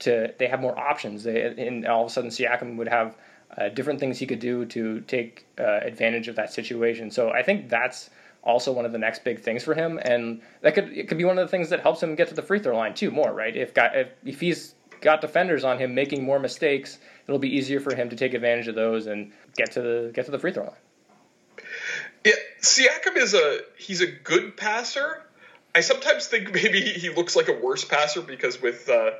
[0.00, 1.24] to they have more options.
[1.24, 3.16] They and all of a sudden, Siakam would have
[3.56, 7.10] uh, different things he could do to take uh, advantage of that situation.
[7.10, 8.10] So I think that's
[8.42, 11.24] also one of the next big things for him, and that could it could be
[11.24, 13.32] one of the things that helps him get to the free throw line too more,
[13.32, 13.56] right?
[13.56, 17.80] If got if, if he's got defenders on him making more mistakes, it'll be easier
[17.80, 20.52] for him to take advantage of those and get to the get to the free
[20.52, 20.74] throw line.
[22.24, 25.23] Yeah, Siakam is a he's a good passer.
[25.74, 29.10] I sometimes think maybe he looks like a worse passer because with uh,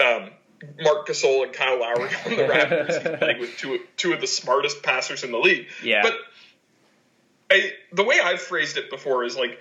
[0.00, 0.30] um,
[0.80, 3.08] Marc Gasol and Kyle Lowry on the Raptors.
[3.08, 5.68] He's playing with two two of the smartest passers in the league.
[5.82, 6.02] Yeah.
[6.02, 6.14] But
[7.50, 9.58] I, the way I've phrased it before is like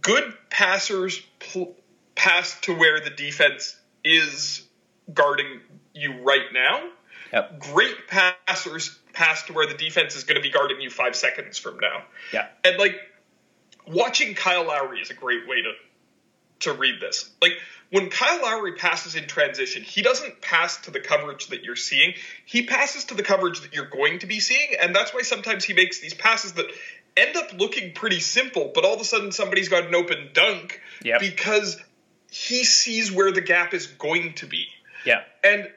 [0.00, 1.74] good passers pl-
[2.14, 4.66] pass to where the defense is
[5.12, 5.60] guarding
[5.94, 6.88] you right now.
[7.32, 7.58] Yep.
[7.58, 11.58] Great passers pass to where the defense is going to be guarding you five seconds
[11.58, 12.04] from now.
[12.32, 12.46] Yeah.
[12.64, 12.96] And like
[13.86, 15.72] watching Kyle Lowry is a great way to
[16.60, 17.30] to read this.
[17.42, 17.52] Like
[17.90, 22.14] when Kyle Lowry passes in transition, he doesn't pass to the coverage that you're seeing.
[22.46, 25.64] He passes to the coverage that you're going to be seeing, and that's why sometimes
[25.64, 26.66] he makes these passes that
[27.16, 30.80] end up looking pretty simple, but all of a sudden somebody's got an open dunk
[31.04, 31.20] Yep.
[31.20, 31.76] because
[32.30, 34.66] he sees where the gap is going to be.
[35.04, 35.22] Yeah.
[35.44, 35.68] And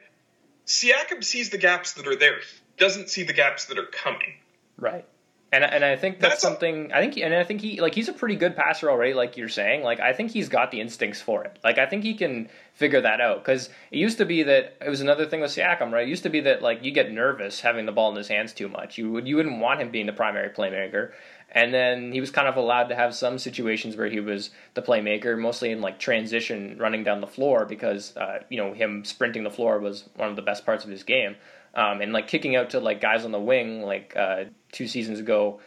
[0.66, 2.38] Siakam sees the gaps that are there.
[2.38, 2.44] He
[2.78, 4.34] doesn't see the gaps that are coming.
[4.76, 5.04] Right.
[5.50, 8.08] And and I think that's, That's something I think and I think he like he's
[8.08, 9.82] a pretty good passer already like you're saying.
[9.82, 11.58] Like I think he's got the instincts for it.
[11.64, 13.38] Like I think he can figure that out.
[13.42, 16.06] Because it used to be that it was another thing with Siakam right?
[16.06, 18.52] It used to be that like you get nervous having the ball in his hands
[18.52, 18.98] too much.
[18.98, 21.12] You would you wouldn't want him being the primary playmaker.
[21.50, 24.82] And then he was kind of allowed to have some situations where he was the
[24.82, 29.44] playmaker mostly in like transition running down the floor because uh, you know him sprinting
[29.44, 31.36] the floor was one of the best parts of his game.
[31.74, 35.18] Um, and like kicking out to like guys on the wing like uh, two seasons
[35.18, 35.60] ago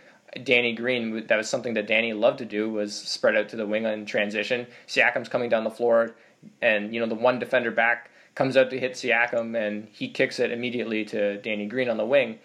[0.43, 3.68] Danny Green that was something that Danny loved to do was spread out to the
[3.68, 4.66] wing in transition.
[4.88, 6.16] Siakam's coming down the floor
[6.62, 10.39] and you know the one defender back comes out to hit Siakam and he kicks
[10.39, 12.39] it immediately to Danny Green on the wing.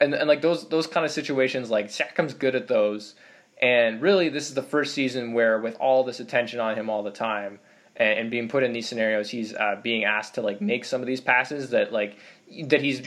[0.00, 3.14] And, and like those those kind of situations like Siakam's good at those.
[3.60, 7.04] And really this is the first season where with all this attention on him all
[7.04, 7.60] the time
[7.94, 11.06] and being put in these scenarios he's uh, being asked to like make some of
[11.06, 12.16] these passes that like
[12.64, 13.02] that he's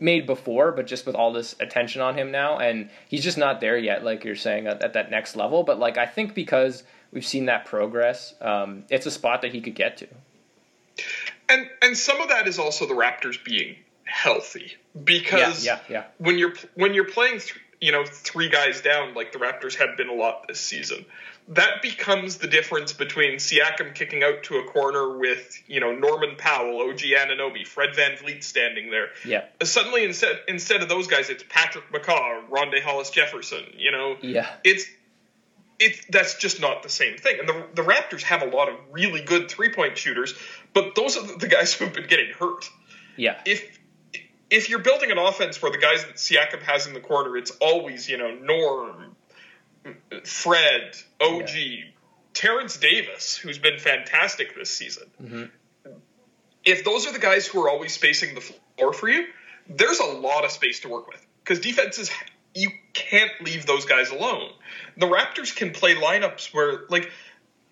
[0.00, 3.60] made before but just with all this attention on him now and he's just not
[3.60, 5.64] there yet like you're saying at, at that next level.
[5.64, 9.60] But like I think because we've seen that progress um, it's a spot that he
[9.60, 10.08] could get to.
[11.48, 14.76] And and some of that is also the Raptors being healthy.
[15.02, 16.04] Because yeah yeah yeah.
[16.18, 19.96] when you're when you're playing th- you know three guys down like the Raptors have
[19.96, 21.04] been a lot this season
[21.48, 26.36] that becomes the difference between Siakam kicking out to a corner with you know Norman
[26.36, 29.08] Powell, OG Anunoby, Fred VanVleet standing there.
[29.24, 33.64] yeah Suddenly instead instead of those guys, it's Patrick McCaw, Rondae Hollis Jefferson.
[33.76, 34.86] You know, yeah it's
[35.78, 37.38] it's that's just not the same thing.
[37.40, 40.34] And the the Raptors have a lot of really good three point shooters,
[40.74, 42.68] but those are the guys who've been getting hurt
[43.18, 43.77] yeah if
[44.50, 47.50] if you're building an offense where the guys that Siakam has in the corner, it's
[47.60, 49.16] always you know Norm,
[50.24, 51.50] Fred, OG,
[52.34, 55.10] Terence Davis, who's been fantastic this season.
[55.22, 55.50] Mhm.
[56.64, 59.26] If those are the guys who are always spacing the floor for you,
[59.68, 62.10] there's a lot of space to work with because defenses
[62.54, 64.50] you can't leave those guys alone.
[64.96, 67.10] The Raptors can play lineups where like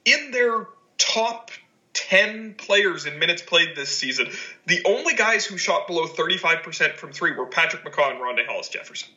[0.05, 0.69] in their
[0.99, 1.51] top
[1.97, 4.29] 10 players in minutes played this season,
[4.67, 8.69] the only guys who shot below 35% from three were Patrick McCaw and Rondae Hollis
[8.69, 9.09] Jefferson.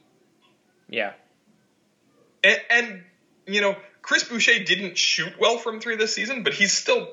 [0.90, 1.12] yeah
[2.44, 3.04] And, and,
[3.46, 7.10] you know, Chris Boucher didn't shoot well from three this season, but he's still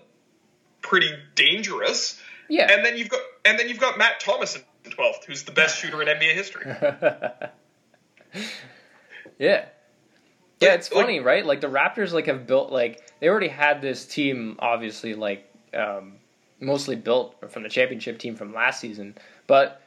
[0.83, 2.21] pretty dangerous.
[2.49, 4.63] yeah And then you've got and then you've got Matt Thomas in
[4.93, 6.65] 12th, who's the best shooter in NBA history.
[9.39, 9.65] yeah.
[10.61, 11.45] Yeah, it's Like- funny, right?
[11.45, 16.15] Like the Raptors like have built like they already had this team obviously like um
[16.61, 19.15] mostly built from the championship team from last season,
[19.47, 19.83] but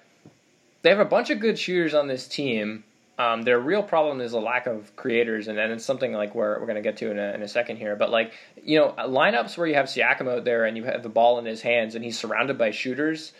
[0.82, 2.84] they have a bunch of good shooters on this team.
[3.18, 6.58] Um, their real problem is a lack of creators, and, and it's something like we're,
[6.58, 7.96] we're going to get to in a, in a second here.
[7.96, 8.32] But like
[8.64, 11.46] you know, lineups where you have Siakam out there and you have the ball in
[11.46, 13.34] his hands and he's surrounded by shooters,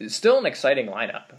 [0.00, 1.34] it's still an exciting lineup.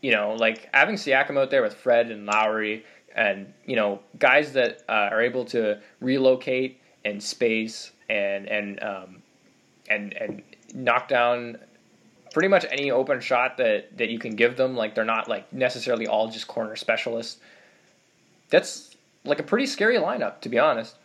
[0.00, 4.54] You know, like having Siakam out there with Fred and Lowry, and you know, guys
[4.54, 9.21] that uh, are able to relocate and space and and um,
[9.92, 10.42] and and
[10.74, 11.58] knock down
[12.32, 14.76] pretty much any open shot that that you can give them.
[14.76, 17.38] Like they're not like necessarily all just corner specialists.
[18.50, 20.96] That's like a pretty scary lineup, to be honest.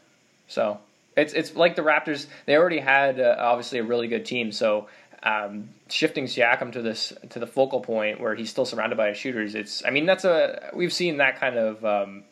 [0.47, 0.79] So
[1.15, 2.27] it's it's like the Raptors.
[2.45, 4.51] They already had uh, obviously a really good team.
[4.51, 4.87] So
[5.23, 9.17] um, shifting Siakam to this to the focal point where he's still surrounded by his
[9.17, 9.55] shooters.
[9.55, 11.85] It's I mean that's a we've seen that kind of.
[11.85, 12.23] Um,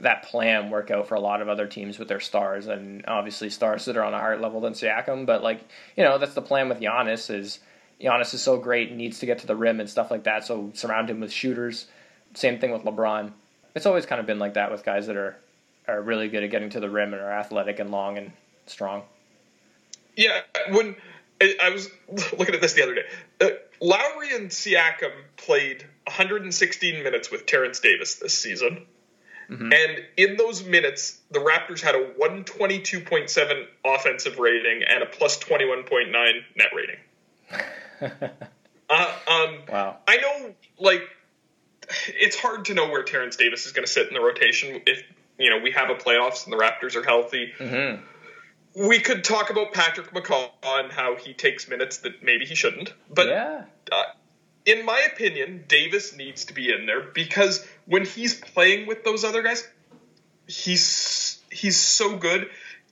[0.00, 3.50] that plan work out for a lot of other teams with their stars, and obviously
[3.50, 5.26] stars that are on a higher level than Siakam.
[5.26, 5.60] But like
[5.96, 7.34] you know, that's the plan with Giannis.
[7.34, 7.60] Is
[8.00, 10.44] Giannis is so great and needs to get to the rim and stuff like that.
[10.44, 11.86] So surround him with shooters.
[12.34, 13.32] Same thing with LeBron.
[13.74, 15.36] It's always kind of been like that with guys that are
[15.86, 18.32] are really good at getting to the rim and are athletic and long and
[18.66, 19.02] strong.
[20.16, 20.40] Yeah,
[20.70, 20.96] when
[21.40, 21.88] I was
[22.38, 23.04] looking at this the other day,
[23.40, 23.48] uh,
[23.80, 28.86] Lowry and Siakam played 116 minutes with Terence Davis this season.
[29.50, 29.72] Mhm.
[29.72, 36.44] And in those minutes, the Raptors had a 122.7 offensive rating and a plus 21.9
[36.56, 36.98] net rating.
[38.90, 39.98] Uh, um, wow.
[40.08, 41.02] I know, like,
[42.06, 45.02] it's hard to know where Terence Davis is going to sit in the rotation if,
[45.38, 47.96] you know, we have a playoffs and the Raptors are healthy hmm
[48.78, 52.92] we could talk about Patrick McCaw and how he takes minutes that maybe he shouldn't.
[53.12, 53.64] But yeah.
[53.90, 54.02] uh,
[54.64, 59.24] in my opinion, Davis needs to be in there because when he's playing with those
[59.24, 59.66] other guys,
[60.46, 62.48] he's he's so good,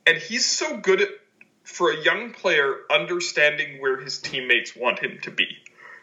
[0.07, 1.09] and he's so good at
[1.65, 5.47] for a young player understanding where his teammates want him to be.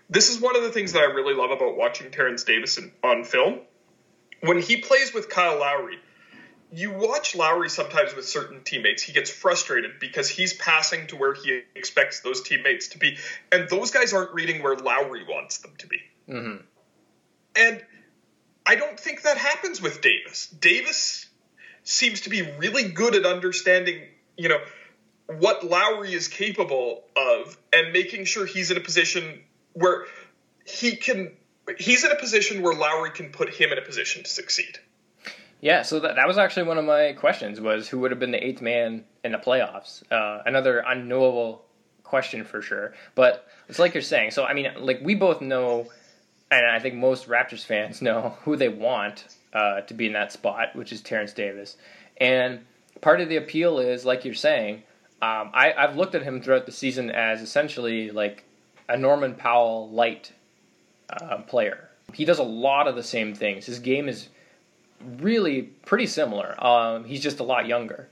[0.09, 3.23] This is one of the things that I really love about watching Terence Davis on
[3.23, 3.59] film.
[4.41, 5.97] When he plays with Kyle Lowry,
[6.71, 9.01] you watch Lowry sometimes with certain teammates.
[9.01, 13.17] He gets frustrated because he's passing to where he expects those teammates to be,
[13.51, 15.97] and those guys aren't reading where Lowry wants them to be.
[16.29, 16.57] Mm-hmm.
[17.55, 17.85] And
[18.65, 20.47] I don't think that happens with Davis.
[20.47, 21.25] Davis
[21.83, 24.01] seems to be really good at understanding,
[24.37, 24.59] you know,
[25.27, 29.41] what Lowry is capable of and making sure he's in a position
[29.73, 30.05] where
[30.65, 31.31] he can
[31.77, 34.79] he's in a position where Lowry can put him in a position to succeed.
[35.61, 38.31] Yeah, so that, that was actually one of my questions was who would have been
[38.31, 40.03] the eighth man in the playoffs?
[40.11, 41.63] Uh, another unknowable
[42.03, 42.93] question for sure.
[43.15, 44.31] But it's like you're saying.
[44.31, 45.87] So I mean, like we both know,
[46.57, 50.31] and I think most Raptors fans know who they want uh, to be in that
[50.31, 51.77] spot, which is Terence Davis.
[52.17, 52.61] And
[53.01, 54.83] part of the appeal is, like you're saying,
[55.21, 58.43] um, I, I've looked at him throughout the season as essentially like
[58.89, 60.33] a Norman Powell light
[61.09, 61.89] uh, player.
[62.13, 63.65] He does a lot of the same things.
[63.65, 64.27] His game is
[65.19, 66.61] really pretty similar.
[66.63, 68.09] Um, he's just a lot younger.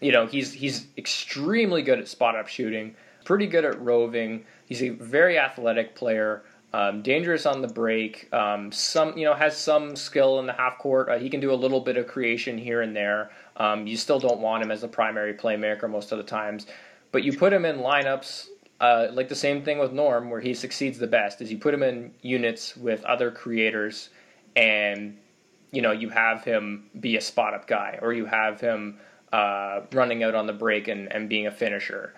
[0.00, 4.44] You know, he's he's extremely good at spot up shooting, pretty good at roving.
[4.66, 8.32] He's a very athletic player, um, dangerous on the break.
[8.32, 11.08] Um, some you know has some skill in the half court.
[11.08, 13.30] Uh, he can do a little bit of creation here and there.
[13.56, 16.66] Um, you still don't want him as the primary playmaker most of the times,
[17.12, 18.48] but you put him in lineups
[18.80, 21.74] uh, like the same thing with Norm, where he succeeds the best, is you put
[21.74, 24.10] him in units with other creators,
[24.54, 25.16] and
[25.72, 28.98] you know you have him be a spot up guy, or you have him
[29.32, 32.14] uh, running out on the break and, and being a finisher,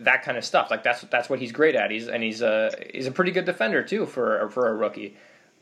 [0.00, 0.70] that kind of stuff.
[0.70, 1.90] Like that's that's what he's great at.
[1.90, 5.16] He's and he's a he's a pretty good defender too for for a rookie.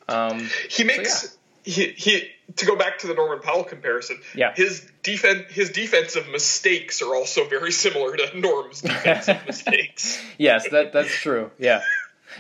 [0.09, 1.22] Um, he makes.
[1.22, 4.53] So yeah he, he to go back to the Norman Powell comparison, yeah.
[4.55, 10.22] his defense his defensive mistakes are also very similar to Norm's defensive mistakes.
[10.39, 11.51] Yes, that that's true.
[11.59, 11.82] Yeah.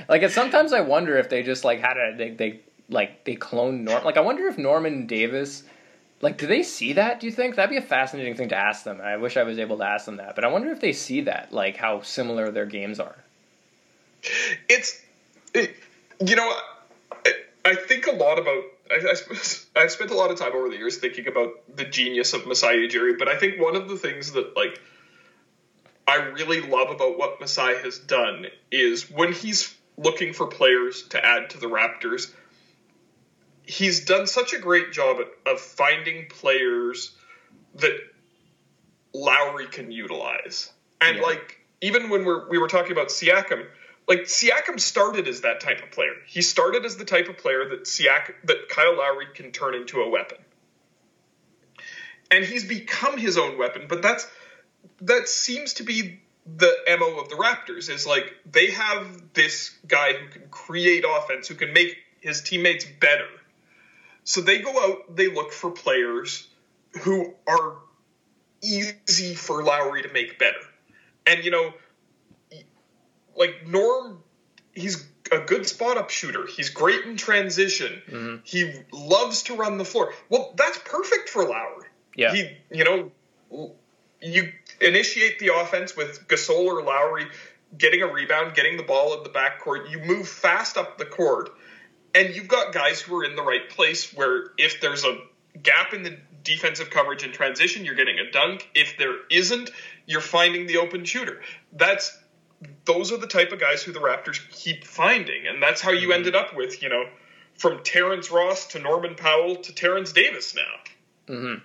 [0.08, 3.80] Like sometimes I wonder if they just like had a they, they like they cloned
[3.80, 5.62] Norm like I wonder if Norman Davis
[6.24, 7.54] like do they see that, do you think?
[7.54, 8.98] That'd be a fascinating thing to ask them.
[9.02, 10.34] I wish I was able to ask them that.
[10.34, 13.16] But I wonder if they see that, like how similar their games are.
[14.66, 15.02] It's
[15.52, 15.76] it,
[16.24, 16.50] you know
[17.12, 17.32] I,
[17.66, 18.94] I think a lot about I,
[19.76, 22.46] I, have spent a lot of time over the years thinking about the genius of
[22.46, 24.80] Masai Ujiri, but I think one of the things that like
[26.08, 31.22] I really love about what Masai has done is when he's looking for players to
[31.22, 32.32] add to the Raptors,
[33.66, 37.14] he's done such a great job at, of finding players
[37.76, 37.98] that
[39.12, 40.72] Lowry can utilize.
[41.00, 41.22] And yeah.
[41.22, 43.66] like even when we're we were talking about Siakam,
[44.08, 46.14] like Siakam started as that type of player.
[46.26, 50.00] He started as the type of player that Siak that Kyle Lowry can turn into
[50.00, 50.38] a weapon.
[52.30, 54.26] And he's become his own weapon, but that's
[55.02, 60.12] that seems to be the MO of the Raptors is like they have this guy
[60.12, 63.28] who can create offense, who can make his teammates better.
[64.24, 66.48] So they go out, they look for players
[67.02, 67.76] who are
[68.62, 70.56] easy for Lowry to make better.
[71.26, 71.72] And you know,
[73.36, 74.22] like Norm,
[74.72, 76.46] he's a good spot up shooter.
[76.46, 78.02] He's great in transition.
[78.08, 78.36] Mm-hmm.
[78.44, 80.12] He loves to run the floor.
[80.28, 81.88] Well, that's perfect for Lowry.
[82.16, 82.34] Yeah.
[82.34, 83.72] He, you know,
[84.20, 87.26] you initiate the offense with Gasol or Lowry
[87.76, 89.90] getting a rebound, getting the ball in the backcourt.
[89.90, 91.50] You move fast up the court,
[92.14, 95.18] and you've got guys who are in the right place where if there's a
[95.62, 98.68] gap in the defensive coverage and transition, you're getting a dunk.
[98.74, 99.70] If there isn't,
[100.06, 101.40] you're finding the open shooter.
[101.72, 102.16] That's
[102.84, 106.08] those are the type of guys who the Raptors keep finding, and that's how you
[106.08, 106.12] mm-hmm.
[106.12, 107.04] ended up with you know
[107.56, 111.34] from Terrence Ross to Norman Powell to Terence Davis now.
[111.34, 111.62] Mm-hmm.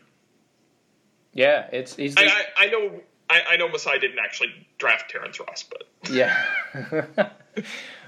[1.34, 2.16] Yeah, it's he's.
[2.16, 2.22] The...
[2.22, 6.45] I, I, I, know I, I, know Masai didn't actually draft Terrence Ross, but yeah,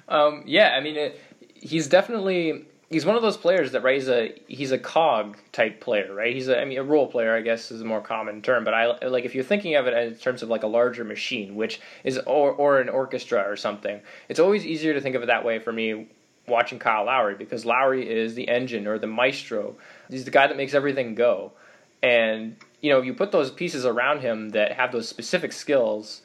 [0.08, 0.70] um, yeah.
[0.76, 1.22] I mean, it,
[1.62, 5.80] he's definitely he's one of those players that right he's a he's a cog type
[5.80, 6.34] player right?
[6.34, 8.74] He's a I mean a role player I guess is a more common term but
[8.74, 11.80] I like if you're thinking of it in terms of like a larger machine which
[12.04, 15.46] is or or an orchestra or something it's always easier to think of it that
[15.46, 16.08] way for me
[16.48, 19.76] watching Kyle Lowry because Lowry is the engine or the maestro.
[20.10, 21.54] He's the guy that makes everything go.
[22.02, 26.22] And you know you put those pieces around him that have those specific skills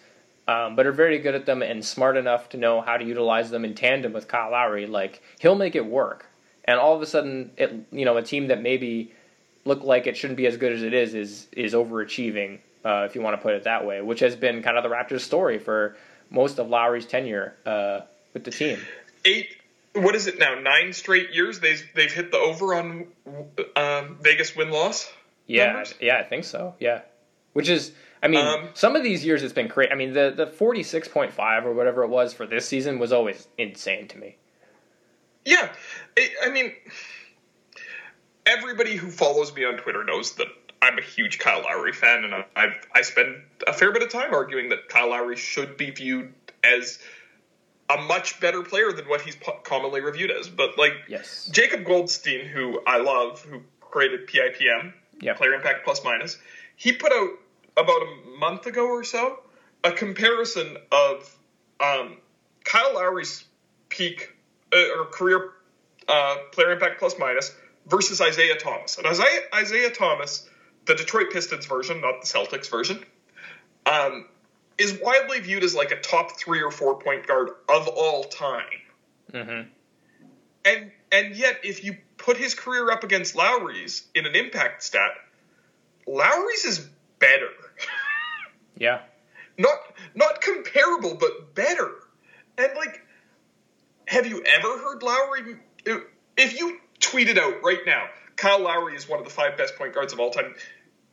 [0.49, 3.51] um, but are very good at them and smart enough to know how to utilize
[3.51, 6.27] them in tandem with Kyle Lowry like he'll make it work
[6.67, 9.13] and all of a sudden, it you know a team that maybe
[9.65, 13.15] looked like it shouldn't be as good as it is is is overachieving, uh, if
[13.15, 15.59] you want to put it that way, which has been kind of the Raptors' story
[15.59, 15.97] for
[16.31, 18.01] most of Lowry's tenure uh,
[18.35, 18.79] with the team.
[19.25, 19.57] Eight.
[19.95, 20.57] What is it now?
[20.61, 23.07] Nine straight years they've they've hit the over on
[23.77, 25.11] um, Vegas win loss.
[25.47, 25.95] Yeah, numbers?
[26.01, 26.75] yeah, I think so.
[26.81, 27.03] Yeah.
[27.53, 27.93] which is
[28.27, 29.93] I mean, Um, some of these years it's been crazy.
[29.93, 32.99] I mean, the the forty six point five or whatever it was for this season
[32.99, 34.37] was always insane to me.
[35.45, 35.69] Yeah,
[36.19, 36.73] I I mean,
[38.45, 40.49] everybody who follows me on Twitter knows that
[40.83, 44.35] I'm a huge Kyle Lowry fan, and I- I've spend a fair bit of time
[44.35, 46.99] arguing that Kyle Lowry should be viewed as
[47.89, 50.49] a much better player than what he's commonly reviewed as.
[50.49, 51.49] But like Yes.
[51.53, 55.37] Jacob Goldstein, who I love, who created PIPM, Yep.
[55.37, 56.37] Player Impact Plus Minus,
[56.75, 57.31] he put out
[57.77, 59.41] about a month ago or so
[59.85, 61.37] a comparison of
[61.81, 62.17] um,
[62.65, 63.45] Kyle Lowry's
[63.89, 64.35] peak
[64.73, 65.51] uh, or career
[66.09, 67.53] uh, Player Impact Plus Minus
[67.87, 68.99] versus Isaiah Thomas.
[68.99, 70.49] And Isaiah, Isaiah Thomas,
[70.87, 73.05] the Detroit Pistons version, not the Celtics version,
[73.87, 74.27] um,
[74.79, 78.63] is widely viewed as like a top three or four point guard of all time.
[79.33, 79.69] Mm-hmm.
[80.65, 85.13] And and yet, if you put his career up against Lowry's in an impact stat,
[86.07, 87.51] Lowry's is better.
[88.77, 89.01] Yeah.
[89.59, 89.79] not
[90.15, 91.91] not comparable, but better.
[92.59, 93.01] And like,
[94.07, 95.57] have you ever heard Lowry?
[96.37, 98.07] If you tweeted out right now,
[98.37, 100.55] Kyle Lowry is one of the five best point guards of all time,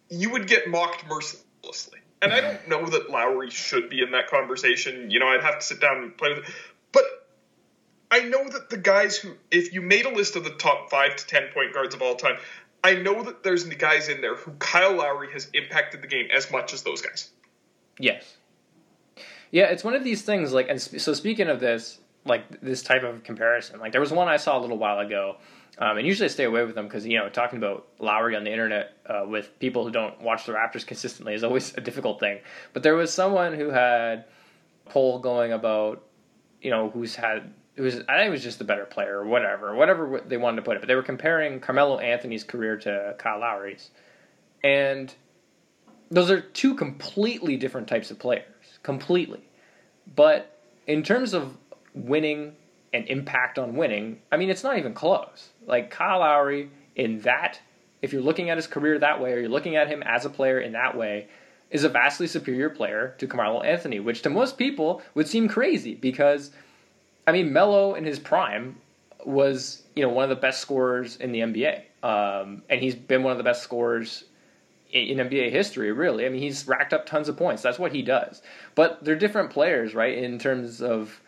[0.09, 1.99] you would get mocked mercilessly.
[2.21, 5.11] And I don't know that Lowry should be in that conversation.
[5.11, 6.45] You know, I'd have to sit down and play with it.
[6.93, 7.03] But
[8.09, 11.17] I know that the guys who, if you made a list of the top five
[11.17, 12.37] to ten point guards of all time,
[12.81, 16.49] I know that there's guys in there who Kyle Lowry has impacted the game as
[16.49, 17.29] much as those guys.
[17.99, 18.37] Yes.
[19.51, 20.51] Yeah, it's one of these things.
[20.51, 24.11] Like, and sp- so speaking of this, like this type of comparison, like there was
[24.11, 25.37] one I saw a little while ago,
[25.77, 28.43] um, and usually I stay away with them because you know talking about Lowry on
[28.43, 32.19] the internet uh, with people who don't watch the Raptors consistently is always a difficult
[32.19, 32.39] thing.
[32.73, 34.25] But there was someone who had
[34.85, 36.03] a poll going about,
[36.61, 39.75] you know, who's had who's I think it was just the better player or whatever,
[39.75, 40.79] whatever they wanted to put it.
[40.79, 43.89] But they were comparing Carmelo Anthony's career to Kyle Lowry's,
[44.63, 45.13] and
[46.13, 48.45] those are two completely different types of players,
[48.83, 49.41] completely.
[50.15, 51.57] But in terms of
[51.95, 52.55] winning
[52.93, 55.49] and impact on winning, I mean, it's not even close.
[55.65, 57.59] Like Kyle Lowry, in that,
[58.03, 60.29] if you're looking at his career that way, or you're looking at him as a
[60.29, 61.27] player in that way,
[61.71, 65.95] is a vastly superior player to Carmelo Anthony, which to most people would seem crazy
[65.95, 66.51] because,
[67.25, 68.79] I mean, Melo in his prime
[69.25, 73.23] was you know one of the best scorers in the NBA, um, and he's been
[73.23, 74.25] one of the best scorers
[74.93, 76.25] in NBA history, really.
[76.25, 77.61] I mean, he's racked up tons of points.
[77.61, 78.41] That's what he does.
[78.75, 80.17] But they're different players, right?
[80.17, 81.19] In terms of,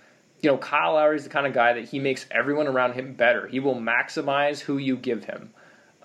[0.42, 3.48] you know, Kyle Lowry's the kind of guy that he makes everyone around him better.
[3.48, 5.52] He will maximize who you give him.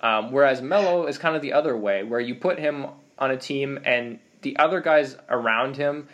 [0.02, 2.86] Um, whereas Melo is kind of the other way, where you put him
[3.18, 6.08] on a team and the other guys around him,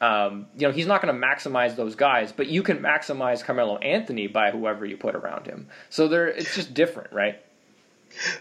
[0.00, 3.78] um, you know, he's not going to maximize those guys, but you can maximize Carmelo
[3.78, 5.68] Anthony by whoever you put around him.
[5.90, 7.40] So they're it's just different, right?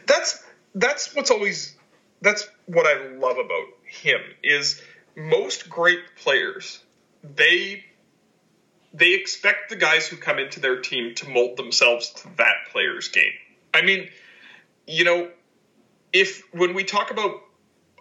[0.06, 0.44] that's
[0.76, 1.76] that's what's always
[2.22, 4.82] that's what I love about him is
[5.16, 6.80] most great players
[7.24, 7.84] they
[8.94, 13.10] they expect the guys who come into their team to mold themselves to that player's
[13.10, 13.34] game.
[13.74, 14.10] I mean,
[14.88, 15.30] you know,
[16.14, 17.42] if when we talk about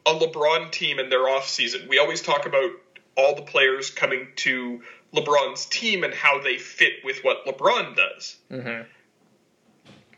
[0.07, 2.71] a LeBron team and their off season, we always talk about
[3.17, 8.37] all the players coming to LeBron's team and how they fit with what LeBron does
[8.51, 8.83] Mm-hmm.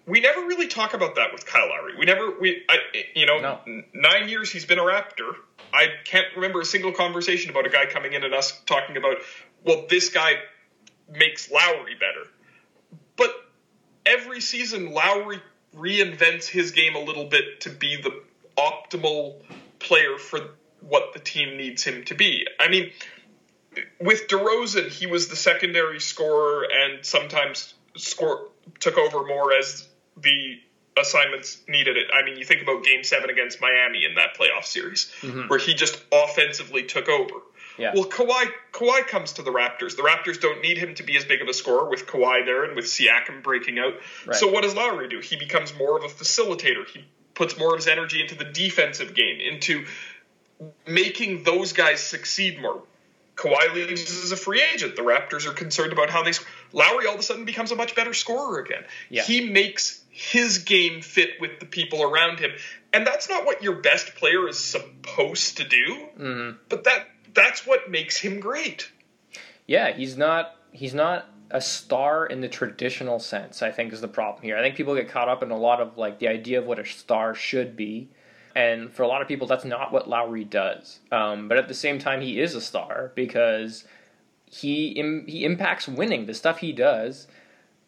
[0.08, 1.92] We never really talk about that with Kyle Lowry.
[1.98, 2.78] We never, we, I,
[3.14, 3.60] you know, No.
[3.66, 5.34] n- nine years he's been a Raptor.
[5.72, 9.18] I can't remember a single conversation about a guy coming in and us talking about,
[9.64, 10.34] well, this guy
[11.10, 12.26] makes Lowry better.
[13.16, 13.30] But
[14.06, 15.40] every season, Lowry
[15.76, 18.22] reinvents his game a little bit to be the
[18.56, 19.42] optimal
[19.78, 20.40] player for
[20.80, 22.46] what the team needs him to be.
[22.58, 22.92] I mean,
[24.00, 28.48] with DeRozan, he was the secondary scorer and sometimes score
[28.80, 29.87] took over more as
[30.22, 30.60] the
[30.96, 32.08] assignments needed it.
[32.12, 35.48] I mean, you think about Game Seven against Miami in that playoff series, mm-hmm.
[35.48, 37.34] where he just offensively took over.
[37.78, 37.92] Yeah.
[37.94, 39.96] Well, Kawhi Kawhi comes to the Raptors.
[39.96, 42.64] The Raptors don't need him to be as big of a scorer with Kawhi there
[42.64, 43.94] and with Siakam breaking out.
[44.26, 44.36] Right.
[44.36, 45.20] So what does Lowry do?
[45.20, 46.86] He becomes more of a facilitator.
[46.86, 47.04] He
[47.34, 49.86] puts more of his energy into the defensive game, into
[50.88, 52.82] making those guys succeed more.
[53.36, 54.96] Kawhi leaves as a free agent.
[54.96, 56.32] The Raptors are concerned about how they.
[56.72, 58.82] Lowry all of a sudden becomes a much better scorer again.
[59.08, 59.22] Yeah.
[59.22, 62.50] He makes his game fit with the people around him,
[62.92, 66.08] and that's not what your best player is supposed to do.
[66.18, 66.56] Mm-hmm.
[66.68, 68.90] But that that's what makes him great.
[69.68, 74.08] Yeah, he's not he's not a star in the traditional sense, I think is the
[74.08, 74.58] problem here.
[74.58, 76.80] I think people get caught up in a lot of like the idea of what
[76.80, 78.08] a star should be.
[78.56, 80.98] And for a lot of people that's not what Lowry does.
[81.12, 83.84] Um, but at the same time he is a star because
[84.46, 86.26] he Im- he impacts winning.
[86.26, 87.28] The stuff he does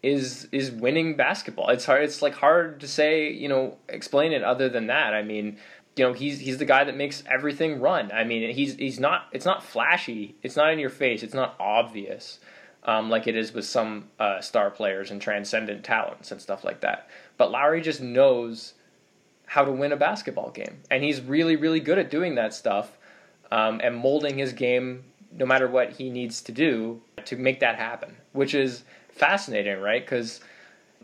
[0.03, 1.68] is is winning basketball.
[1.68, 5.14] It's hard it's like hard to say, you know, explain it other than that.
[5.14, 5.59] I mean,
[5.96, 8.11] you know he's he's the guy that makes everything run.
[8.12, 11.55] I mean he's he's not it's not flashy, it's not in your face, it's not
[11.61, 12.40] obvious.
[12.82, 16.80] Um, like it is with some uh, star players and transcendent talents and stuff like
[16.80, 17.11] that.
[17.36, 18.72] But Lowry just knows
[19.44, 22.96] how to win a basketball game, and he's really really good at doing that stuff
[23.51, 27.76] um, and molding his game no matter what he needs to do to make that
[27.76, 28.82] happen, which is
[29.12, 30.04] fascinating, right?
[30.04, 30.40] Because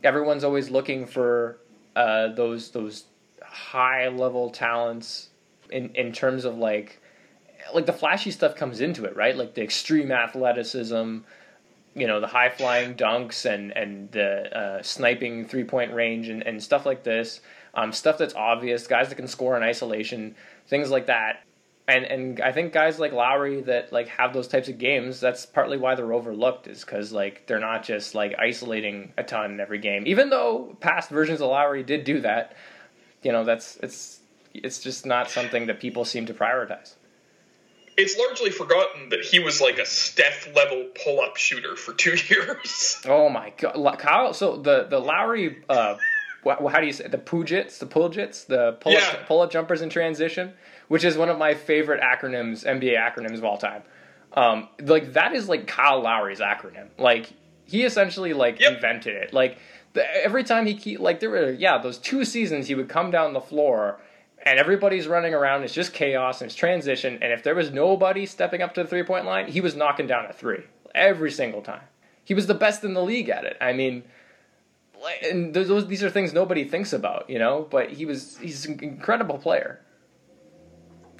[0.02, 1.58] everyone's always looking for
[1.94, 3.04] uh, those those
[3.42, 5.30] high level talents
[5.70, 7.00] in in terms of like
[7.74, 9.36] like the flashy stuff comes into it, right?
[9.36, 11.18] Like the extreme athleticism,
[11.94, 16.42] you know, the high flying dunks and and the uh, sniping three point range and,
[16.42, 17.40] and stuff like this.
[17.74, 20.34] Um, stuff that's obvious, guys that can score in isolation,
[20.66, 21.42] things like that
[21.88, 25.46] and and I think guys like Lowry that like have those types of games, that's
[25.46, 29.60] partly why they're overlooked is because like they're not just like isolating a ton in
[29.60, 30.04] every game.
[30.06, 32.56] Even though past versions of Lowry did do that,
[33.22, 34.20] you know that's it's
[34.52, 36.94] it's just not something that people seem to prioritize.
[37.96, 42.16] It's largely forgotten that he was like a Steph level pull up shooter for two
[42.28, 43.00] years.
[43.06, 44.34] Oh my god, Kyle!
[44.34, 45.62] So the the Lowry.
[45.68, 45.96] Uh,
[46.44, 49.24] how do you say the Pujits, the Puljits, the pull up, yeah.
[49.26, 50.52] pull up jumpers in transition?
[50.88, 53.82] Which is one of my favorite acronyms, NBA acronyms of all time.
[54.32, 56.88] Um, like that is like Kyle Lowry's acronym.
[56.98, 57.32] Like
[57.64, 58.74] he essentially like yep.
[58.74, 59.32] invented it.
[59.32, 59.58] Like
[59.94, 63.10] the, every time he keep like there were yeah those two seasons he would come
[63.10, 63.98] down the floor
[64.44, 65.64] and everybody's running around.
[65.64, 67.18] It's just chaos and it's transition.
[67.20, 70.06] And if there was nobody stepping up to the three point line, he was knocking
[70.06, 70.64] down a three
[70.94, 71.82] every single time.
[72.24, 73.56] He was the best in the league at it.
[73.60, 74.04] I mean,
[75.22, 77.66] and those these are things nobody thinks about, you know.
[77.70, 79.80] But he was he's an incredible player.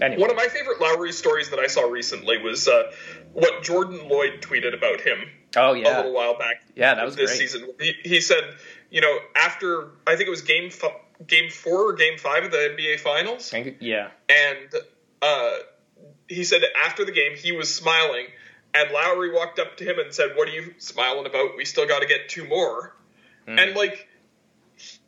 [0.01, 0.21] Anyway.
[0.21, 2.93] One of my favorite Lowry stories that I saw recently was uh,
[3.33, 5.19] what Jordan Loyd tweeted about him.
[5.57, 6.63] Oh yeah, a little while back.
[6.75, 7.49] Yeah, that was this great.
[7.49, 7.71] season.
[7.81, 8.43] He, he said,
[8.91, 12.51] you know, after I think it was game f- game four or game five of
[12.51, 13.51] the NBA Finals.
[13.81, 14.75] Yeah, and
[15.23, 15.53] uh,
[16.29, 18.27] he said after the game he was smiling,
[18.75, 21.57] and Lowry walked up to him and said, "What are you smiling about?
[21.57, 22.95] We still got to get two more."
[23.49, 23.61] Mm.
[23.61, 24.09] And like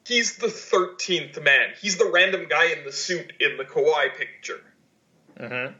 [0.06, 1.68] he's the 13th man.
[1.80, 4.60] He's the random guy in the suit in the Kawhi picture.
[5.38, 5.74] Mm-hmm.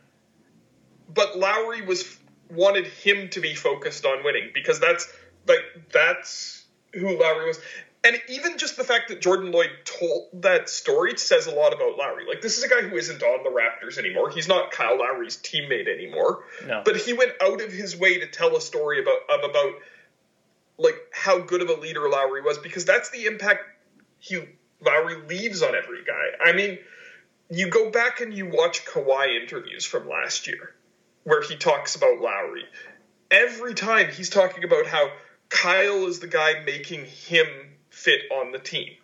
[1.12, 2.18] But Lowry was
[2.50, 5.10] wanted him to be focused on winning because that's
[5.46, 5.60] like
[5.92, 7.60] that's who Lowry was.
[8.04, 11.98] And even just the fact that Jordan Loyd told that story says a lot about
[11.98, 12.26] Lowry.
[12.26, 14.30] Like this is a guy who isn't on the Raptors anymore.
[14.30, 16.44] He's not Kyle Lowry's teammate anymore.
[16.66, 16.82] No.
[16.84, 19.72] But he went out of his way to tell a story about of, about
[20.78, 23.62] like how good of a leader Lowry was because that's the impact
[24.20, 24.40] he
[24.80, 26.50] Lowry leaves on every guy.
[26.50, 26.78] I mean,
[27.50, 30.74] you go back and you watch Kawhi interviews from last year
[31.24, 32.64] where he talks about Lowry.
[33.30, 35.10] Every time he's talking about how
[35.48, 37.46] Kyle is the guy making him
[37.90, 38.94] fit on the team.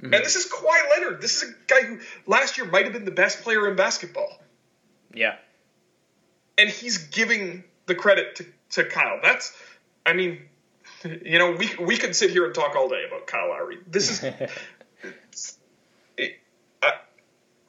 [0.00, 0.14] Mm-hmm.
[0.14, 1.20] And this is Kawhi Leonard.
[1.20, 4.40] This is a guy who last year might have been the best player in basketball.
[5.12, 5.36] Yeah.
[6.58, 9.20] And he's giving the credit to, to Kyle.
[9.22, 9.52] That's,
[10.04, 10.42] I mean,
[11.04, 13.78] you know, we we could sit here and talk all day about Kyle Lowry.
[13.86, 14.50] This is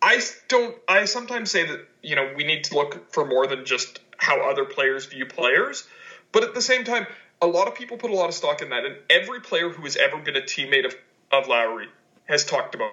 [0.05, 0.77] I don't.
[0.87, 4.47] I sometimes say that you know we need to look for more than just how
[4.47, 5.87] other players view players,
[6.31, 7.07] but at the same time,
[7.41, 9.81] a lot of people put a lot of stock in that, and every player who
[9.81, 10.95] has ever been a teammate of
[11.31, 11.87] of Lowry
[12.25, 12.91] has talked about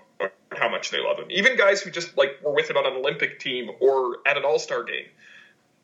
[0.56, 1.26] how much they love him.
[1.30, 4.44] Even guys who just like were with him on an Olympic team or at an
[4.44, 5.06] All Star game.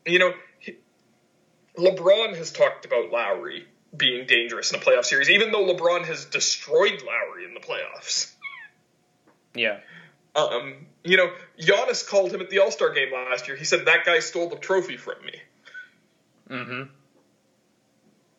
[0.07, 0.33] You know,
[1.77, 6.25] LeBron has talked about Lowry being dangerous in a playoff series, even though LeBron has
[6.25, 8.33] destroyed Lowry in the playoffs.
[9.55, 9.81] Yeah.
[10.35, 11.31] Um, you know,
[11.61, 13.57] Giannis called him at the All Star game last year.
[13.57, 15.41] He said that guy stole the trophy from me.
[16.51, 16.83] Mm-hmm.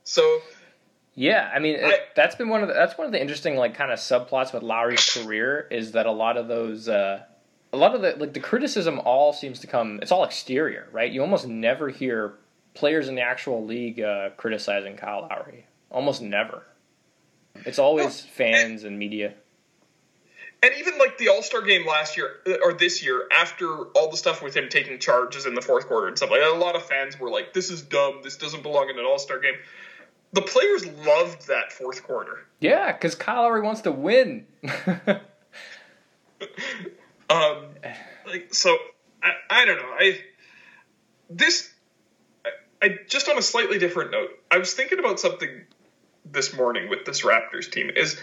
[0.03, 0.41] So.
[1.15, 3.75] Yeah, I mean I, that's been one of the, that's one of the interesting like
[3.75, 7.23] kind of subplots with Lowry's career is that a lot of those uh,
[7.73, 11.11] a lot of the like the criticism all seems to come it's all exterior, right?
[11.11, 12.35] You almost never hear
[12.73, 15.65] players in the actual league uh, criticizing Kyle Lowry.
[15.91, 16.63] Almost never.
[17.65, 19.33] It's always fans and media
[20.61, 24.11] and even like the All Star game last year uh, or this year, after all
[24.11, 26.57] the stuff with him taking charges in the fourth quarter and stuff like that, a
[26.57, 28.21] lot of fans were like, "This is dumb.
[28.23, 29.55] This doesn't belong in an All Star game."
[30.33, 32.45] The players loved that fourth quarter.
[32.59, 34.45] Yeah, because Kyle Lowry wants to win.
[37.29, 37.65] um,
[38.27, 38.77] like so,
[39.23, 39.95] I, I don't know.
[39.97, 40.19] I
[41.29, 41.71] this
[42.45, 42.49] I,
[42.81, 44.29] I just on a slightly different note.
[44.51, 45.49] I was thinking about something
[46.25, 47.89] this morning with this Raptors team.
[47.95, 48.21] Is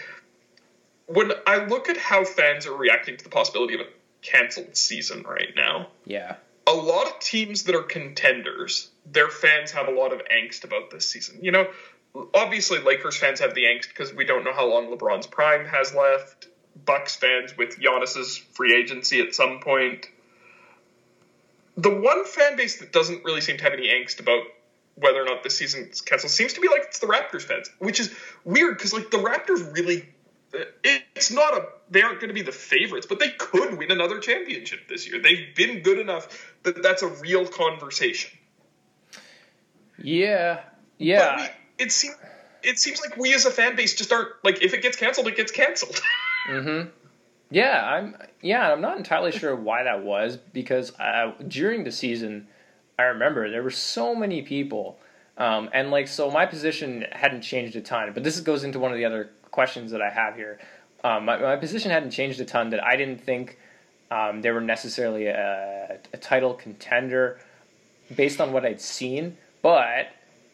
[1.07, 3.87] when I look at how fans are reacting to the possibility of a
[4.21, 6.35] canceled season right now, yeah,
[6.67, 10.91] a lot of teams that are contenders, their fans have a lot of angst about
[10.91, 11.39] this season.
[11.41, 11.67] You know,
[12.33, 15.95] obviously Lakers fans have the angst because we don't know how long LeBron's prime has
[15.95, 16.47] left.
[16.85, 20.07] Bucks fans with Giannis's free agency at some point.
[21.75, 24.43] The one fan base that doesn't really seem to have any angst about
[24.95, 27.99] whether or not this season's canceled seems to be like it's the Raptors fans, which
[27.99, 28.13] is
[28.43, 30.07] weird because like the Raptors really,
[30.83, 34.19] it's not a they aren't going to be the favorites, but they could win another
[34.19, 35.21] championship this year.
[35.21, 38.31] They've been good enough that that's a real conversation.
[40.01, 40.61] Yeah,
[40.97, 41.37] yeah.
[41.77, 42.15] We, it seems
[42.63, 45.27] it seems like we as a fan base just aren't like if it gets canceled,
[45.27, 46.01] it gets canceled.
[46.49, 46.89] mm-hmm.
[47.49, 48.17] Yeah, I'm.
[48.41, 52.47] Yeah, I'm not entirely sure why that was because uh, during the season,
[52.99, 54.99] I remember there were so many people,
[55.37, 58.11] um, and like so my position hadn't changed a ton.
[58.13, 60.59] But this goes into one of the other questions that I have here.
[61.03, 62.69] Um, my, my position hadn't changed a ton.
[62.69, 63.57] That I didn't think
[64.11, 67.39] um, they were necessarily a, a title contender
[68.15, 70.09] based on what I'd seen, but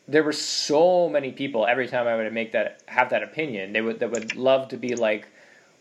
[0.07, 3.73] there were so many people every time I would make that have that opinion.
[3.73, 5.27] They would that would love to be like,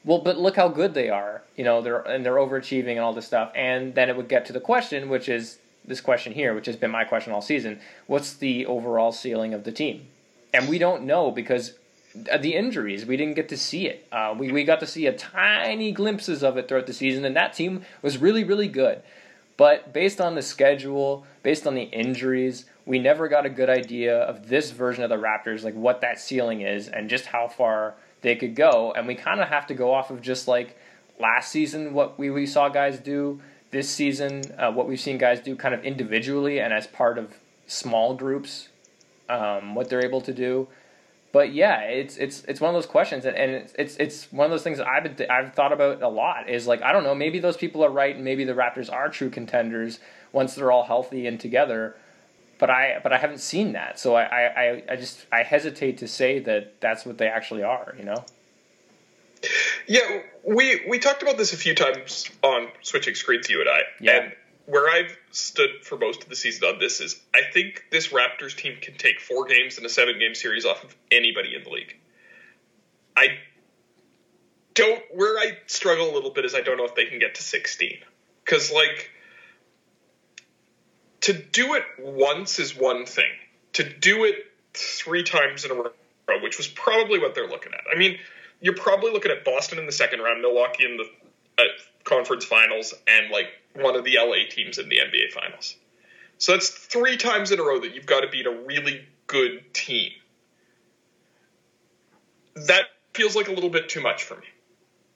[0.05, 3.12] well, but look how good they are, you know, they're and they're overachieving and all
[3.12, 3.53] this stuff.
[3.55, 6.74] And then it would get to the question, which is this question here, which has
[6.74, 7.78] been my question all season:
[8.09, 10.09] What's the overall ceiling of the team?
[10.53, 11.74] And we don't know because
[12.15, 13.07] the injuries.
[13.07, 14.07] We didn't get to see it.
[14.13, 17.37] Uh, we we got to see a tiny glimpses of it throughout the season, and
[17.37, 19.03] that team was really really good.
[19.57, 24.19] But based on the schedule, based on the injuries, we never got a good idea
[24.19, 27.95] of this version of the Raptors, like what that ceiling is and just how far
[28.23, 28.93] they could go.
[28.93, 30.77] And we kind of have to go off of just like
[31.19, 33.41] last season, what we, we saw guys do,
[33.71, 37.35] this season, uh, what we've seen guys do kind of individually and as part of
[37.67, 38.69] small groups,
[39.29, 40.69] um, what they're able to do.
[41.33, 44.45] But yeah, it's it's it's one of those questions, and, and it's, it's it's one
[44.45, 46.51] of those things that I've been th- I've thought about a lot.
[46.51, 49.09] Is like I don't know, maybe those people are right, and maybe the Raptors are
[49.09, 49.99] true contenders
[50.33, 51.97] once they're all healthy and together
[52.63, 56.07] but I but I haven't seen that, so I, I, I just I hesitate to
[56.07, 57.93] say that that's what they actually are.
[57.99, 58.25] You know.
[59.89, 63.81] Yeah, we we talked about this a few times on switching screens, you and I.
[63.99, 64.13] Yeah.
[64.13, 64.33] And
[64.73, 68.57] where I've stood for most of the season on this is I think this Raptors
[68.57, 71.69] team can take four games in a seven game series off of anybody in the
[71.69, 71.94] league.
[73.15, 73.36] I
[74.73, 77.35] don't where I struggle a little bit is I don't know if they can get
[77.35, 77.99] to sixteen.
[78.47, 79.11] Cause like
[81.20, 83.31] to do it once is one thing.
[83.74, 84.36] To do it
[84.73, 85.90] three times in a row,
[86.43, 87.82] which was probably what they're looking at.
[87.94, 88.16] I mean,
[88.62, 91.66] you're probably looking at Boston in the second round, Milwaukee in the uh,
[92.05, 95.77] conference finals, and like one of the LA teams in the NBA finals.
[96.39, 99.62] So that's three times in a row that you've got to beat a really good
[99.73, 100.12] team.
[102.55, 104.47] That feels like a little bit too much for me.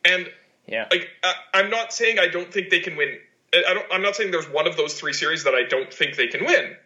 [0.05, 0.31] And
[0.67, 3.19] yeah, like I, I'm not saying I don't think they can win
[3.55, 6.17] I don't, I'm not saying there's one of those three series that I don't think
[6.17, 6.77] they can win.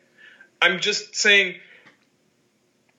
[0.62, 1.56] I'm just saying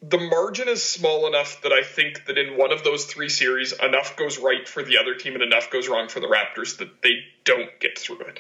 [0.02, 3.72] the margin is small enough that I think that in one of those three series,
[3.74, 7.02] enough goes right for the other team and enough goes wrong for the Raptors that
[7.04, 8.40] they don't get through it.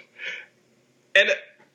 [1.15, 1.29] And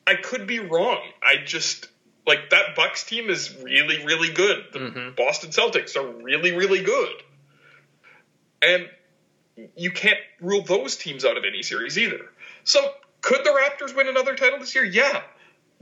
[0.06, 1.02] I could be wrong.
[1.22, 1.88] I just
[2.26, 4.64] like that Bucks team is really, really good.
[4.72, 5.14] The mm-hmm.
[5.16, 7.22] Boston Celtics are really, really good.
[8.62, 8.88] And
[9.76, 12.20] you can't rule those teams out of any series either.
[12.64, 12.80] So
[13.20, 14.84] could the Raptors win another title this year?
[14.84, 15.22] Yeah.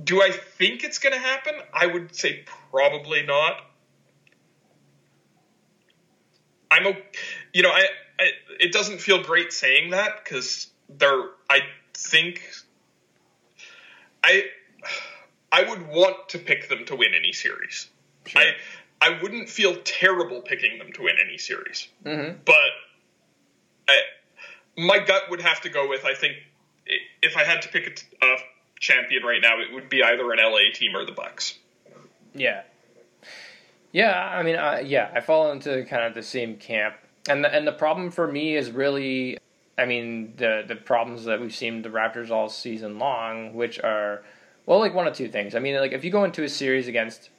[0.03, 1.55] Do I think it's going to happen?
[1.73, 3.63] I would say probably not.
[6.75, 6.97] I'm a,
[7.53, 7.87] you know, I,
[8.19, 8.31] I
[8.61, 11.23] it doesn't feel great saying that because they're.
[11.49, 11.61] I
[11.95, 12.43] think
[14.25, 14.45] I
[15.53, 17.89] I would want to pick them to win any series.
[18.27, 18.43] Sure.
[18.43, 18.55] I
[19.01, 22.39] I wouldn't feel terrible picking them to win any series, mm-hmm.
[22.45, 22.55] but
[23.89, 24.01] I,
[24.77, 26.35] my gut would have to go with I think
[27.23, 28.37] if I had to pick a, a
[28.81, 31.57] champion right now, it would be either an LA team or the Bucks.
[32.35, 32.63] Yeah.
[33.95, 34.57] Yeah, I mean,
[34.87, 36.97] yeah, I fall into kind of the same camp,
[37.29, 39.39] and the, and the problem for me is really,
[39.79, 44.25] I mean, the the problems that we've seen the Raptors all season long, which are,
[44.67, 45.55] well, like one of two things.
[45.55, 47.31] I mean, like if you go into a series against,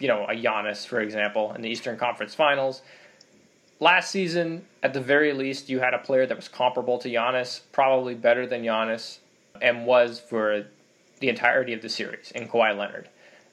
[0.00, 2.82] you know, a Giannis, for example, in the Eastern Conference Finals,
[3.78, 7.60] last season, at the very least, you had a player that was comparable to Giannis,
[7.70, 9.18] probably better than Giannis,
[9.62, 10.66] and was for
[11.20, 13.08] the entirety of the series in Kawhi Leonard.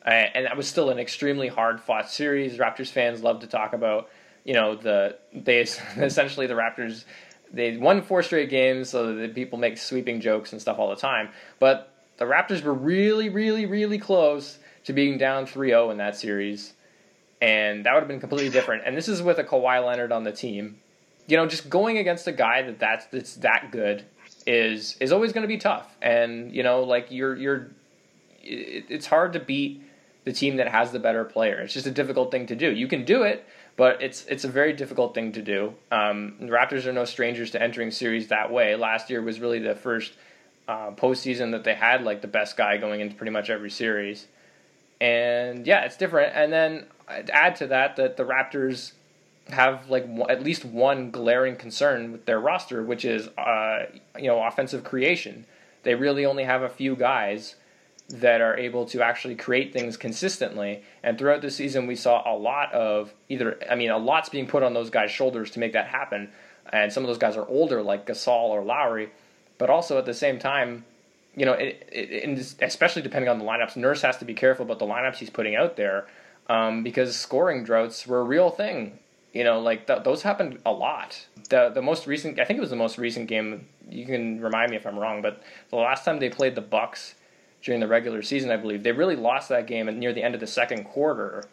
[0.06, 2.58] Uh, and that was still an extremely hard fought series.
[2.58, 4.10] Raptors fans love to talk about,
[4.44, 5.60] you know, the they
[5.98, 7.06] essentially the Raptors
[7.52, 10.96] they won four straight games, so that people make sweeping jokes and stuff all the
[10.96, 11.30] time.
[11.60, 16.74] But the Raptors were really, really, really close to being down 3-0 in that series
[17.44, 18.84] and that would have been completely different.
[18.86, 20.78] And this is with a Kawhi Leonard on the team.
[21.28, 24.06] You know, just going against a guy that that's, that's that good
[24.48, 25.94] is is always going to be tough.
[26.02, 27.72] And you know, like you're you're,
[28.42, 29.84] it, it's hard to beat
[30.24, 31.60] the team that has the better player.
[31.60, 32.72] It's just a difficult thing to do.
[32.72, 33.46] You can do it,
[33.76, 35.74] but it's it's a very difficult thing to do.
[35.92, 38.76] Um, the Raptors are no strangers to entering series that way.
[38.76, 40.14] Last year was really the first
[40.68, 44.28] uh, postseason that they had like the best guy going into pretty much every series,
[45.02, 46.34] and yeah, it's different.
[46.36, 48.94] And then add to that that the Raptors
[49.50, 53.88] have like at least one glaring concern with their roster, which is uh,
[54.18, 55.46] you know offensive creation.
[55.84, 57.56] They really only have a few guys
[58.10, 60.84] that are able to actually create things consistently.
[61.04, 64.48] And throughout the season, we saw a lot of either, I mean, a lot's being
[64.48, 66.30] put on those guys' shoulders to make that happen.
[66.72, 69.10] And some of those guys are older, like Gasol or Lowry.
[69.58, 70.86] But also at the same time,
[71.36, 74.80] you know, it, it, especially depending on the lineups, Nurse has to be careful about
[74.80, 76.06] the lineups he's putting out there
[76.48, 79.00] um, because scoring droughts were a real thing.
[79.34, 81.26] You know, like th- those happened a lot.
[81.50, 83.68] The the most recent, I think it was the most recent game.
[83.90, 87.16] You can remind me if I'm wrong, but the last time they played the Bucks
[87.64, 88.84] during the regular season, I believe.
[88.84, 91.44] They really lost that game near the end of the second quarter.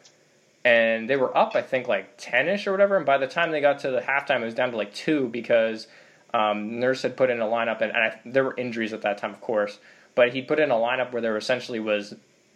[0.65, 2.97] And they were up, I think, like 10 ish or whatever.
[2.97, 5.28] And by the time they got to the halftime, it was down to like two
[5.28, 5.87] because
[6.35, 9.19] um, Nurse had put in a lineup, and, and I, there were injuries at that
[9.19, 9.78] time, of course.
[10.15, 12.15] But he put in a lineup where there essentially was,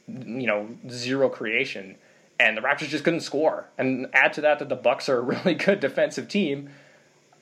[0.08, 1.94] you know, zero creation.
[2.38, 3.68] And the Raptors just couldn't score.
[3.78, 6.70] And add to that that the Bucks are a really good defensive team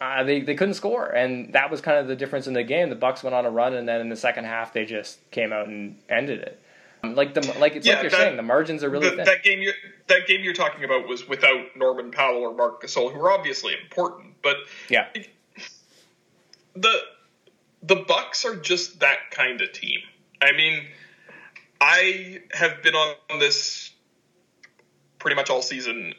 [0.03, 2.89] uh, they they couldn't score, and that was kind of the difference in the game.
[2.89, 5.53] The Bucks went on a run, and then in the second half, they just came
[5.53, 6.61] out and ended it.
[7.05, 9.25] Um, like the like it's yeah, like you're that, saying, the margins are really the,
[9.25, 9.61] that game.
[9.61, 9.73] You,
[10.09, 13.75] that game you're talking about was without Norman Powell or Marc Gasol, who were obviously
[13.81, 14.57] important, but
[14.89, 15.09] yeah,
[16.75, 16.99] the
[17.83, 20.01] the Bucks are just that kind of team.
[20.41, 20.85] I mean,
[21.81, 23.91] I have been on this
[25.19, 26.15] pretty much all season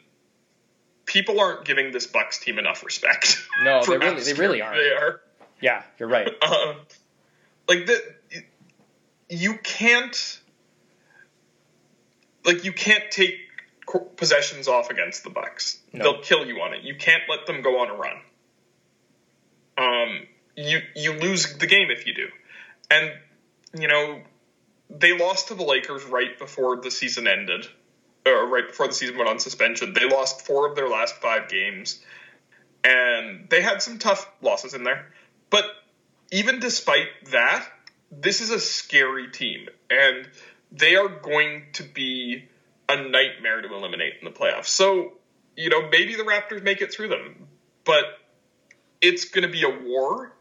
[1.13, 3.45] people aren't giving this Bucks team enough respect.
[3.63, 4.77] No, they really, they really aren't.
[4.77, 5.21] They are.
[5.61, 6.27] Yeah, you're right.
[6.41, 6.73] Uh,
[7.69, 8.01] like the,
[9.29, 10.39] you can't,
[12.43, 13.37] like you can't take
[14.17, 15.79] possessions off against the Bucks.
[15.93, 16.03] No.
[16.03, 16.83] They'll kill you on it.
[16.83, 18.17] You can't let them go on a run.
[19.77, 20.27] Um,
[20.57, 22.27] you you lose the game if you do,
[22.91, 23.11] and
[23.79, 24.21] you know
[24.89, 27.67] they lost to the Lakers right before the season ended
[28.25, 29.93] or right before the season went on suspension.
[29.93, 31.99] They lost four of their last five games,
[32.83, 35.07] and they had some tough losses in there.
[35.49, 35.65] But
[36.31, 37.67] even despite that,
[38.11, 40.27] this is a scary team, and
[40.71, 42.49] they are going to be
[42.89, 44.67] a nightmare to eliminate in the playoffs.
[44.67, 45.13] So,
[45.55, 47.47] you know, maybe the Raptors make it through them,
[47.85, 48.03] but
[49.01, 50.31] it's going to be a war.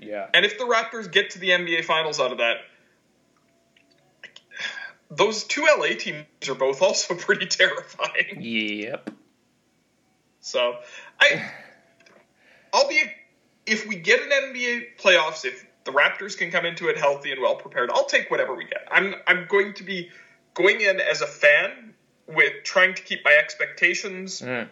[0.00, 0.26] Yeah.
[0.32, 2.56] And if the Raptors get to the NBA Finals out of that,
[5.10, 8.38] those two LA teams are both also pretty terrifying.
[8.40, 9.10] Yep.
[10.40, 10.76] So
[11.20, 11.50] I,
[12.72, 13.02] I'll be
[13.66, 17.40] if we get an NBA playoffs, if the Raptors can come into it healthy and
[17.40, 18.86] well prepared, I'll take whatever we get.
[18.90, 20.10] I'm I'm going to be
[20.54, 21.94] going in as a fan
[22.26, 24.68] with trying to keep my expectations mm.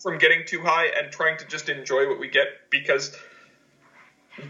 [0.00, 3.16] from getting too high and trying to just enjoy what we get because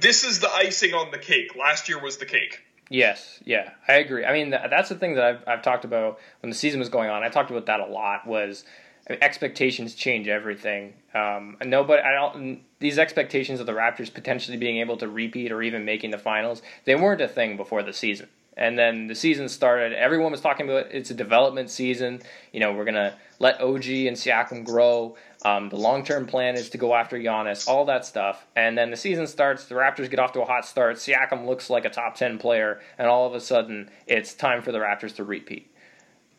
[0.00, 1.56] this is the icing on the cake.
[1.56, 2.60] Last year was the cake.
[2.92, 4.26] Yes, yeah, I agree.
[4.26, 7.08] I mean, that's the thing that I've, I've talked about when the season was going
[7.08, 7.22] on.
[7.22, 8.26] I talked about that a lot.
[8.26, 8.64] Was
[9.12, 10.94] mean, expectations change everything.
[11.14, 12.60] Um, no, but I don't.
[12.80, 16.62] These expectations of the Raptors potentially being able to repeat or even making the finals,
[16.84, 18.28] they weren't a thing before the season.
[18.56, 19.94] And then the season started.
[19.94, 22.20] Everyone was talking about it's a development season.
[22.52, 25.16] You know, we're gonna let OG and Siakam grow.
[25.44, 28.46] Um, the long term plan is to go after Giannis, all that stuff.
[28.54, 30.96] And then the season starts, the Raptors get off to a hot start.
[30.96, 34.70] Siakam looks like a top 10 player, and all of a sudden, it's time for
[34.70, 35.68] the Raptors to repeat.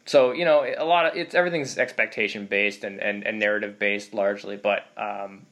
[0.06, 4.14] So, you know, a lot of it's everything's expectation based and, and, and narrative based
[4.14, 5.46] largely, but um,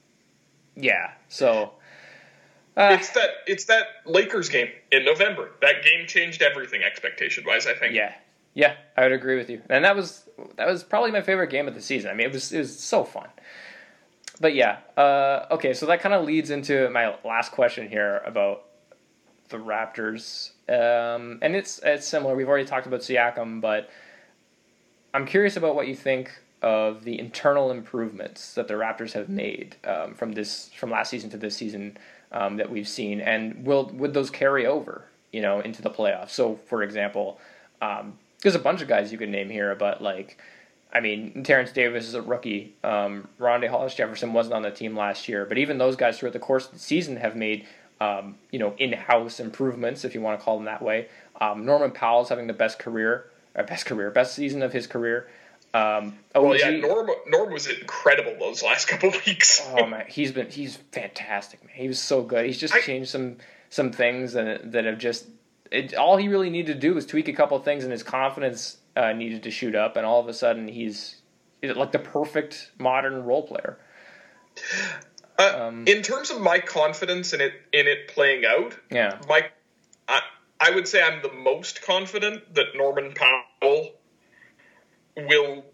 [0.76, 1.74] yeah, so.
[2.78, 5.52] Uh, it's that it's that Lakers game in November.
[5.62, 7.68] That game changed everything expectation wise.
[7.68, 7.94] I think.
[7.94, 8.14] Yeah,
[8.54, 9.62] yeah, I would agree with you.
[9.70, 12.12] And that was that was probably my favorite game of the season.
[12.12, 13.28] I mean, it was it was so fun.
[14.40, 18.64] But yeah, uh, okay, so that kind of leads into my last question here about
[19.50, 22.36] the Raptors, um, and it's it's similar.
[22.36, 23.90] We've already talked about Siakam, but
[25.14, 29.76] I'm curious about what you think of the internal improvements that the Raptors have made
[29.84, 31.98] um, from this from last season to this season
[32.32, 36.32] um, that we've seen, and will would those carry over, you know, into the playoffs?
[36.32, 37.40] So, for example,
[37.82, 40.38] um, there's a bunch of guys you could name here, but like,
[40.94, 42.76] I mean, Terence Davis is a rookie.
[42.84, 46.34] Um, Rondae Hollis Jefferson wasn't on the team last year, but even those guys throughout
[46.34, 47.66] the course of the season have made,
[48.00, 51.08] um, you know, in-house improvements, if you want to call them that way.
[51.40, 55.28] Um, Norman Powell's having the best career, or best career, best season of his career.
[55.74, 59.66] Um, OG, well, yeah, Norm, Norm was incredible those last couple weeks.
[59.78, 61.74] oh man, he's been he's fantastic, man.
[61.76, 62.46] He was so good.
[62.46, 63.38] He's just I, changed some
[63.70, 65.28] some things that that have just
[65.72, 68.78] it, all he really needed to do was tweak a couple things, and his confidence
[68.96, 69.96] uh, needed to shoot up.
[69.96, 71.22] And all of a sudden, he's
[71.64, 73.78] like the perfect modern role player.
[75.40, 79.50] Uh, um, in terms of my confidence in it in it playing out, yeah, my
[80.08, 80.22] I,
[80.60, 83.92] I would say I'm the most confident that Norman Powell
[85.16, 85.66] will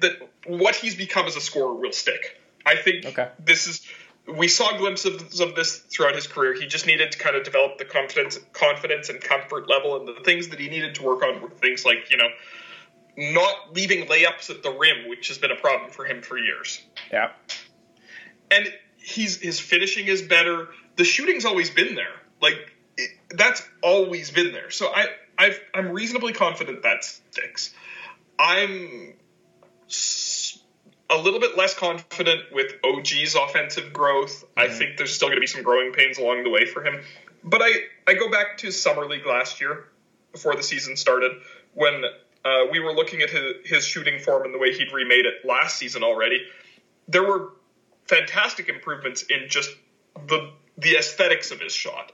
[0.00, 2.40] that what he's become as a scorer will stick.
[2.64, 3.28] I think okay.
[3.38, 3.86] this is
[4.26, 6.54] we saw glimpses of this throughout his career.
[6.54, 10.20] He just needed to kind of develop the confidence, confidence and comfort level, and the
[10.24, 12.28] things that he needed to work on were things like you know
[13.16, 16.82] not leaving layups at the rim, which has been a problem for him for years.
[17.12, 17.30] Yeah,
[18.50, 18.66] and
[18.96, 20.68] he's his finishing is better.
[20.96, 22.14] The shooting's always been there.
[22.42, 24.70] Like it, that's always been there.
[24.70, 25.08] So I
[25.38, 27.72] I've, I'm reasonably confident that sticks.
[28.38, 29.14] I'm
[31.08, 34.44] a little bit less confident with OG's offensive growth.
[34.44, 34.60] Mm-hmm.
[34.60, 37.00] I think there's still going to be some growing pains along the way for him.
[37.44, 37.70] But I,
[38.06, 39.84] I go back to Summer League last year,
[40.32, 41.32] before the season started,
[41.74, 42.02] when
[42.44, 45.44] uh, we were looking at his, his shooting form and the way he'd remade it
[45.44, 46.40] last season already.
[47.08, 47.52] There were
[48.06, 49.70] fantastic improvements in just
[50.28, 52.12] the the aesthetics of his shot.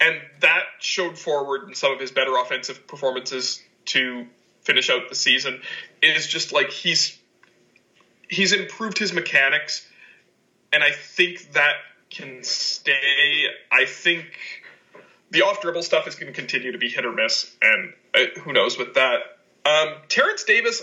[0.00, 4.26] And that showed forward in some of his better offensive performances to
[4.62, 5.60] finish out the season.
[6.00, 7.18] Is just like he's
[8.30, 9.86] he's improved his mechanics,
[10.72, 11.74] and I think that
[12.08, 13.44] can stay.
[13.70, 14.24] I think
[15.30, 18.40] the off dribble stuff is going to continue to be hit or miss, and uh,
[18.40, 19.20] who knows with that.
[19.66, 20.82] Um, Terence Davis,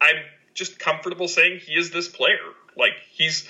[0.00, 0.16] I'm
[0.54, 2.38] just comfortable saying he is this player.
[2.76, 3.48] Like he's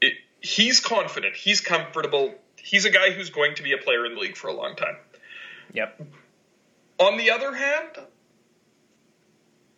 [0.00, 4.14] it, he's confident, he's comfortable, he's a guy who's going to be a player in
[4.14, 4.96] the league for a long time.
[5.74, 6.02] Yep.
[6.98, 7.90] On the other hand,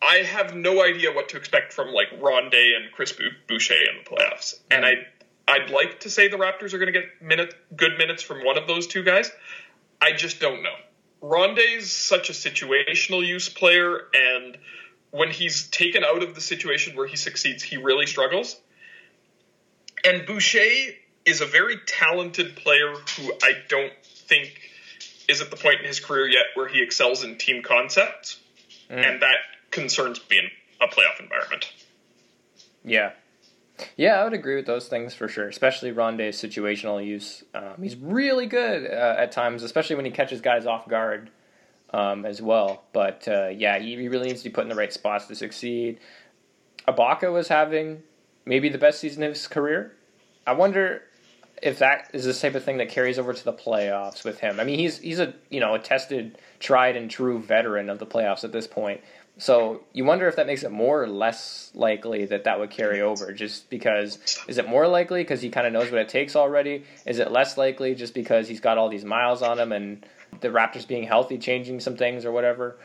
[0.03, 3.13] I have no idea what to expect from like Rondae and Chris
[3.47, 4.93] Boucher in the playoffs, and I
[5.47, 8.57] I'd like to say the Raptors are going to get minute good minutes from one
[8.57, 9.31] of those two guys.
[10.01, 10.75] I just don't know.
[11.21, 14.57] Rondae's such a situational use player, and
[15.11, 18.59] when he's taken out of the situation where he succeeds, he really struggles.
[20.03, 24.59] And Boucher is a very talented player who I don't think
[25.29, 28.39] is at the point in his career yet where he excels in team concepts,
[28.89, 28.97] mm.
[28.97, 29.37] and that
[29.73, 31.71] concerns being a playoff environment.
[32.83, 33.11] Yeah.
[33.97, 37.43] Yeah, I would agree with those things for sure, especially Rondae's situational use.
[37.55, 41.31] Um, he's really good uh, at times, especially when he catches guys off guard
[41.91, 42.83] um, as well.
[42.93, 45.35] But uh, yeah, he, he really needs to be put in the right spots to
[45.35, 45.99] succeed.
[46.87, 48.03] Ibaka was having
[48.45, 49.93] maybe the best season of his career.
[50.45, 51.03] I wonder
[51.61, 54.59] if that is the type of thing that carries over to the playoffs with him.
[54.59, 58.05] I mean, he's he's a you know a tested, tried and true veteran of the
[58.05, 59.01] playoffs at this point.
[59.37, 63.01] So you wonder if that makes it more or less likely that that would carry
[63.01, 66.35] over, just because is it more likely because he kind of knows what it takes
[66.35, 66.83] already?
[67.05, 70.05] Is it less likely just because he's got all these miles on him and
[70.41, 72.77] the Raptors being healthy changing some things or whatever?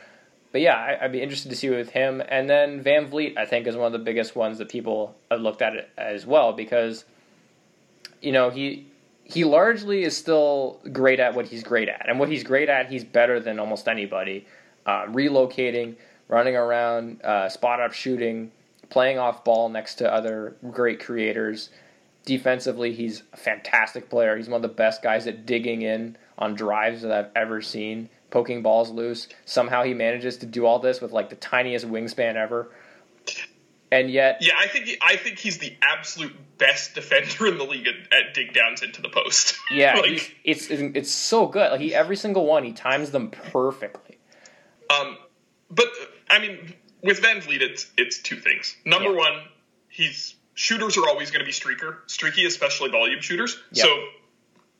[0.51, 2.23] But yeah, I, would be interested to see with him.
[2.27, 5.61] And then VanVleet, I think, is one of the biggest ones that people have looked
[5.61, 7.05] at it as well because
[8.21, 8.87] you know he
[9.23, 12.89] he largely is still great at what he's great at, and what he's great at,
[12.89, 14.47] he's better than almost anybody.
[14.87, 15.95] Uh, relocating
[16.29, 18.51] running around, uh, spot up shooting,
[18.89, 21.69] playing off ball next to other great creators.
[22.25, 24.37] Defensively, he's a fantastic player.
[24.37, 28.09] He's one of the best guys at digging in on drives that I've ever seen,
[28.29, 29.27] poking balls loose.
[29.45, 32.71] Somehow he manages to do all this with like the tiniest wingspan ever.
[33.91, 37.63] And yet, yeah, I think he, I think he's the absolute best defender in the
[37.63, 39.57] league at, at dig downs into the post.
[39.71, 41.71] Yeah, like, it's it's so good.
[41.71, 44.17] Like he every single one, he times them perfectly.
[44.89, 45.17] Um,
[45.69, 45.87] but
[46.29, 46.73] I mean,
[47.03, 48.75] with VanVleet, it's it's two things.
[48.85, 49.17] Number yeah.
[49.17, 49.41] one,
[49.89, 53.57] he's shooters are always going to be streaker, streaky, especially volume shooters.
[53.71, 53.85] Yep.
[53.85, 54.03] So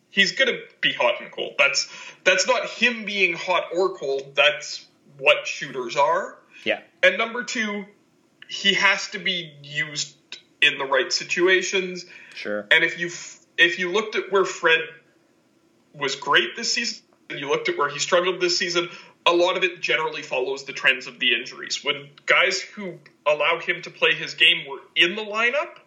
[0.10, 1.54] he's going to be hot and cold.
[1.58, 1.90] That's
[2.24, 4.36] that's not him being hot or cold.
[4.36, 4.86] That's
[5.18, 6.38] what shooters are.
[6.64, 6.82] Yeah.
[7.02, 7.86] And number two,
[8.50, 10.16] he has to be used
[10.62, 12.06] in the right situations.
[12.36, 12.68] Sure.
[12.72, 13.08] And if you
[13.58, 14.82] if you looked at where Fred
[15.94, 18.90] was great this season, and you looked at where he struggled this season,
[19.30, 21.84] a lot of it generally follows the trends of the injuries.
[21.84, 25.78] When guys who allow him to play his game were in the lineup,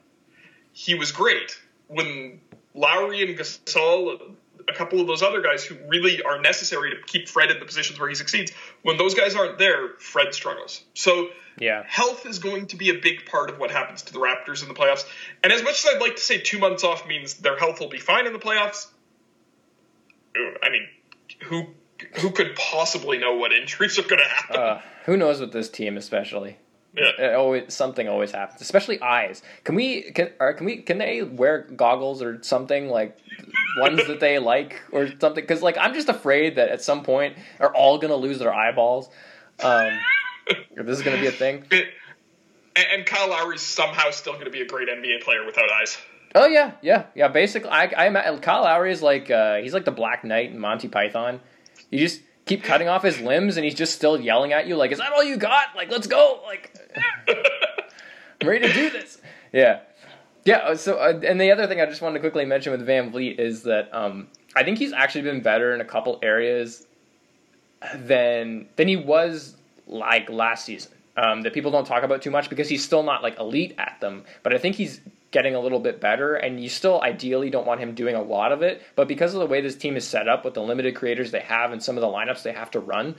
[0.73, 1.59] he was great.
[1.89, 2.41] When
[2.75, 4.35] Lowry and Gasol,
[4.69, 7.67] a couple of those other guys who really are necessary to keep Fred in the
[7.67, 8.53] positions where he succeeds,
[8.83, 10.83] when those guys aren't there, Fred struggles.
[10.95, 11.29] So
[11.61, 11.83] yeah.
[11.87, 14.69] health is going to be a big part of what happens to the Raptors in
[14.69, 15.05] the playoffs.
[15.43, 17.91] And as much as I'd like to say two months off means their health will
[17.91, 18.87] be fine in the playoffs,
[20.63, 20.89] I mean,
[21.43, 21.67] who
[22.21, 24.57] who could possibly know what injuries are going to happen?
[24.57, 26.59] Uh, who knows with this team, especially.
[26.95, 27.11] Yeah.
[27.19, 29.43] It always something always happens, especially eyes.
[29.65, 33.17] Can we can or can we can they wear goggles or something like
[33.79, 35.43] ones that they like or something?
[35.43, 39.09] Because like I'm just afraid that at some point are all gonna lose their eyeballs.
[39.63, 39.99] Um,
[40.77, 41.65] this is gonna be a thing.
[41.71, 41.89] It,
[42.77, 45.99] And, Kyle Lowry's somehow still going to be a great NBA player without eyes.
[46.35, 47.29] Oh yeah, yeah, yeah.
[47.29, 50.89] Basically, I, I Kyle Lowry is like uh, he's like the Black Knight in Monty
[50.89, 51.41] Python.
[51.93, 54.91] You just keep cutting off his limbs, and he's just still yelling at you like,
[54.91, 55.77] "Is that all you got?
[55.77, 56.41] Like, let's go!
[56.45, 56.75] Like,
[58.41, 59.21] I'm ready to do this."
[59.53, 59.81] Yeah,
[60.45, 60.57] yeah.
[60.57, 63.39] Uh, so, uh, and the other thing I just wanted to quickly mention with VanVleet
[63.39, 66.87] is that um, I think he's actually been better in a couple areas
[67.95, 69.57] than than he was
[69.87, 70.93] like last season.
[71.15, 73.99] Um, that people don't talk about too much because he's still not like elite at
[74.01, 74.25] them.
[74.43, 75.03] But I think he's
[75.33, 78.53] getting a little bit better, and you still ideally don't want him doing a lot
[78.53, 78.83] of it.
[78.95, 81.41] But because of the way this team is set up with the limited creators they
[81.41, 83.17] have and some of the lineups they have to run,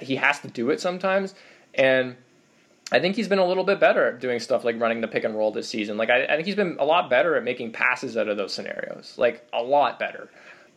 [0.00, 1.34] he has to do it sometimes.
[1.74, 2.16] And
[2.92, 5.24] I think he's been a little bit better at doing stuff like running the pick
[5.24, 5.96] and roll this season.
[5.96, 8.54] Like I, I think he's been a lot better at making passes out of those
[8.54, 9.14] scenarios.
[9.18, 10.30] Like a lot better.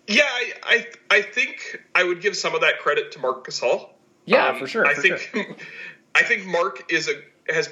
[0.08, 3.90] Yeah, I, I, I think I would give some of that credit to Marc Gasol.
[4.26, 4.86] Yeah, um, for sure.
[4.86, 5.46] I for think sure.
[6.16, 7.70] I think Marc is a has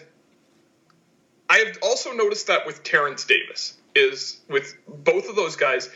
[1.49, 5.89] I have also noticed that with Terence Davis is with both of those guys.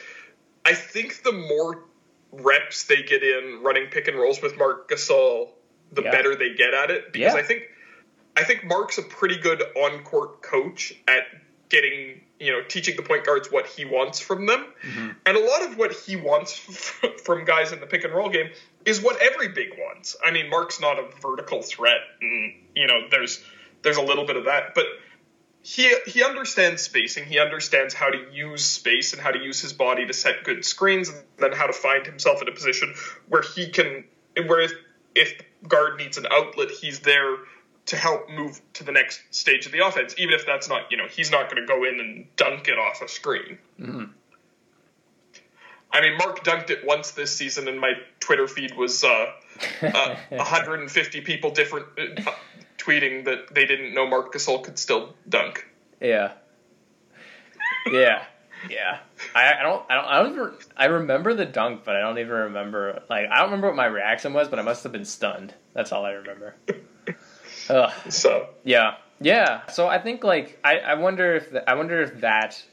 [0.65, 1.83] I think the more
[2.31, 5.49] reps they get in running pick and rolls with Marc Gasol,
[5.91, 6.11] the yeah.
[6.11, 7.11] better they get at it.
[7.11, 7.39] Because yeah.
[7.39, 7.63] I think
[8.37, 11.23] I think Marc's a pretty good on court coach at
[11.69, 15.09] getting you know teaching the point guards what he wants from them, mm-hmm.
[15.25, 16.57] and a lot of what he wants
[17.23, 18.49] from guys in the pick and roll game
[18.85, 20.15] is what every big wants.
[20.25, 23.43] I mean, Marc's not a vertical threat, and you know there's
[23.83, 24.85] there's a little bit of that, but
[25.63, 27.25] he he understands spacing.
[27.25, 30.65] He understands how to use space and how to use his body to set good
[30.65, 32.93] screens, and then how to find himself in a position
[33.27, 34.03] where he can,
[34.47, 34.73] where if,
[35.13, 37.37] if guard needs an outlet, he's there
[37.87, 40.15] to help move to the next stage of the offense.
[40.17, 42.79] Even if that's not, you know, he's not going to go in and dunk it
[42.79, 43.57] off a screen.
[43.79, 44.05] Mm-hmm.
[45.93, 49.31] I mean, Marc dunked it once this season, and my Twitter feed was uh,
[49.81, 52.31] uh, 150 people different uh,
[52.81, 55.67] tweeting that they didn't know Marc Gasol could still dunk.
[55.99, 56.33] Yeah.
[57.91, 58.23] Yeah.
[58.69, 58.99] Yeah.
[59.33, 62.19] I, I don't I don't I don't even, I remember the dunk, but I don't
[62.19, 65.05] even remember like I don't remember what my reaction was, but I must have been
[65.05, 65.53] stunned.
[65.73, 66.55] That's all I remember.
[67.69, 67.91] Ugh.
[68.09, 69.67] So yeah, yeah.
[69.67, 72.63] So I think like I, I wonder if the, I wonder if that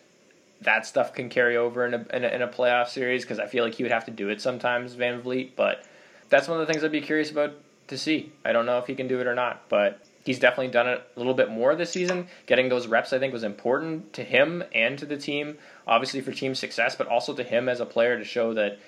[0.63, 3.47] that stuff can carry over in a in a, in a playoff series because I
[3.47, 5.53] feel like he would have to do it sometimes, VanVleet.
[5.57, 5.85] But
[6.29, 7.55] that's one of the things I'd be curious about
[7.89, 8.33] to see.
[8.45, 11.03] I don't know if he can do it or not, but he's definitely done it
[11.17, 12.29] a little bit more this season.
[12.47, 15.59] Getting those reps, I think, was important to him and to the team.
[15.87, 18.79] Obviously for team success, but also to him as a player to show that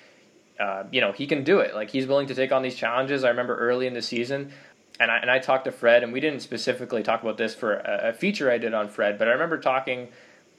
[0.59, 1.73] uh, you know he can do it.
[1.73, 3.23] Like he's willing to take on these challenges.
[3.23, 4.51] I remember early in the season.
[4.99, 7.73] And I, and I talked to Fred, and we didn't specifically talk about this for
[7.73, 10.09] a, a feature I did on Fred, but I remember talking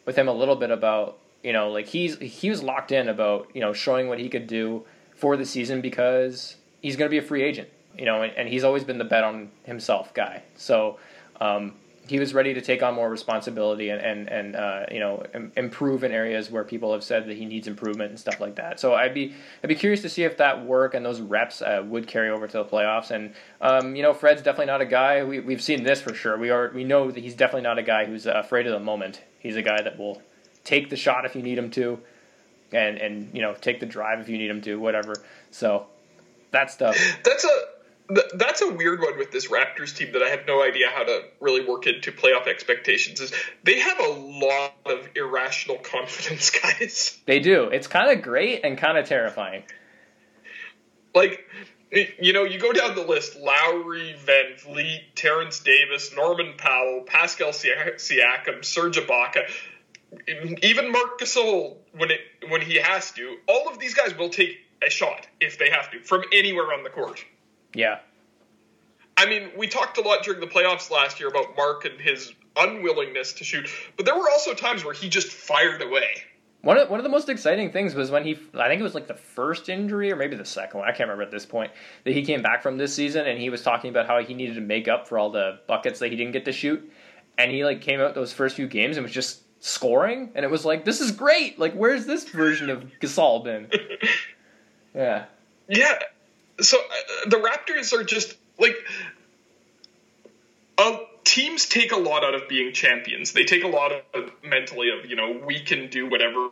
[0.05, 3.49] with him a little bit about you know like he's he was locked in about
[3.55, 7.19] you know showing what he could do for the season because he's going to be
[7.19, 10.43] a free agent you know, and, and, he's always been the bet on himself guy.
[10.57, 10.99] So
[11.41, 11.75] um,
[12.09, 15.25] he was ready to take on more responsibility and and, and uh, you know
[15.57, 18.81] improve in areas where people have said that he needs improvement and stuff like that.
[18.81, 21.83] So I'd be I'd be curious to see if that work and those reps uh,
[21.87, 23.11] would carry over to the playoffs.
[23.11, 25.23] And um, you know, Fred's definitely not a guy.
[25.23, 26.37] We we've seen this for sure.
[26.37, 29.23] We are we know that he's definitely not a guy who's afraid of the moment.
[29.39, 30.23] He's a guy that will
[30.65, 32.01] take the shot if you need him to,
[32.73, 35.15] and and you know take the drive if you need him to, whatever.
[35.53, 35.87] So
[36.51, 36.97] that stuff.
[37.25, 37.63] That's a
[38.35, 41.25] that's a weird one with this Raptors team that I have no idea how to
[41.41, 43.21] really work into playoff expectations.
[43.21, 43.33] Is
[43.63, 47.19] they have a lot of irrational confidence, guys.
[47.27, 47.65] They do.
[47.65, 49.65] It's kind of great and kind of terrifying.
[51.15, 51.47] Like,
[51.91, 57.51] you know, you go down the list: Lowry, Van Vleet, Terence Davis, Norman Powell, Pascal
[57.51, 59.49] Siakam, Serge Ibaka,
[60.63, 63.37] even Marc Gasol when it when he has to.
[63.47, 66.83] All of these guys will take a shot if they have to from anywhere on
[66.83, 67.25] the court.
[67.75, 67.99] Yeah.
[69.17, 72.33] I mean, we talked a lot during the playoffs last year about Marc and his
[72.57, 76.25] unwillingness to shoot, but there were also times where he just fired away.
[76.63, 78.95] One of, one of the most exciting things was when he, I think it was
[78.95, 81.73] like the first injury or maybe the second one, I can't remember at this point,
[82.05, 84.55] that he came back from this season and he was talking about how he needed
[84.55, 86.89] to make up for all the buckets that he didn't get to shoot.
[87.37, 90.31] And he like came out those first few games and was just scoring.
[90.37, 91.59] And it was like, this is great.
[91.59, 93.69] Like, where's this version of Gasol been?
[94.95, 95.25] yeah.
[95.69, 95.99] Yeah,
[96.63, 98.77] so uh, the Raptors are just like
[100.79, 103.33] uh, teams take a lot out of being champions.
[103.33, 106.49] They take a lot of mentally of you know we can do whatever.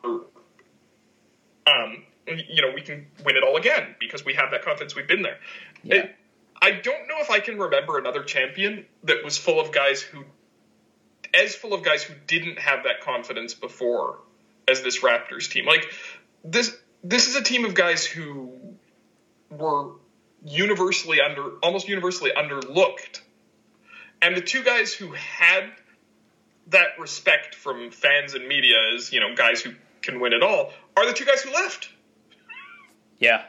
[1.66, 4.94] Um, you know we can win it all again because we have that confidence.
[4.94, 5.38] We've been there.
[5.82, 5.94] Yeah.
[5.96, 6.16] It,
[6.62, 10.24] I don't know if I can remember another champion that was full of guys who,
[11.32, 14.18] as full of guys who didn't have that confidence before,
[14.68, 15.64] as this Raptors team.
[15.64, 15.86] Like
[16.44, 18.52] this, this is a team of guys who
[19.50, 19.92] were
[20.44, 23.20] universally under almost universally underlooked
[24.22, 25.70] And the two guys who had
[26.68, 29.72] that respect from fans and media as, you know, guys who
[30.02, 31.88] can win it all are the two guys who left.
[33.18, 33.44] Yeah.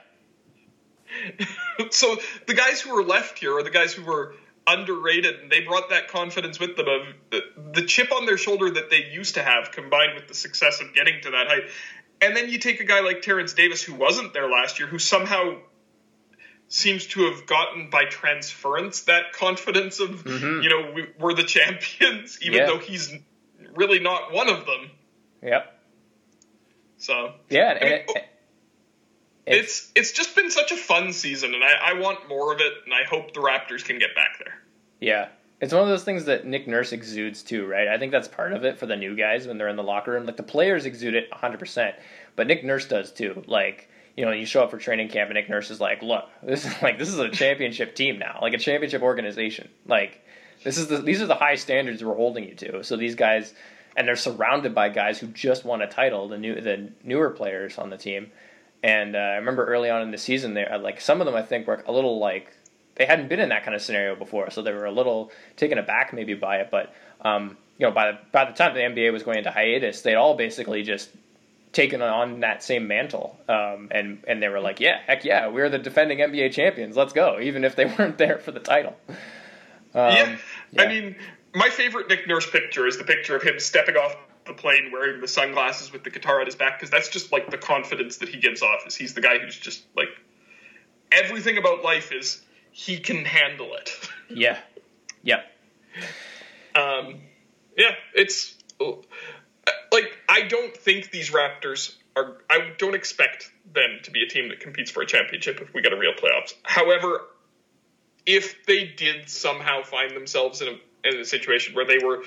[1.91, 4.35] so the guys who were left here are the guys who were
[4.67, 7.41] underrated and they brought that confidence with them of the,
[7.73, 10.93] the chip on their shoulder that they used to have combined with the success of
[10.93, 11.63] getting to that height.
[12.21, 14.99] And then you take a guy like Terence Davis who wasn't there last year who
[14.99, 15.57] somehow
[16.73, 20.61] seems to have gotten by transference that confidence of mm-hmm.
[20.61, 22.65] you know we, are the champions even yeah.
[22.65, 23.13] though he's
[23.75, 24.91] really not one of them.
[25.43, 25.77] Yep.
[26.97, 28.27] So yeah, I mean, it, it,
[29.45, 32.73] it's it's just been such a fun season, and I, I want more of it,
[32.85, 34.53] and I hope the Raptors can get back there.
[34.99, 35.29] Yeah,
[35.59, 37.87] it's one of those things that Nick Nurse exudes too, right?
[37.87, 40.11] I think that's part of it for the new guys when they're in the locker
[40.11, 40.25] room.
[40.25, 41.93] Like the players exude it 100%,
[42.35, 43.43] but Nick Nurse does too.
[43.47, 46.25] Like, you know, you show up for training camp and Nick Nurse is like, "Look,
[46.43, 49.69] this is like this is a championship team now, like a championship organization.
[49.85, 50.25] Like,
[50.63, 53.53] this is the these are the high standards we're holding you to." So these guys
[53.95, 57.77] and they're surrounded by guys who just won a title, the new the newer players
[57.77, 58.31] on the team.
[58.83, 61.41] And uh, I remember early on in the season, there like some of them I
[61.41, 62.53] think were a little like
[62.95, 65.77] they hadn't been in that kind of scenario before, so they were a little taken
[65.77, 66.69] aback maybe by it.
[66.71, 70.01] But um, you know, by the by the time the NBA was going into hiatus,
[70.01, 71.09] they'd all basically just
[71.73, 75.69] taken on that same mantle, um, and and they were like, yeah, heck yeah, we're
[75.69, 78.95] the defending NBA champions, let's go, even if they weren't there for the title.
[79.07, 79.15] Um,
[79.93, 80.37] yeah.
[80.71, 81.15] yeah, I mean,
[81.53, 84.15] my favorite Nick Nurse picture is the picture of him stepping off
[84.45, 87.51] the plane wearing the sunglasses with the guitar at his back because that's just like
[87.51, 88.87] the confidence that he gives off.
[88.87, 90.09] Is he's the guy who's just like
[91.11, 92.41] everything about life is
[92.71, 93.91] he can handle it.
[94.29, 94.57] yeah.
[95.23, 95.41] Yeah.
[96.73, 97.19] Um,
[97.77, 98.55] yeah, it's
[99.91, 102.37] like I don't think these Raptors are.
[102.49, 105.81] I don't expect them to be a team that competes for a championship if we
[105.81, 106.53] get a real playoffs.
[106.63, 107.27] However,
[108.25, 112.23] if they did somehow find themselves in a in a situation where they were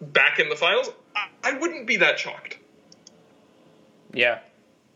[0.00, 2.58] back in the finals, I, I wouldn't be that shocked.
[4.12, 4.40] Yeah,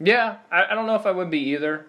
[0.01, 0.39] yeah.
[0.51, 1.87] I, I, don't know if I would be either.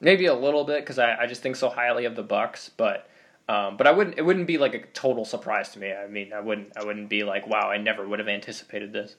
[0.00, 3.08] Maybe a little bit because I, I just think so highly of the Bucks, but
[3.48, 4.18] um, but I wouldn't.
[4.18, 5.92] It wouldn't be like a total surprise to me.
[5.92, 6.76] I mean, I wouldn't.
[6.76, 9.16] I wouldn't be like, wow, I never would have anticipated this.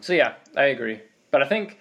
[0.00, 1.00] So yeah, I agree.
[1.30, 1.78] But I think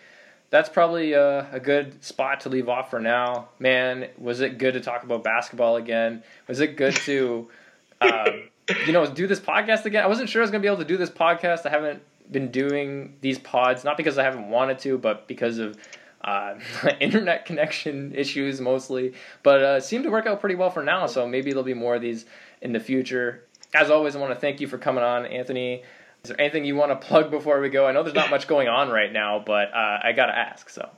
[0.51, 3.49] that's probably a, a, good spot to leave off for now.
[3.59, 6.23] Man, was it good to talk about basketball again?
[6.47, 7.49] Was it good to
[8.01, 8.49] um,
[8.85, 10.03] you know, do this podcast again.
[10.03, 11.65] I wasn't sure I was going to be able to do this podcast.
[11.65, 12.01] I haven't
[12.31, 15.77] been doing these pods, not because I haven't wanted to, but because of
[16.21, 16.55] uh,
[16.99, 19.13] internet connection issues mostly.
[19.43, 22.01] But uh, to work out pretty well for now, so maybe there'll be more of
[22.01, 22.25] these
[22.61, 23.45] in the future.
[23.73, 25.83] As always, I want to thank you for coming on, Anthony.
[26.23, 27.87] Is there anything you want to plug before we go?
[27.87, 30.69] I know there's not much going on right now, but uh, I got to ask,
[30.69, 30.89] so.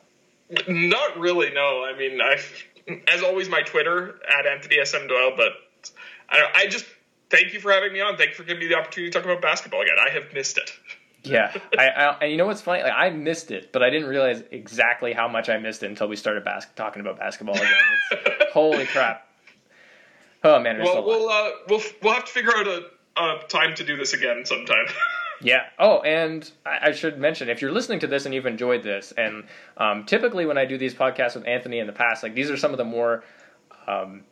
[0.68, 1.84] Not really, no.
[1.84, 2.39] I mean, I,
[3.07, 5.52] as always, my Twitter, at Anthony SM Doyle, but
[6.30, 6.85] I, I just
[7.30, 8.18] thank you for having me on.
[8.18, 9.98] Thank you for giving me the opportunity to talk about basketball again.
[10.03, 10.72] I have missed it.
[11.23, 12.81] Yeah, I, I, and you know what's funny?
[12.84, 16.07] Like I missed it, but I didn't realize exactly how much I missed it until
[16.07, 18.23] we started bas- talking about basketball again.
[18.52, 19.27] holy crap!
[20.43, 22.88] Oh man, well, we'll uh, we'll we'll have to figure out a,
[23.18, 24.85] a time to do this again sometime.
[25.43, 25.64] Yeah.
[25.80, 29.11] Oh, and I, I, should mention if you're listening to this and you've enjoyed this,
[29.18, 29.45] and
[29.77, 32.57] um, typically when I do these podcasts with Anthony in the past, like these are
[32.57, 33.23] some of the more
[33.88, 34.23] um,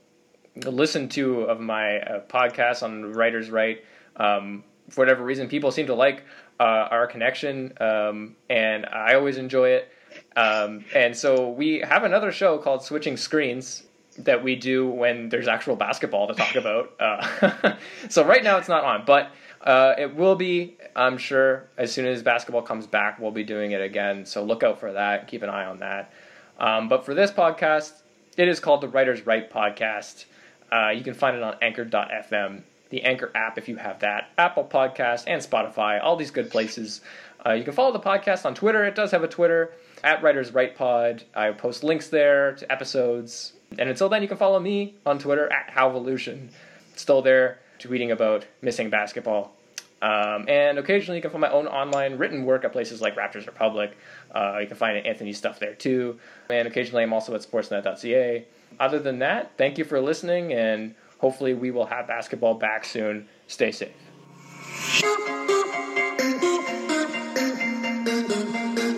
[0.55, 3.85] listened to of my uh, podcast on Writers Write.
[4.17, 6.23] Um, for whatever reason, people seem to like
[6.59, 9.91] uh, our connection, um, and I always enjoy it.
[10.35, 13.83] Um, and so we have another show called Switching Screens
[14.17, 16.93] that we do when there's actual basketball to talk about.
[16.99, 17.75] Uh,
[18.09, 19.31] so right now it's not on, but
[19.61, 20.77] uh, it will be.
[20.95, 24.25] I'm sure as soon as basketball comes back, we'll be doing it again.
[24.25, 25.27] So look out for that.
[25.27, 26.11] Keep an eye on that.
[26.59, 27.93] Um, but for this podcast,
[28.37, 30.25] it is called the Writers Write Podcast.
[30.71, 34.63] Uh, you can find it on anchor.fm, the Anchor app if you have that, Apple
[34.63, 37.01] Podcast, and Spotify, all these good places.
[37.45, 38.83] Uh, you can follow the podcast on Twitter.
[38.85, 39.71] It does have a Twitter,
[40.03, 41.23] at Writers Write Pod.
[41.35, 43.53] I post links there to episodes.
[43.77, 46.49] And until then, you can follow me on Twitter, at Halvolution.
[46.95, 49.55] Still there, tweeting about missing basketball.
[50.01, 53.45] Um, and occasionally you can find my own online written work at places like Raptors
[53.45, 53.97] Republic.
[54.33, 56.19] Uh, you can find Anthony's stuff there too.
[56.49, 58.45] And occasionally I'm also at sportsnet.ca.
[58.79, 63.27] Other than that, thank you for listening, and Hopefully, we will have basketball back soon.
[63.47, 63.91] Stay safe.